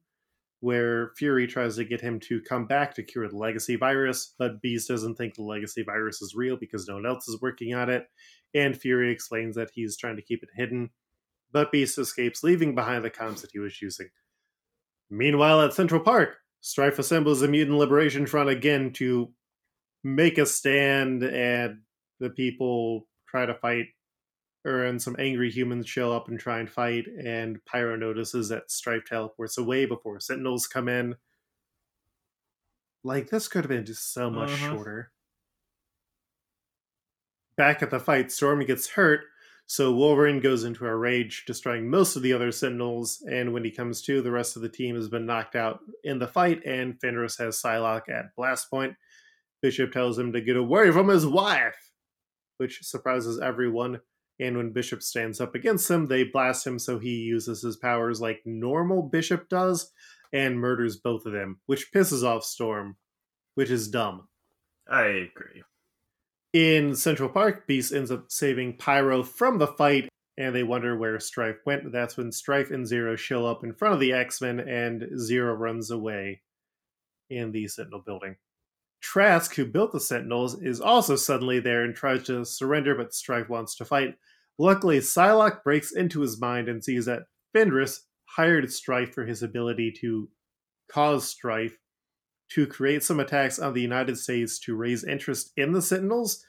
where 0.60 1.14
Fury 1.18 1.48
tries 1.48 1.78
to 1.78 1.86
get 1.86 2.02
him 2.02 2.20
to 2.20 2.42
come 2.42 2.68
back 2.68 2.94
to 2.96 3.04
cure 3.04 3.30
the 3.30 3.38
legacy 3.38 3.78
virus, 3.78 4.34
but 4.38 4.62
Beast 4.62 4.90
doesn't 4.90 5.16
think 5.16 5.36
the 5.36 5.44
legacy 5.44 5.84
virus 5.84 6.22
is 6.22 6.36
real 6.36 6.58
because 6.58 6.88
no 6.88 6.96
one 6.96 7.06
else 7.06 7.30
is 7.30 7.42
working 7.42 7.74
on 7.74 7.90
it, 7.90 8.08
and 8.54 8.78
Fury 8.78 9.10
explains 9.10 9.56
that 9.56 9.72
he's 9.74 9.96
trying 9.96 10.18
to 10.18 10.22
keep 10.22 10.44
it 10.44 10.50
hidden, 10.54 10.90
but 11.52 11.72
Beast 11.72 11.98
escapes, 11.98 12.44
leaving 12.44 12.76
behind 12.76 13.04
the 13.04 13.10
comms 13.10 13.42
that 13.42 13.52
he 13.52 13.60
was 13.60 13.82
using. 13.82 14.10
Meanwhile, 15.10 15.62
at 15.62 15.74
Central 15.74 16.02
Park, 16.02 16.38
Strife 16.62 17.00
assembles 17.00 17.40
the 17.40 17.48
Mutant 17.48 17.78
Liberation 17.78 18.26
Front 18.26 18.50
again 18.50 18.92
to 18.94 19.34
make 20.04 20.38
a 20.38 20.46
stand, 20.46 21.24
and 21.24 21.82
the 22.20 22.30
people 22.30 23.08
try 23.28 23.46
to 23.46 23.54
fight 23.56 23.88
or 24.66 24.84
and 24.84 25.02
some 25.02 25.16
angry 25.18 25.50
humans 25.50 25.88
show 25.88 26.12
up 26.12 26.28
and 26.28 26.40
try 26.40 26.60
and 26.60 26.70
fight, 26.70 27.06
and 27.08 27.64
Pyro 27.66 27.96
notices 27.96 28.50
that 28.50 28.70
Strife 28.70 29.06
teleports 29.06 29.58
away 29.58 29.86
before 29.86 30.20
Sentinels 30.20 30.68
come 30.68 30.90
in. 30.90 31.16
Like 33.04 33.30
this 33.30 33.48
could 33.48 33.64
have 33.64 33.70
been 33.70 33.86
just 33.86 34.12
so 34.12 34.30
much 34.30 34.50
Mhm. 34.50 34.70
shorter. 34.70 35.12
Back 37.56 37.82
at 37.82 37.90
the 37.92 38.00
fight, 38.00 38.32
Storm 38.32 38.64
gets 38.66 38.90
hurt, 38.90 39.26
so 39.68 39.94
Wolverine 39.94 40.40
goes 40.40 40.64
into 40.64 40.86
a 40.86 40.96
rage, 40.96 41.44
destroying 41.46 41.90
most 41.90 42.16
of 42.16 42.24
the 42.24 42.34
other 42.34 42.52
Sentinels, 42.52 43.24
and 43.30 43.54
when 43.54 43.64
he 43.64 43.72
comes 43.72 44.02
to, 44.04 44.22
the 44.22 44.32
rest 44.32 44.56
of 44.56 44.62
the 44.62 44.70
team 44.70 44.96
has 44.96 45.10
been 45.10 45.26
knocked 45.26 45.56
out 45.56 45.80
in 46.04 46.20
the 46.20 46.28
fight, 46.28 46.66
and 46.66 47.00
Fenris 47.00 47.38
has 47.38 47.62
Psylocke 47.62 48.10
at 48.10 48.36
blast 48.36 48.70
point. 48.70 48.96
Bishop 49.62 49.92
tells 49.92 50.18
him 50.18 50.34
to 50.34 50.42
get 50.42 50.58
away 50.58 50.92
from 50.92 51.10
his 51.10 51.26
wife, 51.26 51.92
which 52.58 52.80
surprises 52.84 53.40
everyone 53.40 54.00
and 54.40 54.56
when 54.56 54.72
Bishop 54.72 55.02
stands 55.02 55.42
up 55.42 55.56
against 55.56 55.90
him, 55.90 56.08
they 56.08 56.24
blast 56.24 56.66
him 56.66 56.78
so 56.78 57.00
he 57.00 57.16
uses 57.16 57.62
his 57.62 57.78
powers 57.78 58.22
like 58.22 58.42
normal 58.46 59.02
Bishop 59.02 59.50
does 59.50 59.92
and 60.32 60.60
murders 60.60 60.98
both 60.98 61.26
of 61.26 61.34
them, 61.34 61.60
which 61.66 61.92
pisses 61.92 62.24
off 62.24 62.44
Storm, 62.44 62.98
which 63.56 63.72
is 63.72 63.88
dumb. 63.88 64.28
I 64.90 65.04
agree. 65.04 65.64
In 66.54 66.96
Central 66.96 67.30
Park, 67.30 67.68
Beast 67.68 67.94
ends 67.94 68.12
up 68.12 68.32
saving 68.32 68.78
Pyro 68.78 69.24
from 69.24 69.58
the 69.58 69.68
fight, 69.68 70.10
and 70.38 70.56
they 70.56 70.64
wonder 70.64 70.98
where 70.98 71.20
Strife 71.20 71.58
went. 71.66 71.92
That's 71.92 72.16
when 72.16 72.32
Strife 72.32 72.72
and 72.72 72.88
Zero 72.88 73.16
show 73.16 73.46
up 73.46 73.64
in 73.64 73.74
front 73.74 73.94
of 73.94 74.00
the 74.00 74.14
X 74.14 74.42
Men, 74.42 74.60
and 74.60 75.20
Zero 75.20 75.54
runs 75.54 75.92
away 75.92 76.42
in 77.30 77.52
the 77.52 77.68
Sentinel 77.68 78.02
building. 78.06 78.38
Trask, 79.02 79.54
who 79.56 79.66
built 79.66 79.92
the 79.92 80.00
Sentinels, 80.00 80.62
is 80.62 80.82
also 80.82 81.16
suddenly 81.16 81.60
there 81.60 81.84
and 81.84 81.96
tries 81.96 82.24
to 82.24 82.46
surrender, 82.46 82.96
but 82.96 83.14
Strife 83.14 83.50
wants 83.50 83.76
to 83.76 83.86
fight. 83.86 84.16
Luckily, 84.58 85.00
Psylocke 85.00 85.64
breaks 85.64 85.92
into 85.92 86.22
his 86.22 86.40
mind 86.40 86.68
and 86.68 86.84
sees 86.84 87.06
that 87.06 87.24
Fenris 87.54 88.06
hired 88.26 88.72
Strife 88.72 89.14
for 89.14 89.26
his 89.26 89.44
ability 89.44 89.94
to 90.02 90.30
cause 90.90 91.28
strife, 91.28 91.78
to 92.50 92.68
create 92.68 93.04
some 93.04 93.20
attacks 93.20 93.60
on 93.60 93.74
the 93.74 93.82
United 93.82 94.18
States 94.18 94.60
to 94.60 94.76
raise 94.76 95.04
interest 95.04 95.52
in 95.58 95.74
the 95.74 95.82
Sentinels. 95.82 96.46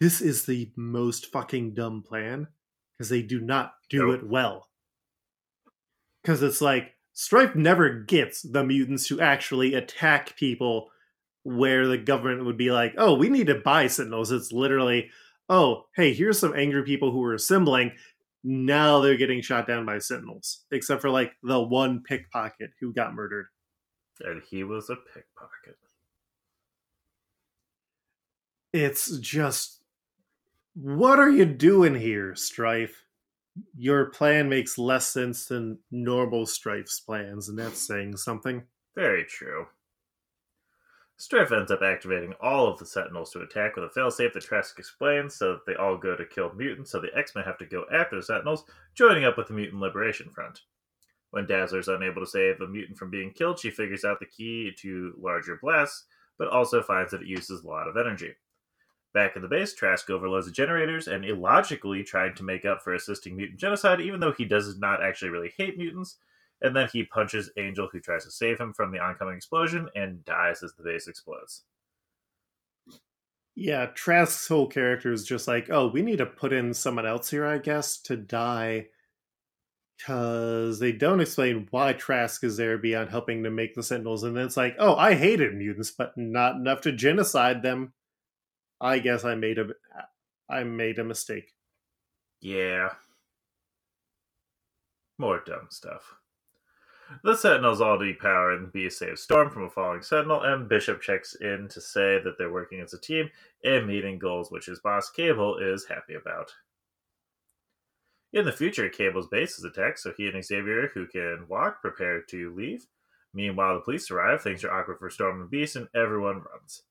This 0.00 0.20
is 0.20 0.44
the 0.44 0.70
most 0.76 1.32
fucking 1.32 1.74
dumb 1.74 2.02
plan 2.02 2.48
because 2.92 3.08
they 3.08 3.22
do 3.22 3.40
not 3.40 3.74
do 3.88 4.06
Nope. 4.08 4.20
it 4.20 4.28
well. 4.28 4.68
Because 6.22 6.42
it's 6.42 6.60
like 6.60 6.94
Strife 7.14 7.54
never 7.54 8.00
gets 8.00 8.42
the 8.42 8.62
mutants 8.64 9.08
to 9.08 9.20
actually 9.20 9.74
attack 9.74 10.36
people 10.36 10.90
where 11.44 11.86
the 11.86 11.96
government 11.96 12.44
would 12.44 12.58
be 12.58 12.70
like, 12.70 12.94
oh, 12.98 13.14
we 13.14 13.28
need 13.28 13.46
to 13.46 13.54
buy 13.54 13.86
Sentinels. 13.86 14.32
It's 14.32 14.52
literally, 14.52 15.10
oh, 15.48 15.84
hey, 15.94 16.12
here's 16.12 16.38
some 16.38 16.54
angry 16.54 16.82
people 16.82 17.12
who 17.12 17.22
are 17.24 17.34
assembling. 17.34 17.92
Now 18.44 19.00
they're 19.00 19.16
getting 19.16 19.40
shot 19.40 19.66
down 19.66 19.86
by 19.86 19.98
Sentinels, 19.98 20.64
except 20.70 21.00
for 21.00 21.08
like 21.08 21.32
the 21.42 21.60
one 21.60 22.02
pickpocket 22.02 22.70
who 22.80 22.92
got 22.92 23.14
murdered. 23.14 23.46
And 24.20 24.42
he 24.48 24.64
was 24.64 24.88
a 24.88 24.96
pickpocket. 24.96 25.76
It's 28.72 29.18
just, 29.18 29.82
what 30.74 31.18
are 31.18 31.30
you 31.30 31.44
doing 31.44 31.94
here, 31.94 32.34
Strife? 32.34 33.04
Your 33.76 34.06
plan 34.06 34.48
makes 34.48 34.76
less 34.76 35.08
sense 35.08 35.46
than 35.46 35.78
normal 35.90 36.44
Strife's 36.44 37.00
plans, 37.00 37.48
and 37.48 37.58
that's 37.58 37.80
saying 37.80 38.16
something. 38.18 38.64
Very 38.94 39.24
true. 39.24 39.66
Strife 41.16 41.52
ends 41.52 41.70
up 41.70 41.80
activating 41.82 42.34
all 42.42 42.66
of 42.66 42.78
the 42.78 42.84
Sentinels 42.84 43.30
to 43.30 43.40
attack 43.40 43.76
with 43.76 43.86
a 43.86 43.98
failsafe 43.98 44.34
that 44.34 44.42
Trask 44.42 44.78
explains, 44.78 45.34
so 45.34 45.52
that 45.52 45.64
they 45.66 45.74
all 45.74 45.96
go 45.96 46.14
to 46.14 46.26
kill 46.26 46.52
mutants, 46.52 46.90
so 46.90 47.00
the 47.00 47.16
X-Men 47.16 47.44
have 47.44 47.56
to 47.56 47.64
go 47.64 47.86
after 47.90 48.16
the 48.16 48.22
Sentinels, 48.22 48.64
joining 48.94 49.24
up 49.24 49.38
with 49.38 49.48
the 49.48 49.54
Mutant 49.54 49.80
Liberation 49.80 50.28
Front. 50.28 50.60
When 51.30 51.46
Dazzler 51.46 51.80
is 51.80 51.88
unable 51.88 52.22
to 52.22 52.26
save 52.26 52.60
a 52.60 52.68
mutant 52.68 52.96
from 52.96 53.10
being 53.10 53.32
killed, 53.32 53.58
she 53.58 53.70
figures 53.70 54.04
out 54.04 54.20
the 54.20 54.26
key 54.26 54.72
to 54.78 55.14
larger 55.18 55.58
blasts, 55.60 56.04
but 56.38 56.48
also 56.48 56.82
finds 56.82 57.10
that 57.10 57.22
it 57.22 57.28
uses 57.28 57.62
a 57.62 57.66
lot 57.66 57.88
of 57.88 57.96
energy. 57.96 58.34
Back 59.12 59.34
in 59.36 59.42
the 59.42 59.48
base, 59.48 59.74
Trask 59.74 60.10
overloads 60.10 60.46
the 60.46 60.52
generators 60.52 61.08
and 61.08 61.24
illogically 61.24 62.02
trying 62.04 62.34
to 62.34 62.42
make 62.42 62.64
up 62.64 62.82
for 62.82 62.94
assisting 62.94 63.34
mutant 63.36 63.58
genocide, 63.58 64.00
even 64.00 64.20
though 64.20 64.32
he 64.32 64.44
does 64.44 64.78
not 64.78 65.02
actually 65.02 65.30
really 65.30 65.52
hate 65.56 65.78
mutants. 65.78 66.18
and 66.62 66.74
then 66.74 66.88
he 66.92 67.04
punches 67.04 67.50
Angel, 67.56 67.88
who 67.90 68.00
tries 68.00 68.24
to 68.24 68.30
save 68.30 68.58
him 68.58 68.72
from 68.72 68.90
the 68.90 68.98
oncoming 68.98 69.36
explosion, 69.36 69.88
and 69.94 70.24
dies 70.24 70.62
as 70.62 70.74
the 70.74 70.82
base 70.82 71.06
explodes. 71.06 71.64
Yeah, 73.54 73.86
Trask's 73.86 74.48
whole 74.48 74.66
character 74.66 75.12
is 75.12 75.24
just 75.24 75.48
like, 75.48 75.70
oh, 75.70 75.88
we 75.88 76.02
need 76.02 76.18
to 76.18 76.26
put 76.26 76.52
in 76.52 76.74
someone 76.74 77.06
else 77.06 77.30
here, 77.30 77.46
I 77.46 77.58
guess, 77.58 77.98
to 78.02 78.16
die. 78.16 78.88
Because 79.96 80.78
they 80.78 80.92
don't 80.92 81.20
explain 81.20 81.68
why 81.70 81.94
Trask 81.94 82.44
is 82.44 82.58
there 82.58 82.76
beyond 82.76 83.10
helping 83.10 83.42
to 83.44 83.50
make 83.50 83.74
the 83.74 83.82
Sentinels. 83.82 84.24
And 84.24 84.36
then 84.36 84.44
it's 84.44 84.56
like, 84.56 84.76
oh, 84.78 84.94
I 84.94 85.14
hated 85.14 85.54
mutants, 85.54 85.90
but 85.90 86.16
not 86.16 86.56
enough 86.56 86.82
to 86.82 86.92
genocide 86.92 87.62
them. 87.62 87.92
I 88.80 88.98
guess 88.98 89.24
I 89.24 89.34
made 89.34 89.58
a, 89.58 89.68
I 90.50 90.64
made 90.64 90.98
a 90.98 91.04
mistake. 91.04 91.54
Yeah. 92.40 92.90
More 95.18 95.42
dumb 95.44 95.68
stuff. 95.70 96.14
The 97.22 97.36
Sentinels 97.36 97.80
all 97.80 97.98
depower 97.98 98.54
and 98.56 98.72
Beast 98.72 98.98
saves 98.98 99.22
Storm 99.22 99.48
from 99.50 99.64
a 99.64 99.70
falling 99.70 100.02
Sentinel, 100.02 100.42
and 100.42 100.68
Bishop 100.68 101.00
checks 101.00 101.36
in 101.36 101.68
to 101.68 101.80
say 101.80 102.20
that 102.22 102.36
they're 102.36 102.52
working 102.52 102.80
as 102.80 102.92
a 102.92 103.00
team 103.00 103.30
and 103.64 103.86
meeting 103.86 104.18
goals, 104.18 104.50
which 104.50 104.66
his 104.66 104.80
boss 104.80 105.08
Cable 105.08 105.56
is 105.58 105.86
happy 105.86 106.14
about. 106.14 106.52
In 108.36 108.44
the 108.44 108.52
future, 108.52 108.90
Cable's 108.90 109.28
base 109.28 109.56
is 109.56 109.64
attacked, 109.64 109.98
so 109.98 110.12
he 110.14 110.28
and 110.28 110.44
Xavier, 110.44 110.88
who 110.92 111.06
can 111.06 111.46
walk, 111.48 111.80
prepare 111.80 112.20
to 112.20 112.54
leave. 112.54 112.86
Meanwhile, 113.32 113.76
the 113.76 113.80
police 113.80 114.10
arrive, 114.10 114.42
things 114.42 114.62
are 114.62 114.70
awkward 114.70 114.98
for 114.98 115.08
Storm 115.08 115.40
and 115.40 115.50
Beast, 115.50 115.74
and 115.74 115.88
everyone 115.94 116.42
runs. 116.42 116.82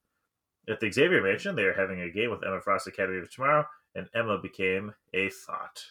At 0.67 0.79
the 0.79 0.91
Xavier 0.91 1.21
Mansion, 1.21 1.55
they 1.55 1.65
are 1.65 1.75
having 1.75 2.01
a 2.01 2.09
game 2.09 2.31
with 2.31 2.43
Emma 2.43 2.61
Frost 2.61 2.87
Academy 2.87 3.19
of 3.19 3.31
Tomorrow, 3.31 3.67
and 3.93 4.09
Emma 4.15 4.39
became 4.39 4.95
a 5.13 5.29
thought. 5.29 5.83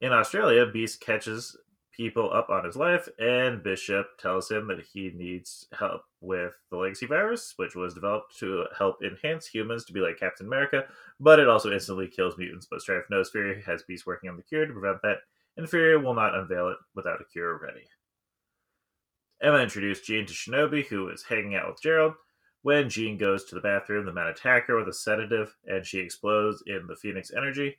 In 0.00 0.12
Australia, 0.12 0.66
Beast 0.66 1.00
catches 1.00 1.56
people 1.92 2.32
up 2.32 2.50
on 2.50 2.64
his 2.64 2.76
life, 2.76 3.08
and 3.18 3.62
Bishop 3.62 4.18
tells 4.18 4.50
him 4.50 4.66
that 4.68 4.84
he 4.92 5.10
needs 5.14 5.66
help 5.78 6.02
with 6.20 6.54
the 6.70 6.76
legacy 6.76 7.06
virus, 7.06 7.54
which 7.56 7.74
was 7.74 7.94
developed 7.94 8.38
to 8.38 8.66
help 8.76 9.02
enhance 9.02 9.46
humans 9.46 9.84
to 9.84 9.92
be 9.92 10.00
like 10.00 10.18
Captain 10.18 10.46
America, 10.46 10.84
but 11.20 11.38
it 11.38 11.48
also 11.48 11.72
instantly 11.72 12.08
kills 12.08 12.38
mutants. 12.38 12.66
But 12.70 12.80
Strife 12.80 13.04
knows 13.10 13.30
Fury 13.30 13.62
has 13.66 13.82
Beast 13.82 14.06
working 14.06 14.30
on 14.30 14.36
the 14.36 14.42
cure 14.42 14.66
to 14.66 14.72
prevent 14.72 15.02
that, 15.02 15.18
and 15.56 15.68
Fury 15.68 15.96
will 15.96 16.14
not 16.14 16.34
unveil 16.34 16.68
it 16.68 16.78
without 16.94 17.20
a 17.20 17.24
cure 17.24 17.58
ready. 17.62 17.84
Emma 19.42 19.58
introduced 19.58 20.04
Jean 20.04 20.24
to 20.26 20.32
Shinobi, 20.32 20.86
who 20.86 21.08
is 21.08 21.24
hanging 21.24 21.54
out 21.54 21.68
with 21.68 21.82
Gerald. 21.82 22.14
When 22.62 22.88
Jean 22.88 23.18
goes 23.18 23.44
to 23.44 23.56
the 23.56 23.60
bathroom, 23.60 24.06
the 24.06 24.12
men 24.12 24.28
attack 24.28 24.68
her 24.68 24.76
with 24.76 24.88
a 24.88 24.92
sedative, 24.92 25.56
and 25.66 25.84
she 25.84 25.98
explodes 25.98 26.62
in 26.64 26.86
the 26.86 26.94
Phoenix 26.94 27.32
energy. 27.36 27.78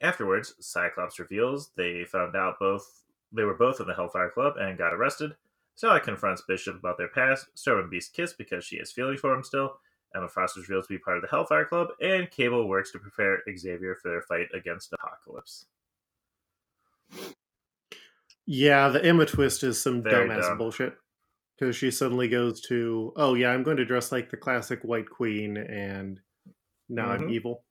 Afterwards, 0.00 0.54
Cyclops 0.58 1.18
reveals 1.18 1.70
they 1.76 2.04
found 2.04 2.34
out 2.34 2.58
both 2.58 3.02
they 3.32 3.44
were 3.44 3.54
both 3.54 3.80
in 3.80 3.86
the 3.86 3.94
Hellfire 3.94 4.30
Club 4.30 4.54
and 4.58 4.78
got 4.78 4.94
arrested. 4.94 5.36
Stella 5.74 6.00
confronts 6.00 6.42
Bishop 6.48 6.76
about 6.76 6.96
their 6.98 7.08
past. 7.08 7.48
Storm 7.54 7.80
and 7.80 7.90
Beast 7.90 8.14
kiss 8.14 8.32
because 8.32 8.64
she 8.64 8.78
has 8.78 8.92
feelings 8.92 9.20
for 9.20 9.34
him 9.34 9.42
still. 9.44 9.78
Emma 10.14 10.28
Frost 10.28 10.56
is 10.56 10.68
revealed 10.68 10.84
to 10.84 10.94
be 10.94 10.98
part 10.98 11.16
of 11.18 11.22
the 11.22 11.28
Hellfire 11.28 11.66
Club, 11.66 11.88
and 12.00 12.30
Cable 12.30 12.66
works 12.68 12.90
to 12.92 12.98
prepare 12.98 13.42
Xavier 13.54 13.94
for 13.96 14.08
their 14.10 14.22
fight 14.22 14.46
against 14.54 14.92
Apocalypse. 14.94 15.66
Yeah, 18.46 18.88
the 18.88 19.04
Emma 19.04 19.26
twist 19.26 19.62
is 19.64 19.80
some 19.80 20.02
Very 20.02 20.28
dumbass 20.28 20.42
dumb. 20.42 20.58
bullshit. 20.58 20.96
Because 21.58 21.74
she 21.74 21.90
suddenly 21.90 22.28
goes 22.28 22.60
to, 22.62 23.12
oh 23.16 23.34
yeah, 23.34 23.50
I'm 23.50 23.62
going 23.62 23.78
to 23.78 23.84
dress 23.84 24.12
like 24.12 24.30
the 24.30 24.36
classic 24.36 24.82
White 24.82 25.08
Queen, 25.08 25.56
and 25.56 26.20
now 26.88 27.08
I'm 27.08 27.22
Mhm. 27.22 27.32
evil. 27.32 27.64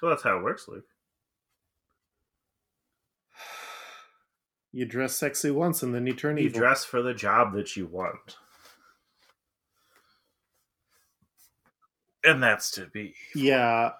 Well, 0.00 0.10
that's 0.10 0.22
how 0.22 0.38
it 0.38 0.42
works, 0.42 0.66
Luke. 0.68 0.86
You 4.72 4.84
dress 4.84 5.14
sexy 5.16 5.50
once 5.50 5.82
and 5.82 5.94
then 5.94 6.06
you 6.06 6.14
turn 6.14 6.36
You 6.36 6.44
evil. 6.44 6.60
dress 6.60 6.84
for 6.84 7.02
the 7.02 7.14
job 7.14 7.52
that 7.54 7.76
you 7.76 7.86
want. 7.86 8.36
And 12.22 12.42
that's 12.42 12.70
to 12.72 12.86
be. 12.86 13.14
Yeah. 13.34 13.92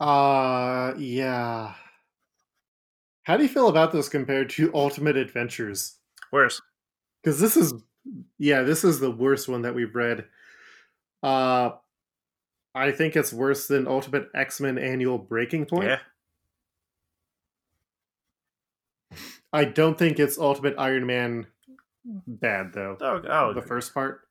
Uh 0.00 0.94
yeah. 0.98 1.74
How 3.24 3.36
do 3.36 3.44
you 3.44 3.48
feel 3.48 3.68
about 3.68 3.92
this 3.92 4.08
compared 4.08 4.50
to 4.50 4.74
Ultimate 4.74 5.16
Adventures? 5.16 5.96
Worse. 6.32 6.60
Because 7.22 7.38
this 7.40 7.56
is 7.56 7.72
yeah, 8.38 8.62
this 8.62 8.82
is 8.84 8.98
the 8.98 9.10
worst 9.10 9.48
one 9.48 9.62
that 9.62 9.74
we've 9.74 9.94
read. 9.94 10.24
Uh 11.22 11.70
I 12.74 12.90
think 12.90 13.16
it's 13.16 13.32
worse 13.32 13.66
than 13.66 13.86
Ultimate 13.86 14.28
X-Men 14.34 14.78
Annual 14.78 15.18
Breaking 15.18 15.66
Point. 15.66 15.88
Yeah. 15.88 15.98
I 19.52 19.64
don't 19.64 19.98
think 19.98 20.18
it's 20.18 20.38
Ultimate 20.38 20.74
Iron 20.78 21.04
Man 21.06 21.46
bad 22.04 22.72
though. 22.72 22.96
Oh, 23.00 23.22
oh 23.28 23.52
the 23.52 23.62
first 23.62 23.92
part. 23.92 24.22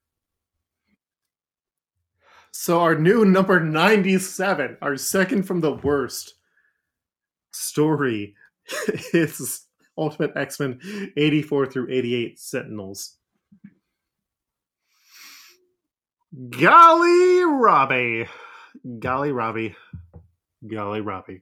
So 2.51 2.81
our 2.81 2.95
new 2.95 3.23
number 3.23 3.59
97, 3.59 4.77
our 4.81 4.97
second 4.97 5.43
from 5.43 5.61
the 5.61 5.73
worst 5.73 6.33
story 7.51 8.35
is 9.13 9.67
Ultimate 9.97 10.35
X-Men 10.35 10.79
84 11.15 11.67
through 11.67 11.91
88 11.91 12.39
Sentinels. 12.39 13.17
Golly 16.49 17.43
Robbie. 17.43 18.27
Golly 18.99 19.31
Robbie. 19.31 19.75
Golly 20.65 21.01
Robbie. 21.01 21.41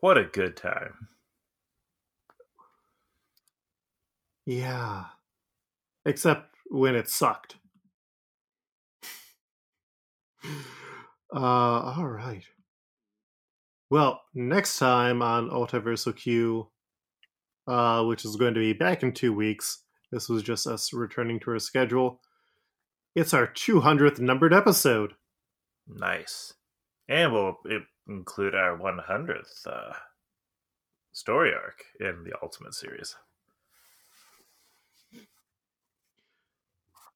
What 0.00 0.16
a 0.16 0.24
good 0.24 0.56
time. 0.56 1.08
Yeah. 4.46 5.04
Except 6.06 6.54
when 6.70 6.94
it 6.94 7.08
sucked. 7.08 7.56
Uh, 11.34 11.38
all 11.38 12.06
right. 12.06 12.44
Well, 13.90 14.22
next 14.34 14.78
time 14.78 15.22
on 15.22 15.50
Ultiversal 15.50 16.16
Q, 16.16 16.68
uh, 17.66 18.04
which 18.04 18.24
is 18.24 18.36
going 18.36 18.54
to 18.54 18.60
be 18.60 18.72
back 18.72 19.02
in 19.02 19.12
two 19.12 19.32
weeks, 19.32 19.82
this 20.12 20.28
was 20.28 20.42
just 20.42 20.66
us 20.66 20.92
returning 20.92 21.40
to 21.40 21.50
our 21.50 21.58
schedule. 21.58 22.20
It's 23.18 23.34
our 23.34 23.48
200th 23.48 24.20
numbered 24.20 24.54
episode. 24.54 25.14
Nice. 25.88 26.54
And 27.08 27.32
we'll 27.32 27.56
include 28.06 28.54
our 28.54 28.78
100th 28.78 29.66
uh, 29.66 29.94
story 31.10 31.52
arc 31.52 31.82
in 31.98 32.22
the 32.22 32.34
Ultimate 32.40 32.74
series. 32.74 33.16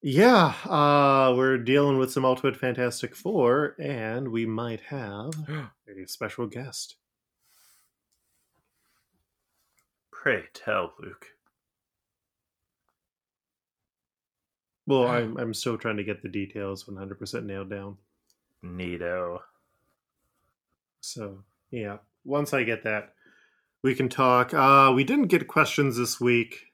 Yeah, 0.01 0.55
uh, 0.65 1.33
we're 1.37 1.57
dealing 1.57 1.97
with 1.97 2.11
some 2.11 2.25
Ultimate 2.25 2.57
Fantastic 2.57 3.15
Four, 3.15 3.77
and 3.79 4.27
we 4.27 4.45
might 4.45 4.81
have 4.81 5.31
a 5.47 6.05
special 6.07 6.47
guest. 6.47 6.97
Pray 10.11 10.43
tell, 10.53 10.95
Luke. 10.99 11.27
Well, 14.85 15.07
I'm 15.07 15.37
I'm 15.37 15.53
still 15.53 15.77
trying 15.77 15.97
to 15.97 16.03
get 16.03 16.21
the 16.21 16.29
details 16.29 16.83
100% 16.85 17.45
nailed 17.45 17.69
down. 17.69 17.97
Neato. 18.63 19.39
So 20.99 21.43
yeah, 21.71 21.97
once 22.25 22.53
I 22.53 22.63
get 22.63 22.83
that, 22.83 23.13
we 23.81 23.95
can 23.95 24.09
talk. 24.09 24.53
Uh, 24.53 24.91
we 24.95 25.03
didn't 25.03 25.27
get 25.27 25.47
questions 25.47 25.97
this 25.97 26.19
week, 26.19 26.73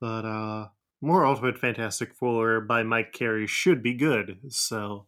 but 0.00 0.24
uh, 0.24 0.68
more 1.00 1.24
Ultimate 1.24 1.58
Fantastic 1.58 2.14
Four 2.14 2.60
by 2.60 2.82
Mike 2.82 3.12
Carey 3.12 3.46
should 3.46 3.82
be 3.82 3.94
good. 3.94 4.38
So, 4.48 5.06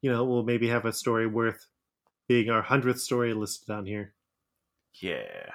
you 0.00 0.10
know, 0.10 0.24
we'll 0.24 0.42
maybe 0.42 0.68
have 0.68 0.84
a 0.84 0.92
story 0.92 1.26
worth 1.26 1.66
being 2.28 2.50
our 2.50 2.62
hundredth 2.62 3.00
story 3.00 3.34
listed 3.34 3.70
on 3.70 3.86
here. 3.86 4.14
Yeah. 5.00 5.50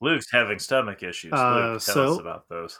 Luke's 0.00 0.30
having 0.30 0.58
stomach 0.58 1.02
issues. 1.02 1.32
Uh, 1.32 1.72
Luke, 1.72 1.82
tell 1.82 1.94
so- 1.94 2.12
us 2.14 2.18
about 2.20 2.48
those. 2.48 2.78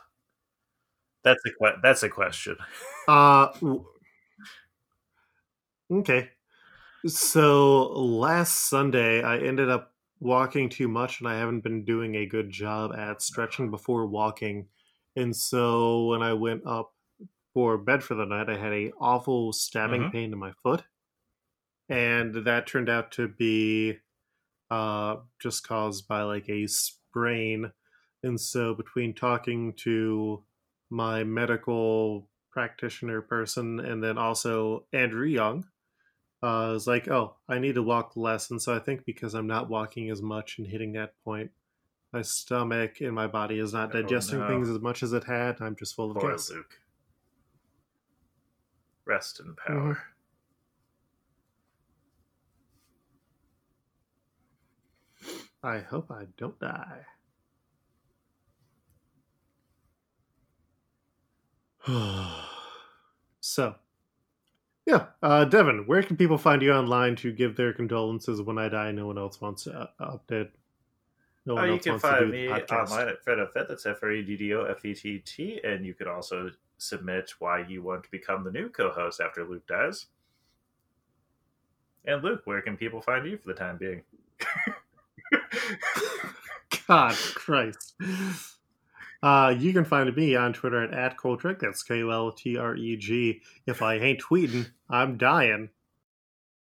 That's 1.23 1.43
a 1.45 1.51
que- 1.51 1.79
that's 1.83 2.03
a 2.03 2.09
question. 2.09 2.57
Uh, 3.09 3.53
okay. 5.91 6.31
So 7.07 7.89
last 7.93 8.69
Sunday, 8.69 9.23
I 9.23 9.39
ended 9.39 9.69
up 9.69 9.93
walking 10.21 10.69
too 10.69 10.87
much, 10.89 11.21
and 11.21 11.29
I 11.29 11.37
haven't 11.39 11.61
been 11.63 11.85
doing 11.85 12.15
a 12.17 12.27
good 12.27 12.51
job 12.51 12.93
at 12.95 13.23
stretching 13.23 13.71
before 13.71 14.07
walking. 14.07 14.69
And 15.17 15.35
so 15.35 16.05
when 16.07 16.23
I 16.23 16.33
went 16.35 16.63
up 16.67 16.95
for 17.53 17.79
bed 17.79 18.03
for 18.03 18.15
the 18.15 18.27
night, 18.27 18.49
I 18.49 18.57
had 18.57 18.73
a 18.73 18.93
awful 19.01 19.53
stabbing 19.53 20.03
Mhm. 20.03 20.13
pain 20.13 20.33
in 20.33 20.39
my 20.39 20.53
foot, 20.63 20.85
and 21.89 22.35
that 22.45 22.67
turned 22.67 22.89
out 22.89 23.11
to 23.13 23.27
be 23.29 23.99
uh, 24.71 25.17
just 25.41 25.67
caused 25.67 26.07
by 26.07 26.23
like 26.23 26.49
a 26.49 26.65
sprain. 27.11 27.73
And 28.23 28.41
so 28.41 28.75
between 28.75 29.15
talking 29.15 29.73
to 29.85 30.43
my 30.91 31.25
medical 31.25 32.29
practitioner 32.51 33.21
person, 33.23 33.81
and 33.81 34.03
then 34.03 34.19
also 34.19 34.85
Andrew 34.93 35.27
Young. 35.27 35.65
Uh, 36.43 36.73
was 36.73 36.87
like, 36.87 37.07
oh, 37.07 37.37
I 37.51 37.59
need 37.59 37.75
to 37.75 37.83
walk 37.83 38.13
less, 38.17 38.51
and 38.51 38.61
so 38.63 38.75
I 38.75 38.79
think 38.79 39.05
because 39.05 39.35
I'm 39.35 39.47
not 39.47 39.69
walking 39.69 40.09
as 40.09 40.23
much 40.23 40.57
and 40.57 40.67
hitting 40.67 40.93
that 40.95 41.13
point, 41.23 41.51
my 42.15 42.23
stomach 42.23 43.03
and 43.03 43.15
my 43.15 43.27
body 43.27 43.59
is 43.59 43.75
not 43.75 43.95
Oh, 43.95 44.01
digesting 44.01 44.39
no. 44.39 44.49
things 44.49 44.71
as 44.71 44.81
much 44.81 45.03
as 45.03 45.13
it 45.13 45.25
had. 45.25 45.61
I'm 45.61 45.77
just 45.77 45.95
full 45.95 46.11
of 46.11 46.17
Poor 46.17 46.31
gas. 46.31 46.51
Luke. 46.51 46.81
Rest 49.05 49.41
in 49.41 49.55
power. 49.55 49.99
I 55.63 55.79
hope 55.79 56.11
I 56.11 56.25
don't 56.37 56.59
die. 56.59 57.07
so, 63.41 63.75
yeah, 64.87 65.07
uh, 65.23 65.45
Devin, 65.45 65.85
where 65.87 66.03
can 66.03 66.17
people 66.17 66.39
find 66.39 66.63
you 66.63 66.73
online 66.73 67.17
to 67.17 67.33
give 67.33 67.57
their 67.57 67.73
condolences 67.73 68.41
when 68.43 68.59
I 68.59 68.69
die? 68.69 68.93
No 68.93 69.07
one 69.07 69.19
else 69.19 69.41
wants 69.41 69.65
to 69.65 69.91
uh, 69.99 70.17
update. 70.19 70.51
No 71.47 71.55
Oh, 71.55 71.57
one 71.57 71.67
you 71.67 71.73
else 71.75 71.83
can 71.83 71.93
wants 71.93 72.03
find 72.07 72.31
me 72.31 72.49
online 72.51 73.09
at 73.09 73.25
Fred 73.25 73.39
That's 73.55 73.87
F 73.87 73.99
R 74.03 74.13
E 74.13 74.23
D 74.23 74.37
D 74.37 74.55
O 74.55 74.65
F 74.65 74.85
E 74.85 74.95
T 74.95 75.19
T. 75.19 75.61
And 75.65 75.85
you 75.85 75.95
can 75.95 76.09
also 76.09 76.51
submit 76.79 77.33
why 77.39 77.65
you 77.67 77.83
want 77.83 78.05
to 78.05 78.11
become 78.11 78.45
the 78.45 78.51
new 78.51 78.69
co 78.69 78.91
host 78.91 79.21
after 79.21 79.45
Luke 79.45 79.67
dies. 79.67 80.07
And 82.05 82.23
Luke, 82.23 82.43
where 82.45 82.63
can 82.63 82.77
people 82.77 83.01
find 83.03 83.27
you 83.27 83.37
for 83.37 83.49
the 83.49 83.55
time 83.55 83.77
being? 83.77 84.03
God 86.89 87.15
Christ. 87.15 87.95
Uh, 89.23 89.55
you 89.59 89.73
can 89.73 89.85
find 89.85 90.15
me 90.17 90.35
on 90.35 90.53
Twitter 90.53 90.83
at, 90.83 90.95
at 90.95 91.17
Koltreg. 91.17 91.59
That's 91.61 91.83
K 91.83 92.03
O 92.03 92.11
L 92.11 92.33
T 92.33 92.57
R 92.57 92.77
E 92.77 92.97
G. 92.97 93.43
If 93.67 93.83
I 93.83 93.97
ain't 93.97 94.23
tweeting, 94.23 94.71
I'm 94.89 95.19
dying. 95.19 95.71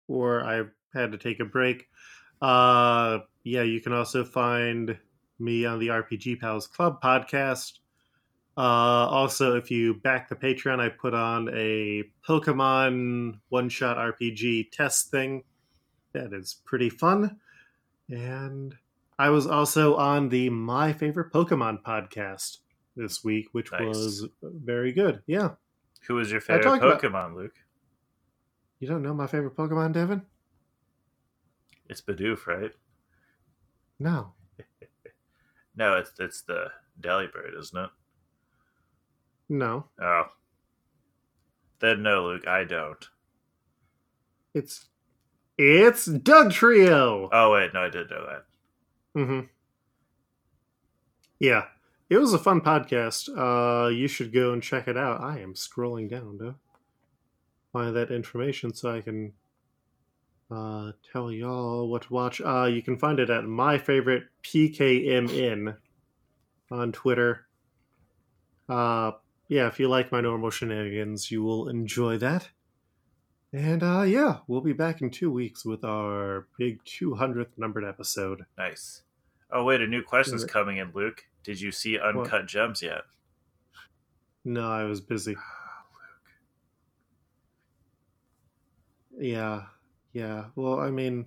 Or 0.08 0.44
I 0.44 0.64
had 0.92 1.12
to 1.12 1.18
take 1.18 1.40
a 1.40 1.44
break. 1.44 1.88
Uh, 2.40 3.20
yeah, 3.44 3.62
you 3.62 3.80
can 3.80 3.92
also 3.92 4.24
find 4.24 4.98
me 5.38 5.64
on 5.64 5.78
the 5.78 5.88
RPG 5.88 6.40
Pals 6.40 6.66
Club 6.66 7.00
podcast. 7.00 7.78
Uh, 8.56 8.60
also, 8.60 9.56
if 9.56 9.70
you 9.70 9.94
back 9.94 10.28
the 10.28 10.36
Patreon, 10.36 10.78
I 10.78 10.90
put 10.90 11.14
on 11.14 11.48
a 11.54 12.04
Pokemon 12.28 13.38
one 13.48 13.68
shot 13.70 13.96
RPG 13.96 14.72
test 14.72 15.10
thing. 15.10 15.44
That 16.12 16.34
is 16.34 16.60
pretty 16.66 16.90
fun. 16.90 17.38
And 18.08 18.74
I 19.18 19.30
was 19.30 19.46
also 19.46 19.96
on 19.96 20.28
the 20.28 20.50
My 20.50 20.92
Favorite 20.92 21.32
Pokemon 21.32 21.82
podcast 21.82 22.58
this 22.96 23.22
week, 23.24 23.48
which 23.52 23.70
Nice. 23.72 23.82
was 23.86 24.28
very 24.42 24.92
good. 24.92 25.22
Yeah. 25.26 25.54
Who 26.08 26.18
is 26.18 26.30
your 26.30 26.40
favorite 26.40 26.64
talked 26.64 26.82
about- 26.84 27.00
Pokemon, 27.00 27.34
Luke? 27.36 27.54
You 28.80 28.88
don't 28.88 29.02
know 29.02 29.14
my 29.14 29.26
favorite 29.28 29.56
Pokemon, 29.56 29.92
Devin? 29.92 30.22
It's 31.88 32.00
Bidoof, 32.00 32.46
right? 32.46 32.72
No. 33.98 34.34
No, 35.74 35.96
it's 35.96 36.12
it's 36.20 36.42
the 36.42 36.66
Delibird, 37.00 37.58
isn't 37.58 37.78
it? 37.84 37.90
No. 39.48 39.88
Oh. 39.98 40.24
Then 41.78 42.02
no, 42.02 42.24
Luke, 42.26 42.46
I 42.46 42.64
don't. 42.64 43.02
It's 44.52 44.90
it's 45.58 46.06
Doug 46.06 46.52
Trio. 46.52 47.28
Oh 47.32 47.52
wait, 47.52 47.72
no, 47.74 47.80
I 47.80 47.88
did 47.90 48.10
know 48.10 48.26
that. 48.26 48.44
Mm-hmm. 49.20 49.40
Yeah. 51.38 51.64
It 52.08 52.18
was 52.18 52.32
a 52.32 52.38
fun 52.38 52.60
podcast. 52.60 53.28
Uh 53.36 53.88
you 53.88 54.08
should 54.08 54.32
go 54.32 54.52
and 54.52 54.62
check 54.62 54.88
it 54.88 54.96
out. 54.96 55.20
I 55.20 55.40
am 55.40 55.54
scrolling 55.54 56.10
down 56.10 56.38
to 56.38 56.54
find 57.72 57.96
that 57.96 58.10
information 58.10 58.74
so 58.74 58.94
I 58.94 59.00
can 59.00 59.32
uh 60.50 60.92
tell 61.12 61.32
y'all 61.32 61.88
what 61.88 62.02
to 62.02 62.12
watch. 62.12 62.40
Uh 62.40 62.64
you 62.64 62.82
can 62.82 62.98
find 62.98 63.18
it 63.18 63.30
at 63.30 63.44
my 63.44 63.78
favorite 63.78 64.24
PKMN 64.42 65.76
on 66.70 66.92
Twitter. 66.92 67.46
Uh 68.68 69.12
yeah, 69.48 69.66
if 69.66 69.78
you 69.78 69.88
like 69.88 70.12
my 70.12 70.20
normal 70.20 70.50
shenanigans, 70.50 71.30
you 71.30 71.42
will 71.42 71.68
enjoy 71.68 72.16
that. 72.18 72.48
And 73.52 73.82
uh 73.82 74.02
yeah, 74.02 74.38
we'll 74.46 74.62
be 74.62 74.72
back 74.72 75.02
in 75.02 75.10
2 75.10 75.30
weeks 75.30 75.64
with 75.64 75.84
our 75.84 76.46
big 76.58 76.82
200th 76.84 77.58
numbered 77.58 77.84
episode. 77.84 78.46
Nice. 78.56 79.02
Oh 79.50 79.64
wait, 79.64 79.82
a 79.82 79.86
new 79.86 80.02
question's 80.02 80.44
coming 80.44 80.78
in, 80.78 80.92
Luke. 80.94 81.24
Did 81.44 81.60
you 81.60 81.70
see 81.70 81.98
Uncut 81.98 82.46
Gems 82.46 82.82
yet? 82.82 83.02
No, 84.44 84.70
I 84.70 84.84
was 84.84 85.00
busy. 85.00 85.36
Yeah, 89.18 89.64
yeah. 90.12 90.46
Well, 90.56 90.80
I 90.80 90.90
mean, 90.90 91.26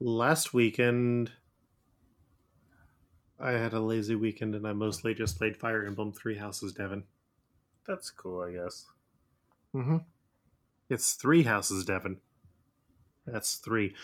last 0.00 0.54
weekend 0.54 1.30
I 3.38 3.52
had 3.52 3.74
a 3.74 3.80
lazy 3.80 4.14
weekend 4.14 4.54
and 4.54 4.66
I 4.66 4.72
mostly 4.72 5.14
just 5.14 5.38
played 5.38 5.56
Fire 5.56 5.84
Emblem 5.84 6.12
Three 6.12 6.36
Houses, 6.36 6.72
Devon. 6.72 7.04
That's 7.86 8.10
cool, 8.10 8.42
I 8.42 8.52
guess. 8.52 8.86
Mm-hmm. 9.74 9.98
It's 10.90 11.14
Three 11.14 11.44
Houses, 11.44 11.84
Devon. 11.84 12.18
That's 13.26 13.54
three. 13.56 13.94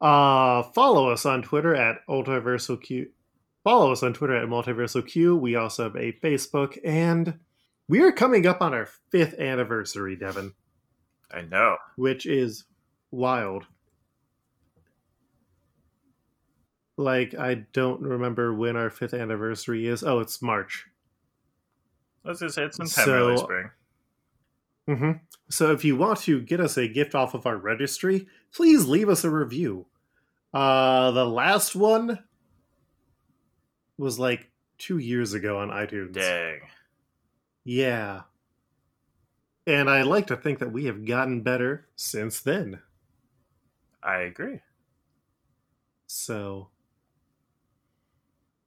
Uh, 0.00 0.62
follow 0.62 1.08
us 1.10 1.24
on 1.24 1.42
Twitter 1.42 1.74
at 1.74 2.06
Multiversal 2.08 2.80
Q. 2.80 3.08
Follow 3.64 3.92
us 3.92 4.02
on 4.02 4.12
Twitter 4.12 4.36
at 4.36 4.46
Multiversal 4.48 5.06
Q. 5.06 5.36
We 5.36 5.56
also 5.56 5.84
have 5.84 5.96
a 5.96 6.12
Facebook, 6.22 6.76
and 6.84 7.38
we 7.88 8.02
are 8.02 8.12
coming 8.12 8.46
up 8.46 8.60
on 8.60 8.74
our 8.74 8.86
fifth 9.10 9.38
anniversary, 9.40 10.16
Devon. 10.16 10.52
I 11.32 11.40
know. 11.42 11.76
which 11.96 12.26
is 12.26 12.64
wild. 13.10 13.64
Like, 16.96 17.34
I 17.34 17.54
don't 17.72 18.02
remember 18.02 18.54
when 18.54 18.76
our 18.76 18.90
fifth 18.90 19.14
anniversary 19.14 19.86
is. 19.88 20.04
Oh, 20.04 20.20
it's 20.20 20.40
March. 20.40 20.86
Let's 22.24 22.40
just 22.40 22.54
say 22.54 22.64
it's 22.64 22.76
sometime 22.76 23.08
early 23.08 23.36
So- 23.36 23.44
spring. 23.44 23.70
Hmm 24.86 25.12
So, 25.48 25.72
if 25.72 25.84
you 25.84 25.96
want 25.96 26.20
to 26.20 26.40
get 26.40 26.60
us 26.60 26.76
a 26.76 26.88
gift 26.88 27.14
off 27.14 27.34
of 27.34 27.46
our 27.46 27.56
registry, 27.56 28.26
please 28.52 28.86
leave 28.86 29.08
us 29.08 29.24
a 29.24 29.30
review. 29.30 29.86
Uh, 30.54 31.10
the 31.12 31.26
last 31.26 31.76
one 31.76 32.24
was 33.98 34.18
like 34.18 34.50
two 34.78 34.98
years 34.98 35.34
ago 35.34 35.58
on 35.58 35.68
iTunes. 35.70 36.14
Dang. 36.14 36.60
Yeah. 37.64 38.24
And 39.66 39.90
I 39.90 40.00
like 40.02 40.26
to 40.28 40.36
think 40.38 40.58
that 40.60 40.72
we 40.72 40.86
have 40.86 41.04
gotten 41.04 41.42
better 41.42 41.86
since 41.96 42.40
then. 42.40 42.80
I 44.04 44.18
agree. 44.20 44.60
So 46.06 46.70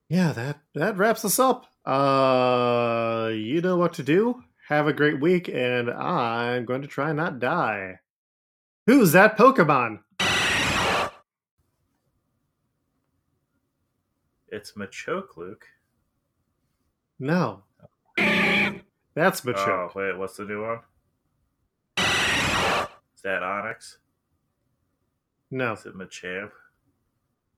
yeah, 0.10 0.32
that 0.34 0.62
that 0.74 0.98
wraps 0.98 1.26
us 1.26 1.40
up. 1.40 1.66
Uh 1.86 3.30
you 3.34 3.62
know 3.62 3.78
what 3.78 3.94
to 3.96 4.04
do. 4.04 4.44
Have 4.68 4.88
a 4.88 4.94
great 4.94 5.22
week 5.22 5.48
and 5.48 5.90
I'm 5.90 6.66
going 6.66 6.82
to 6.82 6.88
try 6.88 7.14
not 7.14 7.40
die. 7.40 8.00
Who's 8.86 9.14
that 9.14 9.38
Pokemon? 9.38 10.00
It's 14.50 14.74
Machoke, 14.74 15.36
Luke. 15.38 15.66
No. 17.20 17.64
That's 19.14 19.46
Oh, 19.46 19.52
Machoke. 19.52 19.96
wait, 19.96 20.18
what's 20.18 20.38
the 20.38 20.46
new 20.46 20.64
one? 20.64 20.80
Is 21.98 23.22
that 23.24 23.42
Onix? 23.42 23.98
No. 25.52 25.74
Is 25.74 25.86
it 25.86 25.96
Machamp? 25.96 26.52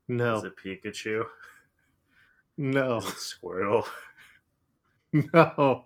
No. 0.07 0.37
Is 0.37 0.43
it 0.45 0.53
Pikachu? 0.57 1.25
No. 2.57 2.97
Is 2.97 3.05
it 3.07 3.15
Squirtle? 3.15 3.85
No. 5.11 5.85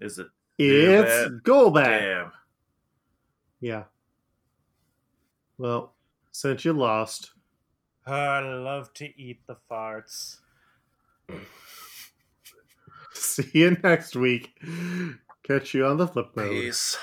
Is 0.00 0.18
it 0.18 0.28
It's 0.58 1.10
Zubat. 1.10 1.42
Golbat. 1.42 1.84
Damn. 1.84 2.32
Yeah. 3.60 3.84
Well, 5.56 5.94
since 6.30 6.64
you 6.64 6.72
lost, 6.72 7.32
I 8.06 8.40
love 8.40 8.92
to 8.94 9.20
eat 9.20 9.40
the 9.46 9.56
farts. 9.70 10.38
see 13.12 13.50
you 13.52 13.76
next 13.82 14.14
week. 14.14 14.56
Catch 15.42 15.74
you 15.74 15.84
on 15.86 15.96
the 15.96 16.06
flip 16.06 16.28
mode. 16.36 16.50
Peace. 16.50 16.96